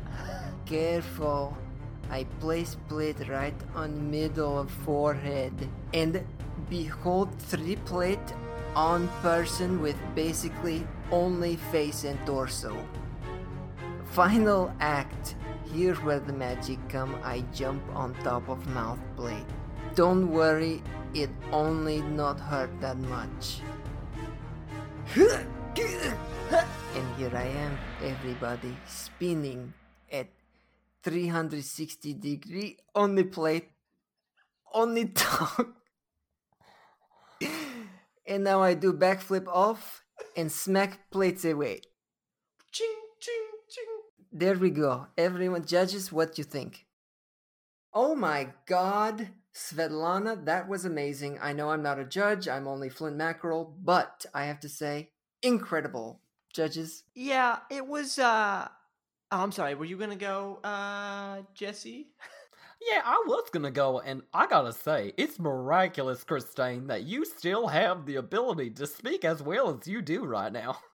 careful. 0.67 1.57
I 2.11 2.25
place 2.41 2.77
plate 2.89 3.29
right 3.29 3.55
on 3.75 4.11
middle 4.11 4.59
of 4.59 4.71
forehead, 4.71 5.53
and 5.95 6.25
behold 6.69 7.31
three 7.39 7.77
plate 7.77 8.35
on 8.75 9.09
person 9.23 9.81
with 9.81 9.97
basically 10.15 10.87
only 11.11 11.57
face 11.57 12.05
and 12.05 12.19
torso. 12.27 12.77
Final 14.13 14.73
act. 14.81 15.37
Here 15.73 15.95
where 15.97 16.21
the 16.21 16.35
magic 16.35 16.79
come. 16.91 17.17
I 17.25 17.45
jump 17.55 17.83
on 17.95 18.15
top 18.23 18.49
of 18.51 18.67
mouth 18.75 19.01
plate. 19.17 19.47
Don't 19.95 20.31
worry, 20.31 20.83
it 21.15 21.31
only 21.51 22.03
not 22.03 22.39
hurt 22.39 22.71
that 22.81 22.99
much. 22.99 23.61
And 26.95 27.17
here 27.17 27.33
I 27.35 27.49
am, 27.49 27.79
everybody, 28.05 28.77
spinning 28.87 29.73
at 30.13 30.27
360 31.03 32.15
degree 32.15 32.79
on 32.95 33.15
the 33.15 33.25
plate, 33.25 33.71
on 34.73 34.95
the 34.95 35.07
tongue. 35.07 35.75
and 38.27 38.45
now 38.45 38.63
I 38.63 38.75
do 38.75 38.93
backflip 38.93 39.47
off 39.49 40.03
and 40.37 40.51
smack 40.51 41.11
plates 41.11 41.45
away. 41.45 41.81
Ching, 42.71 42.95
ching, 43.21 43.47
ching. 43.69 43.85
There 44.33 44.57
we 44.57 44.71
go. 44.71 45.07
Everyone 45.19 45.65
judges 45.65 46.13
what 46.13 46.39
you 46.39 46.45
think. 46.45 46.87
Oh 47.93 48.15
my 48.15 48.49
god, 48.67 49.29
Svetlana, 49.55 50.47
that 50.47 50.67
was 50.69 50.85
amazing. 50.87 51.39
I 51.43 51.53
know 51.53 51.71
I'm 51.71 51.83
not 51.83 51.99
a 51.99 52.05
judge, 52.05 52.49
I'm 52.49 52.67
only 52.67 52.89
Flint 52.89 53.17
Mackerel, 53.17 53.77
but 53.83 54.25
I 54.33 54.45
have 54.45 54.61
to 54.61 54.69
say, 54.69 55.11
incredible. 55.43 56.21
Judges, 56.55 57.05
Yeah, 57.15 57.59
it 57.71 57.87
was. 57.87 58.19
uh 58.19 58.69
Oh, 59.33 59.39
I'm 59.39 59.51
sorry. 59.51 59.75
Were 59.75 59.87
you 59.87 59.97
gonna 59.97 60.15
go, 60.15 60.61
uh, 60.63 61.39
Jesse? 61.55 62.09
Yeah, 62.91 63.01
I 63.05 63.23
was 63.27 63.49
gonna 63.51 63.71
go, 63.71 64.01
and 64.01 64.23
I 64.35 64.47
gotta 64.47 64.73
say, 64.73 65.13
it's 65.17 65.39
miraculous, 65.39 66.25
Christine, 66.25 66.89
that 66.89 67.05
you 67.05 67.25
still 67.25 67.69
have 67.69 68.07
the 68.07 68.17
ability 68.17 68.71
to 68.71 68.87
speak 68.87 69.25
as 69.25 69.41
well 69.41 69.79
as 69.79 69.87
you 69.87 70.03
do 70.03 70.25
right 70.25 70.53
now. 70.53 70.79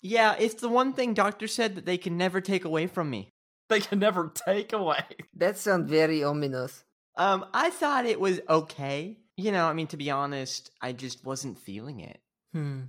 Yeah, 0.00 0.36
it's 0.38 0.54
the 0.54 0.68
one 0.68 0.92
thing 0.92 1.12
Doctor 1.12 1.48
said 1.48 1.74
that 1.74 1.84
they 1.84 1.98
can 1.98 2.16
never 2.16 2.40
take 2.40 2.64
away 2.64 2.86
from 2.86 3.10
me. 3.10 3.30
They 3.68 3.80
can 3.80 3.98
never 3.98 4.32
take 4.32 4.72
away. 4.72 5.02
that 5.34 5.58
sounds 5.58 5.90
very 5.90 6.22
ominous. 6.22 6.84
Um, 7.16 7.44
I 7.52 7.70
thought 7.70 8.06
it 8.06 8.20
was 8.20 8.40
okay. 8.48 9.18
You 9.36 9.50
know, 9.50 9.66
I 9.66 9.72
mean, 9.72 9.88
to 9.88 9.96
be 9.96 10.08
honest, 10.08 10.70
I 10.80 10.92
just 10.92 11.24
wasn't 11.24 11.58
feeling 11.58 11.98
it. 11.98 12.20
Hmm. 12.52 12.82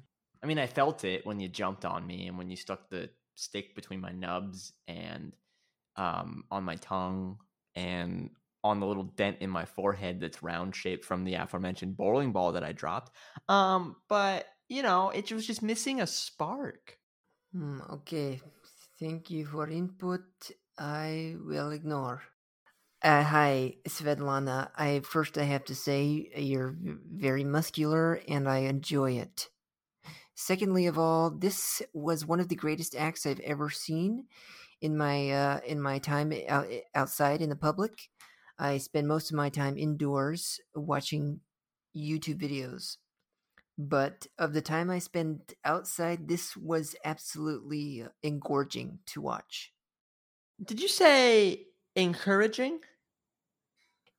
I 0.43 0.45
mean, 0.45 0.59
I 0.59 0.67
felt 0.67 1.03
it 1.03 1.25
when 1.25 1.39
you 1.39 1.47
jumped 1.47 1.83
on 1.83 2.05
me 2.05 2.27
and 2.27 2.37
when 2.37 2.51
you 2.51 2.55
stuck 2.55 2.91
the 2.91 3.09
stick 3.39 3.75
between 3.75 4.01
my 4.01 4.11
nubs 4.11 4.73
and 4.87 5.33
um, 5.95 6.43
on 6.51 6.63
my 6.63 6.75
tongue 6.75 7.37
and 7.75 8.29
on 8.63 8.79
the 8.79 8.85
little 8.85 9.03
dent 9.03 9.37
in 9.39 9.49
my 9.49 9.65
forehead 9.65 10.19
that's 10.19 10.43
round 10.43 10.75
shaped 10.75 11.05
from 11.05 11.23
the 11.23 11.35
aforementioned 11.35 11.95
bowling 11.95 12.31
ball 12.31 12.51
that 12.53 12.63
I 12.63 12.73
dropped. 12.73 13.11
Um, 13.47 13.95
but 14.07 14.45
you 14.67 14.83
know, 14.83 15.09
it 15.09 15.31
was 15.31 15.47
just 15.47 15.63
missing 15.63 16.01
a 16.01 16.07
spark. 16.07 16.97
Hmm, 17.53 17.79
okay, 17.91 18.41
thank 18.99 19.29
you 19.29 19.45
for 19.45 19.67
input. 19.69 20.21
I 20.77 21.35
will 21.39 21.71
ignore. 21.71 22.21
Uh, 23.01 23.23
hi, 23.23 23.75
Svetlana. 23.87 24.69
I 24.75 24.99
first 24.99 25.37
I 25.37 25.43
have 25.43 25.63
to 25.65 25.75
say 25.75 26.29
you're 26.35 26.75
very 26.77 27.45
muscular 27.45 28.21
and 28.27 28.47
I 28.47 28.59
enjoy 28.59 29.13
it. 29.13 29.47
Secondly 30.39 30.87
of 30.87 30.97
all, 30.97 31.31
this 31.31 31.81
was 31.91 32.25
one 32.25 32.39
of 32.39 32.47
the 32.47 32.55
greatest 32.55 32.95
acts 32.95 33.25
I've 33.25 33.41
ever 33.41 33.69
seen 33.69 34.27
in 34.79 34.95
my 34.95 35.29
uh, 35.31 35.59
in 35.65 35.81
my 35.81 35.99
time 35.99 36.31
out, 36.47 36.65
outside 36.95 37.41
in 37.41 37.49
the 37.49 37.57
public. 37.57 38.09
I 38.57 38.77
spend 38.77 39.09
most 39.09 39.29
of 39.31 39.35
my 39.35 39.49
time 39.49 39.77
indoors 39.77 40.61
watching 40.73 41.41
YouTube 41.93 42.39
videos. 42.39 42.95
But 43.77 44.27
of 44.37 44.53
the 44.53 44.61
time 44.61 44.89
I 44.89 44.99
spent 44.99 45.55
outside, 45.65 46.29
this 46.29 46.55
was 46.55 46.95
absolutely 47.03 48.03
uh, 48.03 48.09
engorging 48.23 48.99
to 49.07 49.19
watch. 49.19 49.73
Did 50.63 50.79
you 50.81 50.87
say 50.87 51.67
encouraging? 51.97 52.79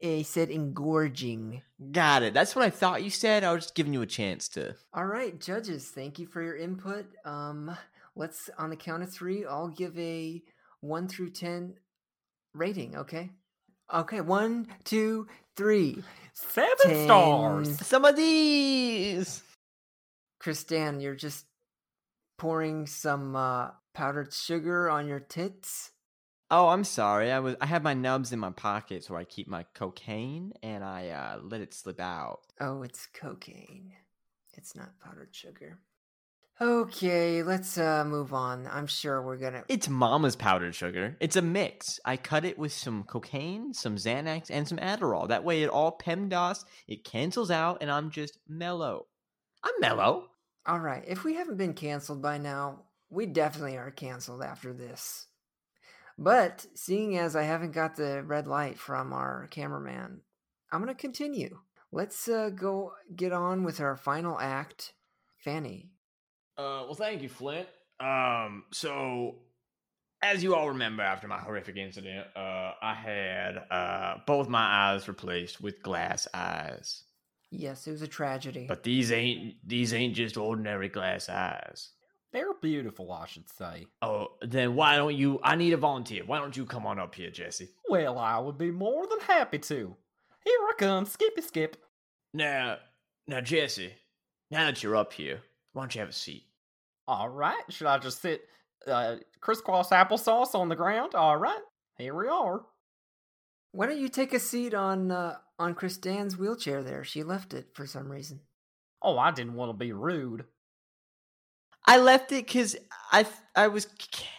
I 0.02 0.22
said 0.22 0.50
engorging. 0.50 1.62
Got 1.92 2.22
it. 2.22 2.34
That's 2.34 2.56
what 2.56 2.64
I 2.64 2.70
thought 2.70 3.02
you 3.02 3.10
said. 3.10 3.44
I 3.44 3.52
was 3.52 3.64
just 3.64 3.74
giving 3.74 3.92
you 3.92 4.02
a 4.02 4.06
chance 4.06 4.48
to. 4.50 4.74
All 4.94 5.06
right, 5.06 5.38
judges, 5.40 5.88
thank 5.88 6.18
you 6.18 6.26
for 6.26 6.42
your 6.42 6.56
input. 6.56 7.06
Um, 7.24 7.76
let's 8.16 8.48
on 8.58 8.70
the 8.70 8.76
count 8.76 9.02
of 9.02 9.12
three, 9.12 9.44
I'll 9.44 9.68
give 9.68 9.98
a 9.98 10.42
one 10.80 11.08
through 11.08 11.30
ten 11.30 11.74
rating. 12.54 12.96
Okay. 12.96 13.30
Okay, 13.92 14.20
one, 14.20 14.68
two, 14.84 15.26
three. 15.56 16.02
Seven 16.32 16.76
Ten. 16.86 17.04
stars. 17.06 17.86
Some 17.86 18.04
of 18.04 18.16
these. 18.16 19.42
Kristan, 20.42 21.02
you're 21.02 21.16
just 21.16 21.44
pouring 22.38 22.86
some 22.86 23.36
uh, 23.36 23.70
powdered 23.92 24.32
sugar 24.32 24.88
on 24.88 25.06
your 25.06 25.20
tits. 25.20 25.90
Oh, 26.50 26.68
I'm 26.68 26.84
sorry. 26.84 27.30
I 27.30 27.38
was 27.38 27.56
I 27.60 27.66
had 27.66 27.84
my 27.84 27.94
nubs 27.94 28.32
in 28.32 28.38
my 28.38 28.50
pockets 28.50 29.08
where 29.08 29.20
I 29.20 29.24
keep 29.24 29.46
my 29.46 29.64
cocaine, 29.74 30.52
and 30.62 30.82
I 30.82 31.08
uh, 31.10 31.38
let 31.42 31.60
it 31.60 31.72
slip 31.72 32.00
out. 32.00 32.40
Oh, 32.60 32.82
it's 32.82 33.06
cocaine. 33.06 33.92
It's 34.54 34.74
not 34.74 34.98
powdered 35.00 35.34
sugar. 35.34 35.78
Okay, 36.60 37.42
let's 37.42 37.78
uh 37.78 38.04
move 38.04 38.34
on. 38.34 38.66
I'm 38.70 38.86
sure 38.86 39.22
we're 39.22 39.38
gonna. 39.38 39.64
It's 39.68 39.88
Mama's 39.88 40.36
powdered 40.36 40.74
sugar. 40.74 41.16
It's 41.20 41.36
a 41.36 41.42
mix. 41.42 42.00
I 42.04 42.16
cut 42.16 42.44
it 42.44 42.58
with 42.58 42.72
some 42.72 43.04
cocaine, 43.04 43.72
some 43.72 43.96
Xanax, 43.96 44.50
and 44.50 44.66
some 44.68 44.78
Adderall. 44.78 45.28
That 45.28 45.44
way, 45.44 45.62
it 45.62 45.70
all 45.70 45.96
PEMDAS. 45.96 46.64
It 46.88 47.04
cancels 47.04 47.50
out, 47.50 47.78
and 47.80 47.90
I'm 47.90 48.10
just 48.10 48.38
mellow. 48.48 49.06
I'm 49.62 49.72
mellow. 49.80 50.30
All 50.66 50.80
right, 50.80 51.04
if 51.06 51.24
we 51.24 51.34
haven't 51.34 51.56
been 51.56 51.74
canceled 51.74 52.20
by 52.20 52.36
now, 52.36 52.82
we 53.08 53.24
definitely 53.24 53.78
are 53.78 53.90
canceled 53.90 54.42
after 54.42 54.74
this. 54.74 55.28
But 56.22 56.66
seeing 56.74 57.16
as 57.16 57.34
I 57.34 57.44
haven't 57.44 57.72
got 57.72 57.96
the 57.96 58.22
red 58.22 58.46
light 58.46 58.78
from 58.78 59.14
our 59.14 59.48
cameraman, 59.50 60.20
I'm 60.70 60.80
gonna 60.80 60.94
continue. 60.94 61.60
Let's 61.90 62.28
uh, 62.28 62.50
go 62.50 62.92
get 63.16 63.32
on 63.32 63.64
with 63.64 63.80
our 63.80 63.96
final 63.96 64.38
act. 64.38 64.92
Fanny, 65.38 65.88
Uh, 66.58 66.84
well, 66.84 66.94
thank 66.94 67.22
you, 67.22 67.30
Flint. 67.30 67.66
Um, 67.98 68.64
so 68.70 69.36
as 70.22 70.42
you 70.42 70.54
all 70.54 70.68
remember, 70.68 71.02
after 71.02 71.26
my 71.26 71.38
horrific 71.38 71.78
incident, 71.78 72.26
uh, 72.36 72.72
I 72.82 72.94
had 72.94 73.56
uh 73.70 74.18
both 74.26 74.48
my 74.48 74.92
eyes 74.92 75.08
replaced 75.08 75.62
with 75.62 75.82
glass 75.82 76.28
eyes. 76.34 77.04
yes, 77.50 77.86
it 77.86 77.92
was 77.92 78.02
a 78.02 78.06
tragedy. 78.08 78.66
But 78.68 78.82
these 78.82 79.10
ain't 79.10 79.54
these 79.66 79.94
ain't 79.94 80.14
just 80.14 80.36
ordinary 80.36 80.90
glass 80.90 81.30
eyes. 81.30 81.92
They're 82.32 82.54
beautiful, 82.54 83.10
I 83.12 83.26
should 83.26 83.48
say. 83.48 83.86
Oh, 84.02 84.28
then 84.40 84.76
why 84.76 84.96
don't 84.96 85.16
you? 85.16 85.40
I 85.42 85.56
need 85.56 85.72
a 85.72 85.76
volunteer. 85.76 86.22
Why 86.24 86.38
don't 86.38 86.56
you 86.56 86.64
come 86.64 86.86
on 86.86 87.00
up 87.00 87.14
here, 87.14 87.30
Jesse? 87.30 87.70
Well, 87.88 88.18
I 88.18 88.38
would 88.38 88.56
be 88.56 88.70
more 88.70 89.06
than 89.08 89.20
happy 89.20 89.58
to. 89.58 89.96
Here 90.44 90.58
I 90.68 90.72
come, 90.78 91.06
skippy 91.06 91.42
skip. 91.42 91.76
Now, 92.32 92.76
now, 93.26 93.40
Jesse. 93.40 93.92
Now 94.50 94.66
that 94.66 94.82
you're 94.82 94.96
up 94.96 95.12
here, 95.12 95.40
why 95.72 95.82
don't 95.82 95.94
you 95.94 96.00
have 96.00 96.10
a 96.10 96.12
seat? 96.12 96.44
All 97.06 97.28
right, 97.28 97.62
should 97.68 97.86
I 97.86 97.98
just 97.98 98.22
sit 98.22 98.42
uh, 98.86 99.16
crisscross 99.40 99.90
applesauce 99.90 100.54
on 100.54 100.68
the 100.68 100.76
ground? 100.76 101.14
All 101.14 101.36
right, 101.36 101.60
here 101.98 102.14
we 102.14 102.28
are. 102.28 102.62
Why 103.72 103.86
don't 103.86 104.00
you 104.00 104.08
take 104.08 104.32
a 104.32 104.40
seat 104.40 104.74
on 104.74 105.10
uh, 105.10 105.36
on 105.58 105.74
Kristan's 105.74 106.36
wheelchair 106.36 106.82
there? 106.82 107.04
She 107.04 107.22
left 107.22 107.54
it 107.54 107.68
for 107.74 107.86
some 107.86 108.10
reason. 108.10 108.40
Oh, 109.02 109.18
I 109.18 109.30
didn't 109.30 109.54
want 109.54 109.70
to 109.70 109.76
be 109.76 109.92
rude. 109.92 110.44
I 111.86 111.98
left 111.98 112.32
it 112.32 112.46
because 112.46 112.76
I 113.12 113.26
I 113.54 113.68
was 113.68 113.86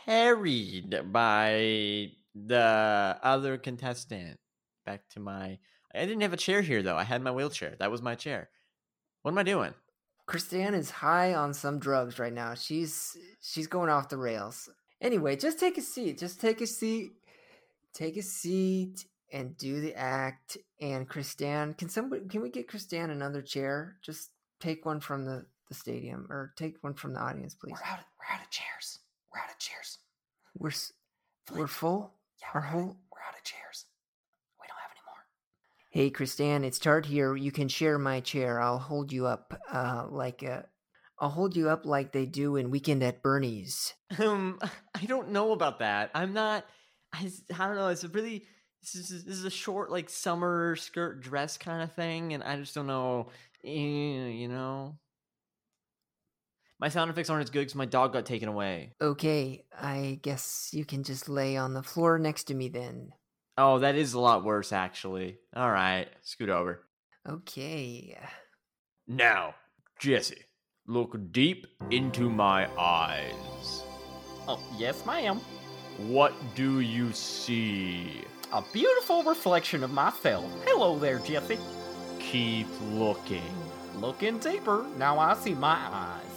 carried 0.05 1.11
by 1.11 2.11
the 2.33 3.17
other 3.21 3.57
contestant 3.57 4.39
back 4.85 5.07
to 5.09 5.19
my. 5.19 5.59
I 5.93 6.05
didn't 6.05 6.21
have 6.21 6.33
a 6.33 6.37
chair 6.37 6.61
here 6.61 6.81
though. 6.81 6.97
I 6.97 7.03
had 7.03 7.21
my 7.21 7.31
wheelchair. 7.31 7.75
That 7.79 7.91
was 7.91 8.01
my 8.01 8.15
chair. 8.15 8.49
What 9.21 9.31
am 9.31 9.37
I 9.37 9.43
doing? 9.43 9.73
Kristan 10.27 10.73
is 10.73 10.89
high 10.89 11.33
on 11.33 11.53
some 11.53 11.79
drugs 11.79 12.17
right 12.17 12.33
now. 12.33 12.53
She's 12.53 13.17
she's 13.41 13.67
going 13.67 13.89
off 13.89 14.09
the 14.09 14.17
rails. 14.17 14.69
Anyway, 15.01 15.35
just 15.35 15.59
take 15.59 15.77
a 15.77 15.81
seat. 15.81 16.19
Just 16.19 16.39
take 16.39 16.61
a 16.61 16.67
seat. 16.67 17.11
Take 17.93 18.15
a 18.15 18.21
seat 18.21 19.05
and 19.33 19.57
do 19.57 19.81
the 19.81 19.95
act. 19.95 20.57
And 20.79 21.09
Kristan, 21.09 21.77
can 21.77 21.89
somebody 21.89 22.27
can 22.27 22.41
we 22.41 22.49
get 22.49 22.69
Kristan 22.69 23.11
another 23.11 23.41
chair? 23.41 23.97
Just 24.01 24.29
take 24.59 24.85
one 24.85 24.99
from 24.99 25.25
the, 25.25 25.45
the 25.71 25.75
stadium 25.75 26.27
or 26.29 26.53
take 26.57 26.75
one 26.81 26.93
from 26.93 27.13
the 27.13 27.19
audience, 27.21 27.55
please. 27.55 27.71
We're 27.71 27.89
out. 27.91 27.99
Of, 27.99 28.05
we're 28.19 28.35
out 28.35 28.43
of 28.43 28.49
chairs. 28.49 28.99
We're 29.33 29.39
out 29.39 29.49
of 29.51 29.57
chairs. 29.57 29.97
We're 30.57 30.69
s- 30.69 30.91
we're 31.55 31.67
full. 31.67 32.13
Yeah, 32.41 32.47
we're, 32.53 32.59
out, 32.61 32.65
whole 32.71 32.81
of, 32.81 32.87
we're 33.11 33.21
out 33.27 33.37
of 33.37 33.43
chairs. 33.43 33.85
We 34.59 34.67
don't 34.67 34.77
have 34.81 34.91
any 34.91 35.01
more. 35.07 35.23
Hey, 35.89 36.11
Kristan, 36.11 36.65
it's 36.65 36.77
Tart 36.79 37.05
here. 37.05 37.35
You 37.37 37.51
can 37.53 37.69
share 37.69 37.97
my 37.97 38.19
chair. 38.19 38.59
I'll 38.61 38.79
hold 38.79 39.13
you 39.13 39.27
up, 39.27 39.53
uh, 39.71 40.07
like 40.09 40.43
uh, 40.43 40.63
I'll 41.19 41.29
hold 41.29 41.55
you 41.55 41.69
up 41.69 41.85
like 41.85 42.11
they 42.11 42.25
do 42.25 42.57
in 42.57 42.69
Weekend 42.69 43.01
at 43.03 43.23
Bernie's. 43.23 43.93
Um, 44.19 44.59
I 44.93 45.05
don't 45.05 45.29
know 45.31 45.53
about 45.53 45.79
that. 45.79 46.11
I'm 46.13 46.33
not. 46.33 46.65
I, 47.13 47.31
I 47.57 47.67
don't 47.67 47.75
know. 47.77 47.87
It's 47.87 48.03
a 48.03 48.09
really 48.09 48.45
this 48.81 48.95
is 48.95 49.23
this 49.23 49.35
is 49.35 49.45
a 49.45 49.49
short 49.49 49.89
like 49.91 50.09
summer 50.09 50.75
skirt 50.75 51.21
dress 51.21 51.57
kind 51.57 51.81
of 51.81 51.93
thing, 51.93 52.33
and 52.33 52.43
I 52.43 52.57
just 52.57 52.75
don't 52.75 52.87
know, 52.87 53.29
eh, 53.63 53.69
you 53.69 54.47
know. 54.49 54.97
My 56.81 56.89
sound 56.89 57.11
effects 57.11 57.29
aren't 57.29 57.43
as 57.43 57.51
good 57.51 57.59
because 57.59 57.75
my 57.75 57.85
dog 57.85 58.11
got 58.11 58.25
taken 58.25 58.49
away. 58.49 58.93
Okay, 58.99 59.65
I 59.79 60.17
guess 60.23 60.71
you 60.73 60.83
can 60.83 61.03
just 61.03 61.29
lay 61.29 61.55
on 61.55 61.75
the 61.75 61.83
floor 61.83 62.17
next 62.17 62.45
to 62.45 62.55
me 62.55 62.69
then. 62.69 63.13
Oh, 63.55 63.77
that 63.77 63.93
is 63.93 64.13
a 64.13 64.19
lot 64.19 64.43
worse, 64.43 64.73
actually. 64.73 65.37
All 65.55 65.69
right, 65.69 66.07
scoot 66.23 66.49
over. 66.49 66.81
Okay. 67.29 68.17
Now, 69.07 69.53
Jesse, 69.99 70.45
look 70.87 71.15
deep 71.31 71.67
into 71.91 72.31
my 72.31 72.67
eyes. 72.79 73.83
Oh, 74.47 74.59
yes, 74.75 75.05
ma'am. 75.05 75.39
What 75.97 76.33
do 76.55 76.79
you 76.79 77.11
see? 77.11 78.23
A 78.53 78.63
beautiful 78.73 79.21
reflection 79.21 79.83
of 79.83 79.91
myself. 79.91 80.51
Hello 80.65 80.97
there, 80.97 81.19
Jesse. 81.19 81.59
Keep 82.17 82.69
looking. 82.93 83.53
Looking 83.97 84.39
deeper, 84.39 84.83
now 84.97 85.19
I 85.19 85.35
see 85.35 85.53
my 85.53 85.77
eyes. 85.77 86.30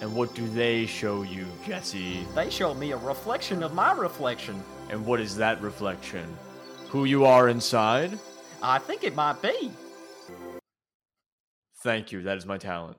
And 0.00 0.14
what 0.14 0.34
do 0.34 0.46
they 0.48 0.86
show 0.86 1.22
you, 1.22 1.46
Jesse? 1.66 2.26
They 2.34 2.50
show 2.50 2.74
me 2.74 2.92
a 2.92 2.96
reflection 2.96 3.62
of 3.62 3.74
my 3.74 3.92
reflection. 3.92 4.62
And 4.90 5.04
what 5.06 5.20
is 5.20 5.36
that 5.36 5.60
reflection? 5.62 6.26
Who 6.88 7.04
you 7.04 7.24
are 7.24 7.48
inside? 7.48 8.18
I 8.62 8.78
think 8.78 9.04
it 9.04 9.14
might 9.14 9.40
be. 9.40 9.70
Thank 11.82 12.12
you, 12.12 12.22
that 12.22 12.36
is 12.36 12.46
my 12.46 12.58
talent. 12.58 12.96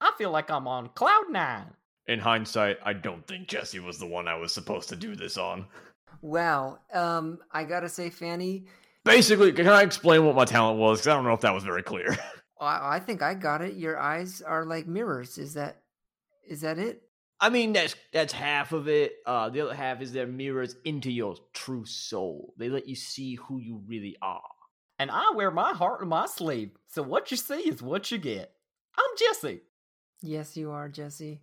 I 0.00 0.12
feel 0.18 0.30
like 0.30 0.50
I'm 0.50 0.68
on 0.68 0.88
cloud 0.90 1.30
nine. 1.30 1.66
In 2.06 2.18
hindsight, 2.18 2.78
I 2.84 2.92
don't 2.92 3.26
think 3.26 3.48
Jesse 3.48 3.80
was 3.80 3.98
the 3.98 4.06
one 4.06 4.28
I 4.28 4.36
was 4.36 4.52
supposed 4.52 4.88
to 4.90 4.96
do 4.96 5.16
this 5.16 5.38
on. 5.38 5.66
Wow. 6.20 6.78
Um, 6.92 7.38
I 7.52 7.64
gotta 7.64 7.88
say, 7.88 8.10
Fanny, 8.10 8.66
Basically, 9.04 9.52
can 9.52 9.68
I 9.68 9.82
explain 9.82 10.24
what 10.24 10.34
my 10.34 10.46
talent 10.46 10.78
was? 10.78 10.98
Because 10.98 11.08
I 11.08 11.14
don't 11.14 11.24
know 11.24 11.34
if 11.34 11.42
that 11.42 11.54
was 11.54 11.64
very 11.64 11.82
clear. 11.82 12.16
I, 12.60 12.96
I 12.96 13.00
think 13.00 13.20
I 13.22 13.34
got 13.34 13.60
it. 13.60 13.74
Your 13.74 13.98
eyes 13.98 14.40
are 14.40 14.64
like 14.64 14.86
mirrors. 14.86 15.36
Is 15.36 15.54
that 15.54 15.82
is 16.48 16.60
that 16.62 16.78
it? 16.78 17.02
I 17.40 17.50
mean, 17.50 17.72
that's 17.72 17.96
that's 18.12 18.32
half 18.32 18.72
of 18.72 18.88
it. 18.88 19.16
Uh, 19.26 19.50
the 19.50 19.60
other 19.60 19.74
half 19.74 20.00
is 20.00 20.12
their 20.12 20.26
mirrors 20.26 20.76
into 20.84 21.10
your 21.10 21.36
true 21.52 21.84
soul. 21.84 22.54
They 22.56 22.68
let 22.68 22.88
you 22.88 22.94
see 22.94 23.34
who 23.34 23.58
you 23.58 23.82
really 23.86 24.16
are. 24.22 24.42
And 24.98 25.10
I 25.10 25.32
wear 25.34 25.50
my 25.50 25.72
heart 25.72 26.00
on 26.02 26.08
my 26.08 26.26
sleeve. 26.26 26.70
So 26.86 27.02
what 27.02 27.30
you 27.30 27.36
see 27.36 27.54
is 27.68 27.82
what 27.82 28.10
you 28.10 28.18
get. 28.18 28.52
I'm 28.96 29.16
Jesse. 29.18 29.60
Yes, 30.22 30.56
you 30.56 30.70
are, 30.70 30.88
Jesse. 30.88 31.42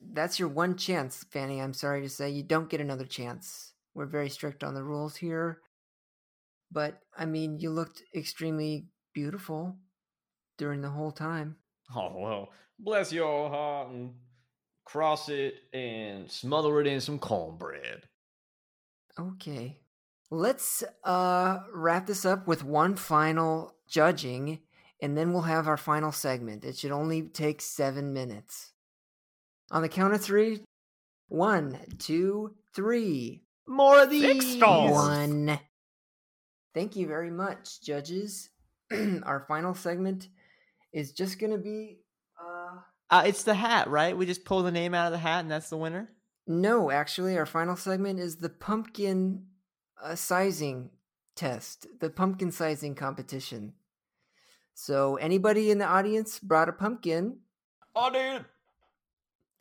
That's 0.00 0.38
your 0.38 0.48
one 0.48 0.76
chance, 0.76 1.24
Fanny. 1.30 1.60
I'm 1.60 1.74
sorry 1.74 2.00
to 2.02 2.08
say 2.08 2.30
you 2.30 2.42
don't 2.42 2.70
get 2.70 2.80
another 2.80 3.04
chance. 3.04 3.74
We're 3.94 4.06
very 4.06 4.30
strict 4.30 4.64
on 4.64 4.74
the 4.74 4.82
rules 4.82 5.16
here. 5.16 5.60
But 6.70 7.00
I 7.16 7.26
mean, 7.26 7.58
you 7.58 7.70
looked 7.70 8.02
extremely 8.14 8.86
beautiful 9.12 9.76
during 10.56 10.80
the 10.80 10.90
whole 10.90 11.12
time. 11.12 11.56
Oh, 11.96 12.12
well, 12.18 12.48
bless 12.78 13.12
your 13.12 13.48
heart 13.48 13.88
and 13.88 14.12
cross 14.84 15.30
it 15.30 15.54
and 15.72 16.30
smother 16.30 16.82
it 16.82 16.86
in 16.86 17.00
some 17.00 17.18
cornbread. 17.18 18.02
Okay. 19.18 19.78
Let's 20.30 20.84
uh 21.02 21.60
wrap 21.72 22.06
this 22.06 22.26
up 22.26 22.46
with 22.46 22.62
one 22.62 22.94
final 22.94 23.74
judging 23.88 24.60
and 25.00 25.16
then 25.16 25.32
we'll 25.32 25.42
have 25.42 25.66
our 25.66 25.78
final 25.78 26.12
segment. 26.12 26.62
It 26.62 26.76
should 26.76 26.92
only 26.92 27.22
take 27.22 27.62
7 27.62 28.12
minutes. 28.12 28.72
On 29.70 29.80
the 29.80 29.88
count 29.88 30.12
of 30.12 30.20
3, 30.20 30.60
one, 31.28 31.78
two, 31.98 32.54
three. 32.74 33.42
More 33.66 34.02
of 34.02 34.10
these. 34.10 34.22
Six 34.22 34.46
stars. 34.46 34.90
One. 34.92 35.60
Thank 36.74 36.96
you 36.96 37.06
very 37.06 37.30
much, 37.30 37.82
judges. 37.82 38.50
our 39.22 39.44
final 39.46 39.74
segment 39.74 40.28
is 40.92 41.12
just 41.12 41.38
going 41.38 41.52
to 41.52 41.58
be 41.58 41.98
uh 42.40 42.78
Uh, 43.10 43.22
it's 43.26 43.42
the 43.44 43.54
hat, 43.54 43.88
right? 43.88 44.16
We 44.16 44.26
just 44.26 44.44
pull 44.44 44.62
the 44.62 44.70
name 44.72 44.94
out 44.94 45.06
of 45.06 45.12
the 45.12 45.18
hat, 45.18 45.40
and 45.40 45.50
that's 45.50 45.70
the 45.70 45.76
winner. 45.76 46.10
no, 46.46 46.90
actually 46.90 47.36
our 47.38 47.46
final 47.46 47.76
segment 47.76 48.18
is 48.20 48.36
the 48.36 48.48
pumpkin 48.48 49.46
uh, 50.02 50.14
sizing 50.14 50.90
test, 51.36 51.86
the 52.00 52.10
pumpkin 52.10 52.50
sizing 52.52 52.94
competition. 52.94 53.72
So 54.74 55.16
anybody 55.16 55.70
in 55.70 55.78
the 55.78 55.86
audience 55.86 56.38
brought 56.38 56.68
a 56.68 56.72
pumpkin? 56.72 57.38
I 57.96 58.10
did. 58.10 58.44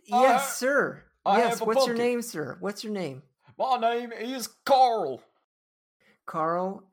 Yes, 0.05 0.41
ha- 0.41 0.47
sir. 0.47 1.03
I 1.25 1.39
yes, 1.39 1.49
have 1.53 1.61
a 1.61 1.65
what's 1.65 1.87
your 1.87 1.95
name, 1.95 2.21
sir? 2.21 2.57
What's 2.59 2.83
your 2.83 2.93
name? 2.93 3.23
My 3.57 3.77
name 3.77 4.11
is 4.13 4.47
Carl. 4.65 5.21
Carl. 6.25 6.83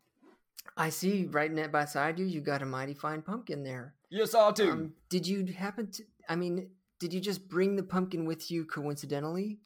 I 0.77 0.91
see 0.91 1.27
right 1.27 1.53
net 1.53 1.71
beside 1.71 2.19
you, 2.19 2.25
you 2.27 2.41
got 2.41 2.63
a 2.63 2.67
mighty 2.67 2.95
fine 2.95 3.23
pumpkin 3.23 3.63
there. 3.63 3.95
Yes, 4.15 4.33
I 4.33 4.53
do. 4.53 4.71
Um, 4.71 4.93
did 5.11 5.27
you 5.27 5.45
happen 5.47 5.91
to? 5.91 6.05
I 6.29 6.37
mean, 6.37 6.71
did 7.01 7.13
you 7.13 7.21
just 7.21 7.49
bring 7.49 7.75
the 7.75 7.83
pumpkin 7.83 8.27
with 8.27 8.49
you 8.49 8.65
coincidentally? 8.65 9.59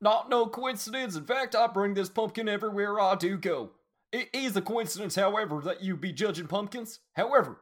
Not 0.00 0.30
no 0.30 0.46
coincidence. 0.46 1.16
In 1.16 1.24
fact, 1.24 1.56
I 1.56 1.66
bring 1.66 1.94
this 1.94 2.08
pumpkin 2.08 2.48
everywhere 2.48 3.00
I 3.00 3.16
do 3.16 3.36
go. 3.36 3.72
It 4.12 4.28
is 4.32 4.56
a 4.56 4.62
coincidence, 4.62 5.16
however, 5.16 5.60
that 5.64 5.82
you 5.82 5.96
be 5.96 6.12
judging 6.12 6.46
pumpkins. 6.46 7.00
However, 7.14 7.60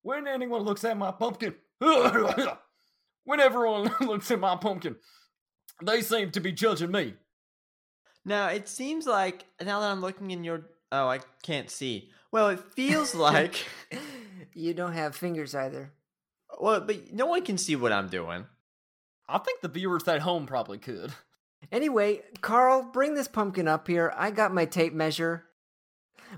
when 0.00 0.26
anyone 0.26 0.62
looks 0.62 0.82
at 0.82 0.96
my 0.96 1.10
pumpkin, 1.10 1.56
when 1.78 3.40
everyone 3.40 3.94
looks 4.00 4.30
at 4.30 4.40
my 4.40 4.56
pumpkin, 4.56 4.96
they 5.84 6.00
seem 6.00 6.30
to 6.30 6.40
be 6.40 6.52
judging 6.52 6.90
me. 6.90 7.16
Now 8.24 8.48
it 8.48 8.66
seems 8.66 9.06
like 9.06 9.44
now 9.60 9.80
that 9.80 9.90
I'm 9.90 10.00
looking 10.00 10.30
in 10.30 10.42
your 10.42 10.62
oh 10.90 11.08
I 11.08 11.20
can't 11.42 11.68
see. 11.68 12.08
Well, 12.30 12.48
it 12.48 12.60
feels 12.74 13.14
like 13.30 13.66
you 14.54 14.74
don't 14.74 14.92
have 14.92 15.14
fingers 15.16 15.54
either. 15.54 15.92
well, 16.60 16.80
but 16.80 17.12
no 17.12 17.26
one 17.26 17.44
can 17.44 17.58
see 17.58 17.76
what 17.76 17.92
I'm 17.92 18.08
doing. 18.08 18.46
I 19.28 19.38
think 19.38 19.60
the 19.60 19.68
viewers 19.68 20.06
at 20.08 20.20
home 20.20 20.46
probably 20.46 20.78
could. 20.78 21.12
Anyway, 21.70 22.20
Carl, 22.40 22.82
bring 22.92 23.14
this 23.14 23.28
pumpkin 23.28 23.68
up 23.68 23.86
here. 23.86 24.12
I 24.16 24.32
got 24.32 24.52
my 24.52 24.64
tape 24.64 24.92
measure. 24.92 25.44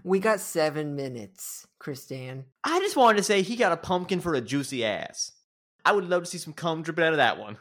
We 0.03 0.19
got 0.19 0.39
seven 0.39 0.97
minutes, 0.97 1.67
Christan. 1.81 2.45
I 2.63 2.79
just 2.81 2.95
wanted 2.95 3.17
to 3.17 3.23
say 3.25 3.41
he 3.41 3.57
got 3.57 3.73
a 3.73 3.79
pumpkin 3.79 4.21
for 4.21 4.35
a 4.35 4.43
juicy 4.43 4.85
ass. 4.85 5.33
I 5.83 5.93
would 5.93 6.05
love 6.11 6.25
to 6.25 6.31
see 6.31 6.37
some 6.37 6.53
cum 6.53 6.83
dripping 6.83 7.05
out 7.07 7.15
of 7.15 7.17
that 7.17 7.39
one. 7.39 7.57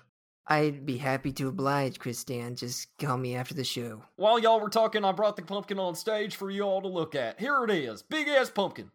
I'd 0.46 0.86
be 0.86 0.98
happy 0.98 1.32
to 1.32 1.48
oblige, 1.48 2.00
Christan. 2.00 2.58
Just 2.58 2.90
call 2.98 3.16
me 3.18 3.34
after 3.34 3.54
the 3.54 3.64
show. 3.64 4.04
While 4.18 4.40
y'all 4.40 4.60
were 4.60 4.70
talking, 4.70 5.06
I 5.06 5.14
brought 5.14 5.38
the 5.38 5.42
pumpkin 5.42 5.80
on 5.80 5.96
stage 5.96 6.36
for 6.36 6.52
you 6.52 6.64
all 6.64 6.82
to 6.82 6.90
look 6.90 7.16
at. 7.16 7.40
Here 7.40 7.64
it 7.64 7.72
is. 7.72 8.02
Big 8.02 8.28
ass 8.28 8.50
pumpkin. 8.50 8.92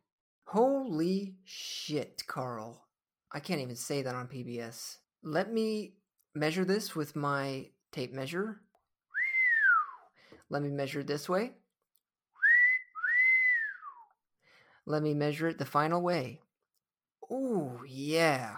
Holy 0.53 1.35
shit, 1.45 2.23
Carl. 2.27 2.87
I 3.31 3.39
can't 3.39 3.61
even 3.61 3.77
say 3.77 4.01
that 4.01 4.15
on 4.15 4.29
PBS. 4.29 4.97
Let 5.23 5.53
me 5.53 5.97
measure 6.35 6.65
this 6.65 6.97
with 6.97 7.15
my 7.15 7.67
tape 7.93 8.15
measure. 8.15 8.63
Let 10.49 10.63
me 10.63 10.71
measure 10.71 11.01
it 11.01 11.07
this 11.07 11.29
way. 11.29 11.53
Let 14.87 15.03
me 15.03 15.13
measure 15.13 15.49
it 15.49 15.59
the 15.59 15.67
final 15.67 16.01
way. 16.01 16.41
Ooh, 17.31 17.83
yeah. 17.87 18.55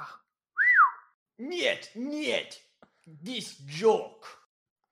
Niet, 1.40 1.90
niet. 1.96 2.56
This 3.04 3.56
joke. 3.66 4.26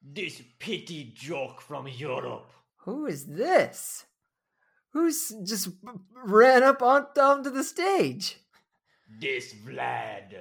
This 0.02 0.42
pity 0.58 1.12
joke 1.14 1.60
from 1.60 1.86
Europe. 1.86 2.50
Who 2.78 3.06
is 3.06 3.24
this? 3.26 4.04
Who's 4.92 5.32
just 5.44 5.68
ran 6.24 6.62
up 6.62 6.82
on 6.82 7.06
onto 7.20 7.50
the 7.50 7.64
stage? 7.64 8.38
This 9.20 9.54
Vlad. 9.54 10.34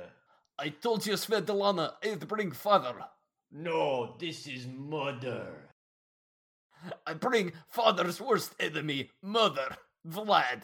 I 0.59 0.69
told 0.69 1.05
you 1.05 1.13
Svetlana 1.13 1.93
is 2.01 2.17
bring 2.17 2.51
father. 2.51 2.95
No, 3.51 4.15
this 4.19 4.47
is 4.47 4.67
mother. 4.67 5.69
I 7.05 7.13
bring 7.13 7.53
father's 7.69 8.19
worst 8.19 8.55
enemy, 8.59 9.09
mother, 9.21 9.77
Vlad. 10.07 10.63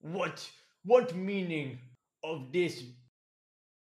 What, 0.00 0.48
what 0.84 1.14
meaning 1.14 1.78
of 2.22 2.52
this? 2.52 2.82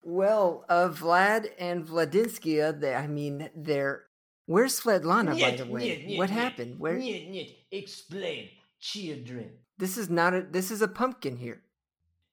Well, 0.02 0.66
uh, 0.70 0.90
Vlad 0.90 1.50
and 1.60 1.86
Vladinskia, 1.86 2.80
they, 2.80 2.96
I 2.96 3.08
mean, 3.08 3.50
they're. 3.56 4.06
Where's 4.46 4.80
Svetlana, 4.80 5.40
by 5.40 5.58
the 5.58 5.66
way? 5.66 5.82
niet, 5.82 6.06
niet, 6.08 6.18
what 6.18 6.30
niet. 6.30 6.40
happened? 6.40 6.80
Where? 6.80 6.98
Niet, 6.98 7.30
niet. 7.30 7.52
Explain, 7.72 8.50
children. 8.80 9.52
This 9.78 9.98
is 9.98 10.10
not 10.10 10.34
a. 10.34 10.42
This 10.42 10.72
is 10.72 10.82
a 10.82 10.88
pumpkin 10.88 11.38
here. 11.38 11.62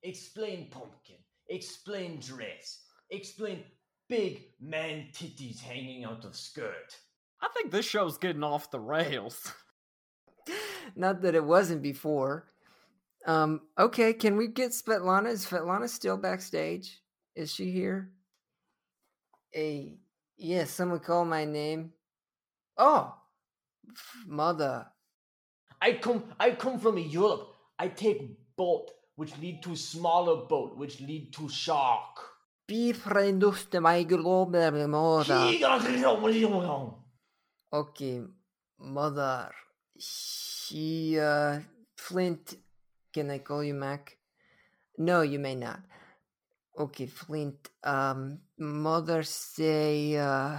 Explain 0.02 0.68
pumpkin. 0.70 1.16
Explain 1.48 2.20
dress. 2.20 2.82
Explain 3.10 3.62
big 4.08 4.42
man 4.60 5.08
titties 5.12 5.60
hanging 5.60 6.04
out 6.04 6.24
of 6.24 6.34
skirt. 6.34 6.96
I 7.40 7.48
think 7.54 7.70
this 7.70 7.86
show's 7.86 8.18
getting 8.18 8.42
off 8.42 8.70
the 8.70 8.80
rails. 8.80 9.52
Not 10.96 11.22
that 11.22 11.34
it 11.34 11.44
wasn't 11.44 11.82
before. 11.82 12.46
Um. 13.26 13.62
Okay, 13.78 14.12
can 14.12 14.36
we 14.36 14.48
get 14.48 14.70
Svetlana? 14.70 15.28
Is 15.28 15.46
Svetlana 15.46 15.88
still 15.88 16.16
backstage? 16.16 17.00
Is 17.34 17.52
she 17.52 17.70
here? 17.70 18.10
Hey, 19.52 19.98
yes. 20.36 20.70
someone 20.70 21.00
call 21.00 21.24
my 21.24 21.44
name. 21.44 21.92
Oh, 22.78 23.14
mother. 24.26 24.86
I 25.80 25.92
come 25.94 26.24
I 26.38 26.52
come 26.52 26.78
from 26.78 26.98
Europe. 26.98 27.54
I 27.78 27.88
take 27.88 28.22
boat, 28.56 28.90
which 29.16 29.36
lead 29.38 29.62
to 29.62 29.76
smaller 29.76 30.46
boat, 30.46 30.76
which 30.76 31.00
lead 31.00 31.32
to 31.34 31.48
shark. 31.48 32.36
Befrienduste 32.68 33.80
my 33.80 34.02
global 34.02 34.88
mother. 34.88 35.52
Okay, 37.72 38.22
mother. 38.80 39.50
She, 39.98 41.18
uh, 41.18 41.60
Flint. 41.96 42.56
Can 43.12 43.30
I 43.30 43.38
call 43.38 43.62
you 43.62 43.74
Mac? 43.74 44.18
No, 44.98 45.22
you 45.22 45.38
may 45.38 45.54
not. 45.54 45.80
Okay, 46.78 47.06
Flint. 47.06 47.70
Um, 47.82 48.40
mother 48.58 49.22
say, 49.22 50.16
uh, 50.16 50.58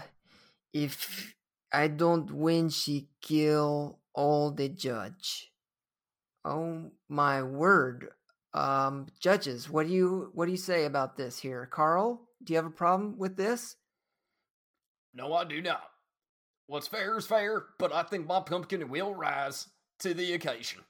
if 0.73 1.35
I 1.71 1.87
don't 1.87 2.31
win, 2.31 2.69
she 2.69 3.09
kill 3.21 3.99
all 4.17 4.49
the 4.51 4.67
judge. 4.67 5.51
Oh 6.43 6.91
my 7.07 7.43
word. 7.43 8.09
Um, 8.53 9.07
judges, 9.19 9.69
what 9.69 9.87
do 9.87 9.93
you 9.93 10.31
what 10.33 10.45
do 10.45 10.51
you 10.51 10.57
say 10.57 10.85
about 10.85 11.15
this 11.15 11.37
here? 11.37 11.67
Carl, 11.71 12.27
do 12.43 12.51
you 12.51 12.57
have 12.57 12.65
a 12.65 12.71
problem 12.71 13.17
with 13.17 13.37
this? 13.37 13.75
No, 15.13 15.33
I 15.33 15.45
do 15.45 15.61
not. 15.61 15.83
What's 16.65 16.87
fair 16.87 17.17
is 17.17 17.27
fair, 17.27 17.65
but 17.77 17.93
I 17.93 18.03
think 18.03 18.27
my 18.27 18.41
pumpkin 18.41 18.89
will 18.89 19.13
rise 19.13 19.67
to 19.99 20.13
the 20.13 20.33
occasion. 20.33 20.81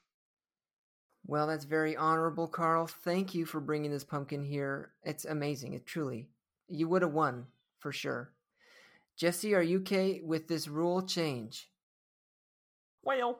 Well, 1.25 1.47
that's 1.47 1.65
very 1.65 1.97
honorable, 1.97 2.47
Carl. 2.47 2.87
Thank 2.87 3.35
you 3.35 3.45
for 3.45 3.59
bringing 3.59 3.91
this 3.91 4.05
pumpkin 4.05 4.45
here. 4.45 4.93
It's 5.03 5.25
amazing. 5.25 5.73
It 5.73 5.85
truly. 5.85 6.29
You 6.69 6.87
would 6.87 7.01
have 7.01 7.11
won 7.11 7.47
for 7.79 7.91
sure. 7.91 8.31
Jesse, 9.17 9.53
are 9.53 9.63
you 9.63 9.79
okay 9.79 10.21
with 10.23 10.47
this 10.47 10.67
rule 10.69 11.01
change? 11.01 11.69
Well, 13.07 13.39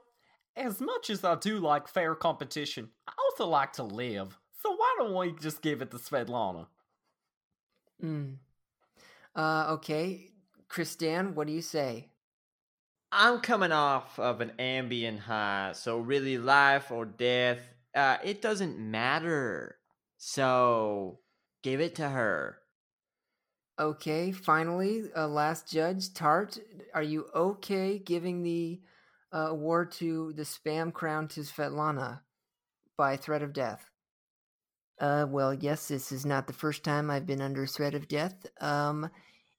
as 0.55 0.79
much 0.79 1.09
as 1.09 1.25
I 1.25 1.35
do 1.35 1.59
like 1.59 1.89
fair 1.89 2.15
competition, 2.15 2.87
I 3.05 3.11
also 3.25 3.47
like 3.49 3.73
to 3.73 3.83
live. 3.83 4.39
So 4.63 4.71
why 4.71 4.95
don't 4.97 5.13
we 5.13 5.33
just 5.33 5.61
give 5.61 5.81
it 5.81 5.91
to 5.91 5.97
Svetlana? 5.97 6.67
Hmm. 7.99 8.35
Uh, 9.35 9.73
okay. 9.73 10.29
Kristan, 10.69 11.33
what 11.33 11.47
do 11.47 11.53
you 11.53 11.61
say? 11.61 12.07
I'm 13.11 13.41
coming 13.41 13.73
off 13.73 14.17
of 14.17 14.39
an 14.39 14.53
Ambien 14.57 15.19
high, 15.19 15.73
so 15.73 15.97
really 15.97 16.37
life 16.37 16.89
or 16.89 17.03
death, 17.03 17.59
uh, 17.93 18.19
it 18.23 18.41
doesn't 18.41 18.79
matter. 18.79 19.79
So 20.15 21.19
give 21.61 21.81
it 21.81 21.95
to 21.95 22.07
her. 22.07 22.59
Okay, 23.77 24.31
finally, 24.31 25.03
uh, 25.15 25.27
last 25.27 25.69
judge, 25.69 26.13
Tart, 26.13 26.57
are 26.93 27.03
you 27.03 27.25
okay 27.35 27.99
giving 27.99 28.43
the 28.43 28.79
uh, 29.33 29.47
award 29.49 29.91
to 29.93 30.33
the 30.33 30.43
spam 30.43 30.93
crown 30.93 31.27
to 31.29 31.41
Svetlana 31.41 32.21
by 32.97 33.17
threat 33.17 33.43
of 33.43 33.53
death? 33.53 33.89
Uh, 34.99 35.25
well, 35.29 35.53
yes, 35.53 35.89
this 35.89 36.11
is 36.11 36.25
not 36.25 36.47
the 36.47 36.53
first 36.53 36.83
time 36.83 37.09
I've 37.09 37.27
been 37.27 37.41
under 37.41 37.67
threat 37.67 37.93
of 37.93 38.07
death. 38.07 38.45
Um, 38.59 39.09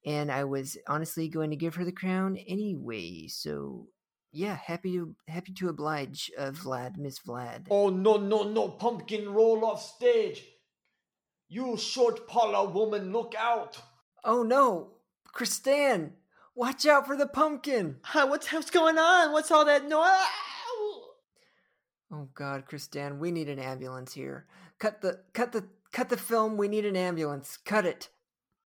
and 0.04 0.32
I 0.32 0.44
was 0.44 0.76
honestly 0.86 1.28
going 1.28 1.50
to 1.50 1.56
give 1.56 1.76
her 1.76 1.84
the 1.84 1.92
crown 1.92 2.36
anyway. 2.48 3.28
So, 3.28 3.88
yeah, 4.32 4.56
happy 4.56 4.92
to 4.92 5.14
happy 5.28 5.52
to 5.54 5.68
oblige, 5.68 6.30
uh, 6.38 6.50
Vlad, 6.50 6.98
Miss 6.98 7.18
Vlad. 7.20 7.66
Oh 7.70 7.88
no 7.88 8.16
no 8.16 8.42
no! 8.42 8.68
Pumpkin 8.68 9.28
roll 9.28 9.64
off 9.64 9.82
stage. 9.82 10.44
You 11.48 11.76
short 11.76 12.28
parlor 12.28 12.70
woman, 12.70 13.12
look 13.12 13.34
out! 13.38 13.78
Oh 14.24 14.42
no, 14.42 14.90
Kristan, 15.34 16.12
watch 16.58 16.84
out 16.86 17.06
for 17.06 17.16
the 17.16 17.26
pumpkin! 17.26 17.96
Hi, 18.02 18.24
what's 18.24 18.52
what's 18.52 18.70
going 18.70 18.98
on? 18.98 19.32
What's 19.32 19.50
all 19.50 19.64
that 19.64 19.88
noise? 19.88 20.10
Oh 22.10 22.28
God, 22.34 22.64
Kristan, 22.68 23.18
we 23.18 23.30
need 23.30 23.48
an 23.48 23.58
ambulance 23.58 24.12
here. 24.12 24.46
Cut 24.78 25.00
the 25.00 25.20
cut 25.32 25.52
the 25.52 25.64
cut 25.92 26.08
the 26.08 26.16
film. 26.16 26.56
We 26.56 26.66
need 26.68 26.84
an 26.84 26.96
ambulance. 26.96 27.56
Cut 27.64 27.86
it. 27.86 28.08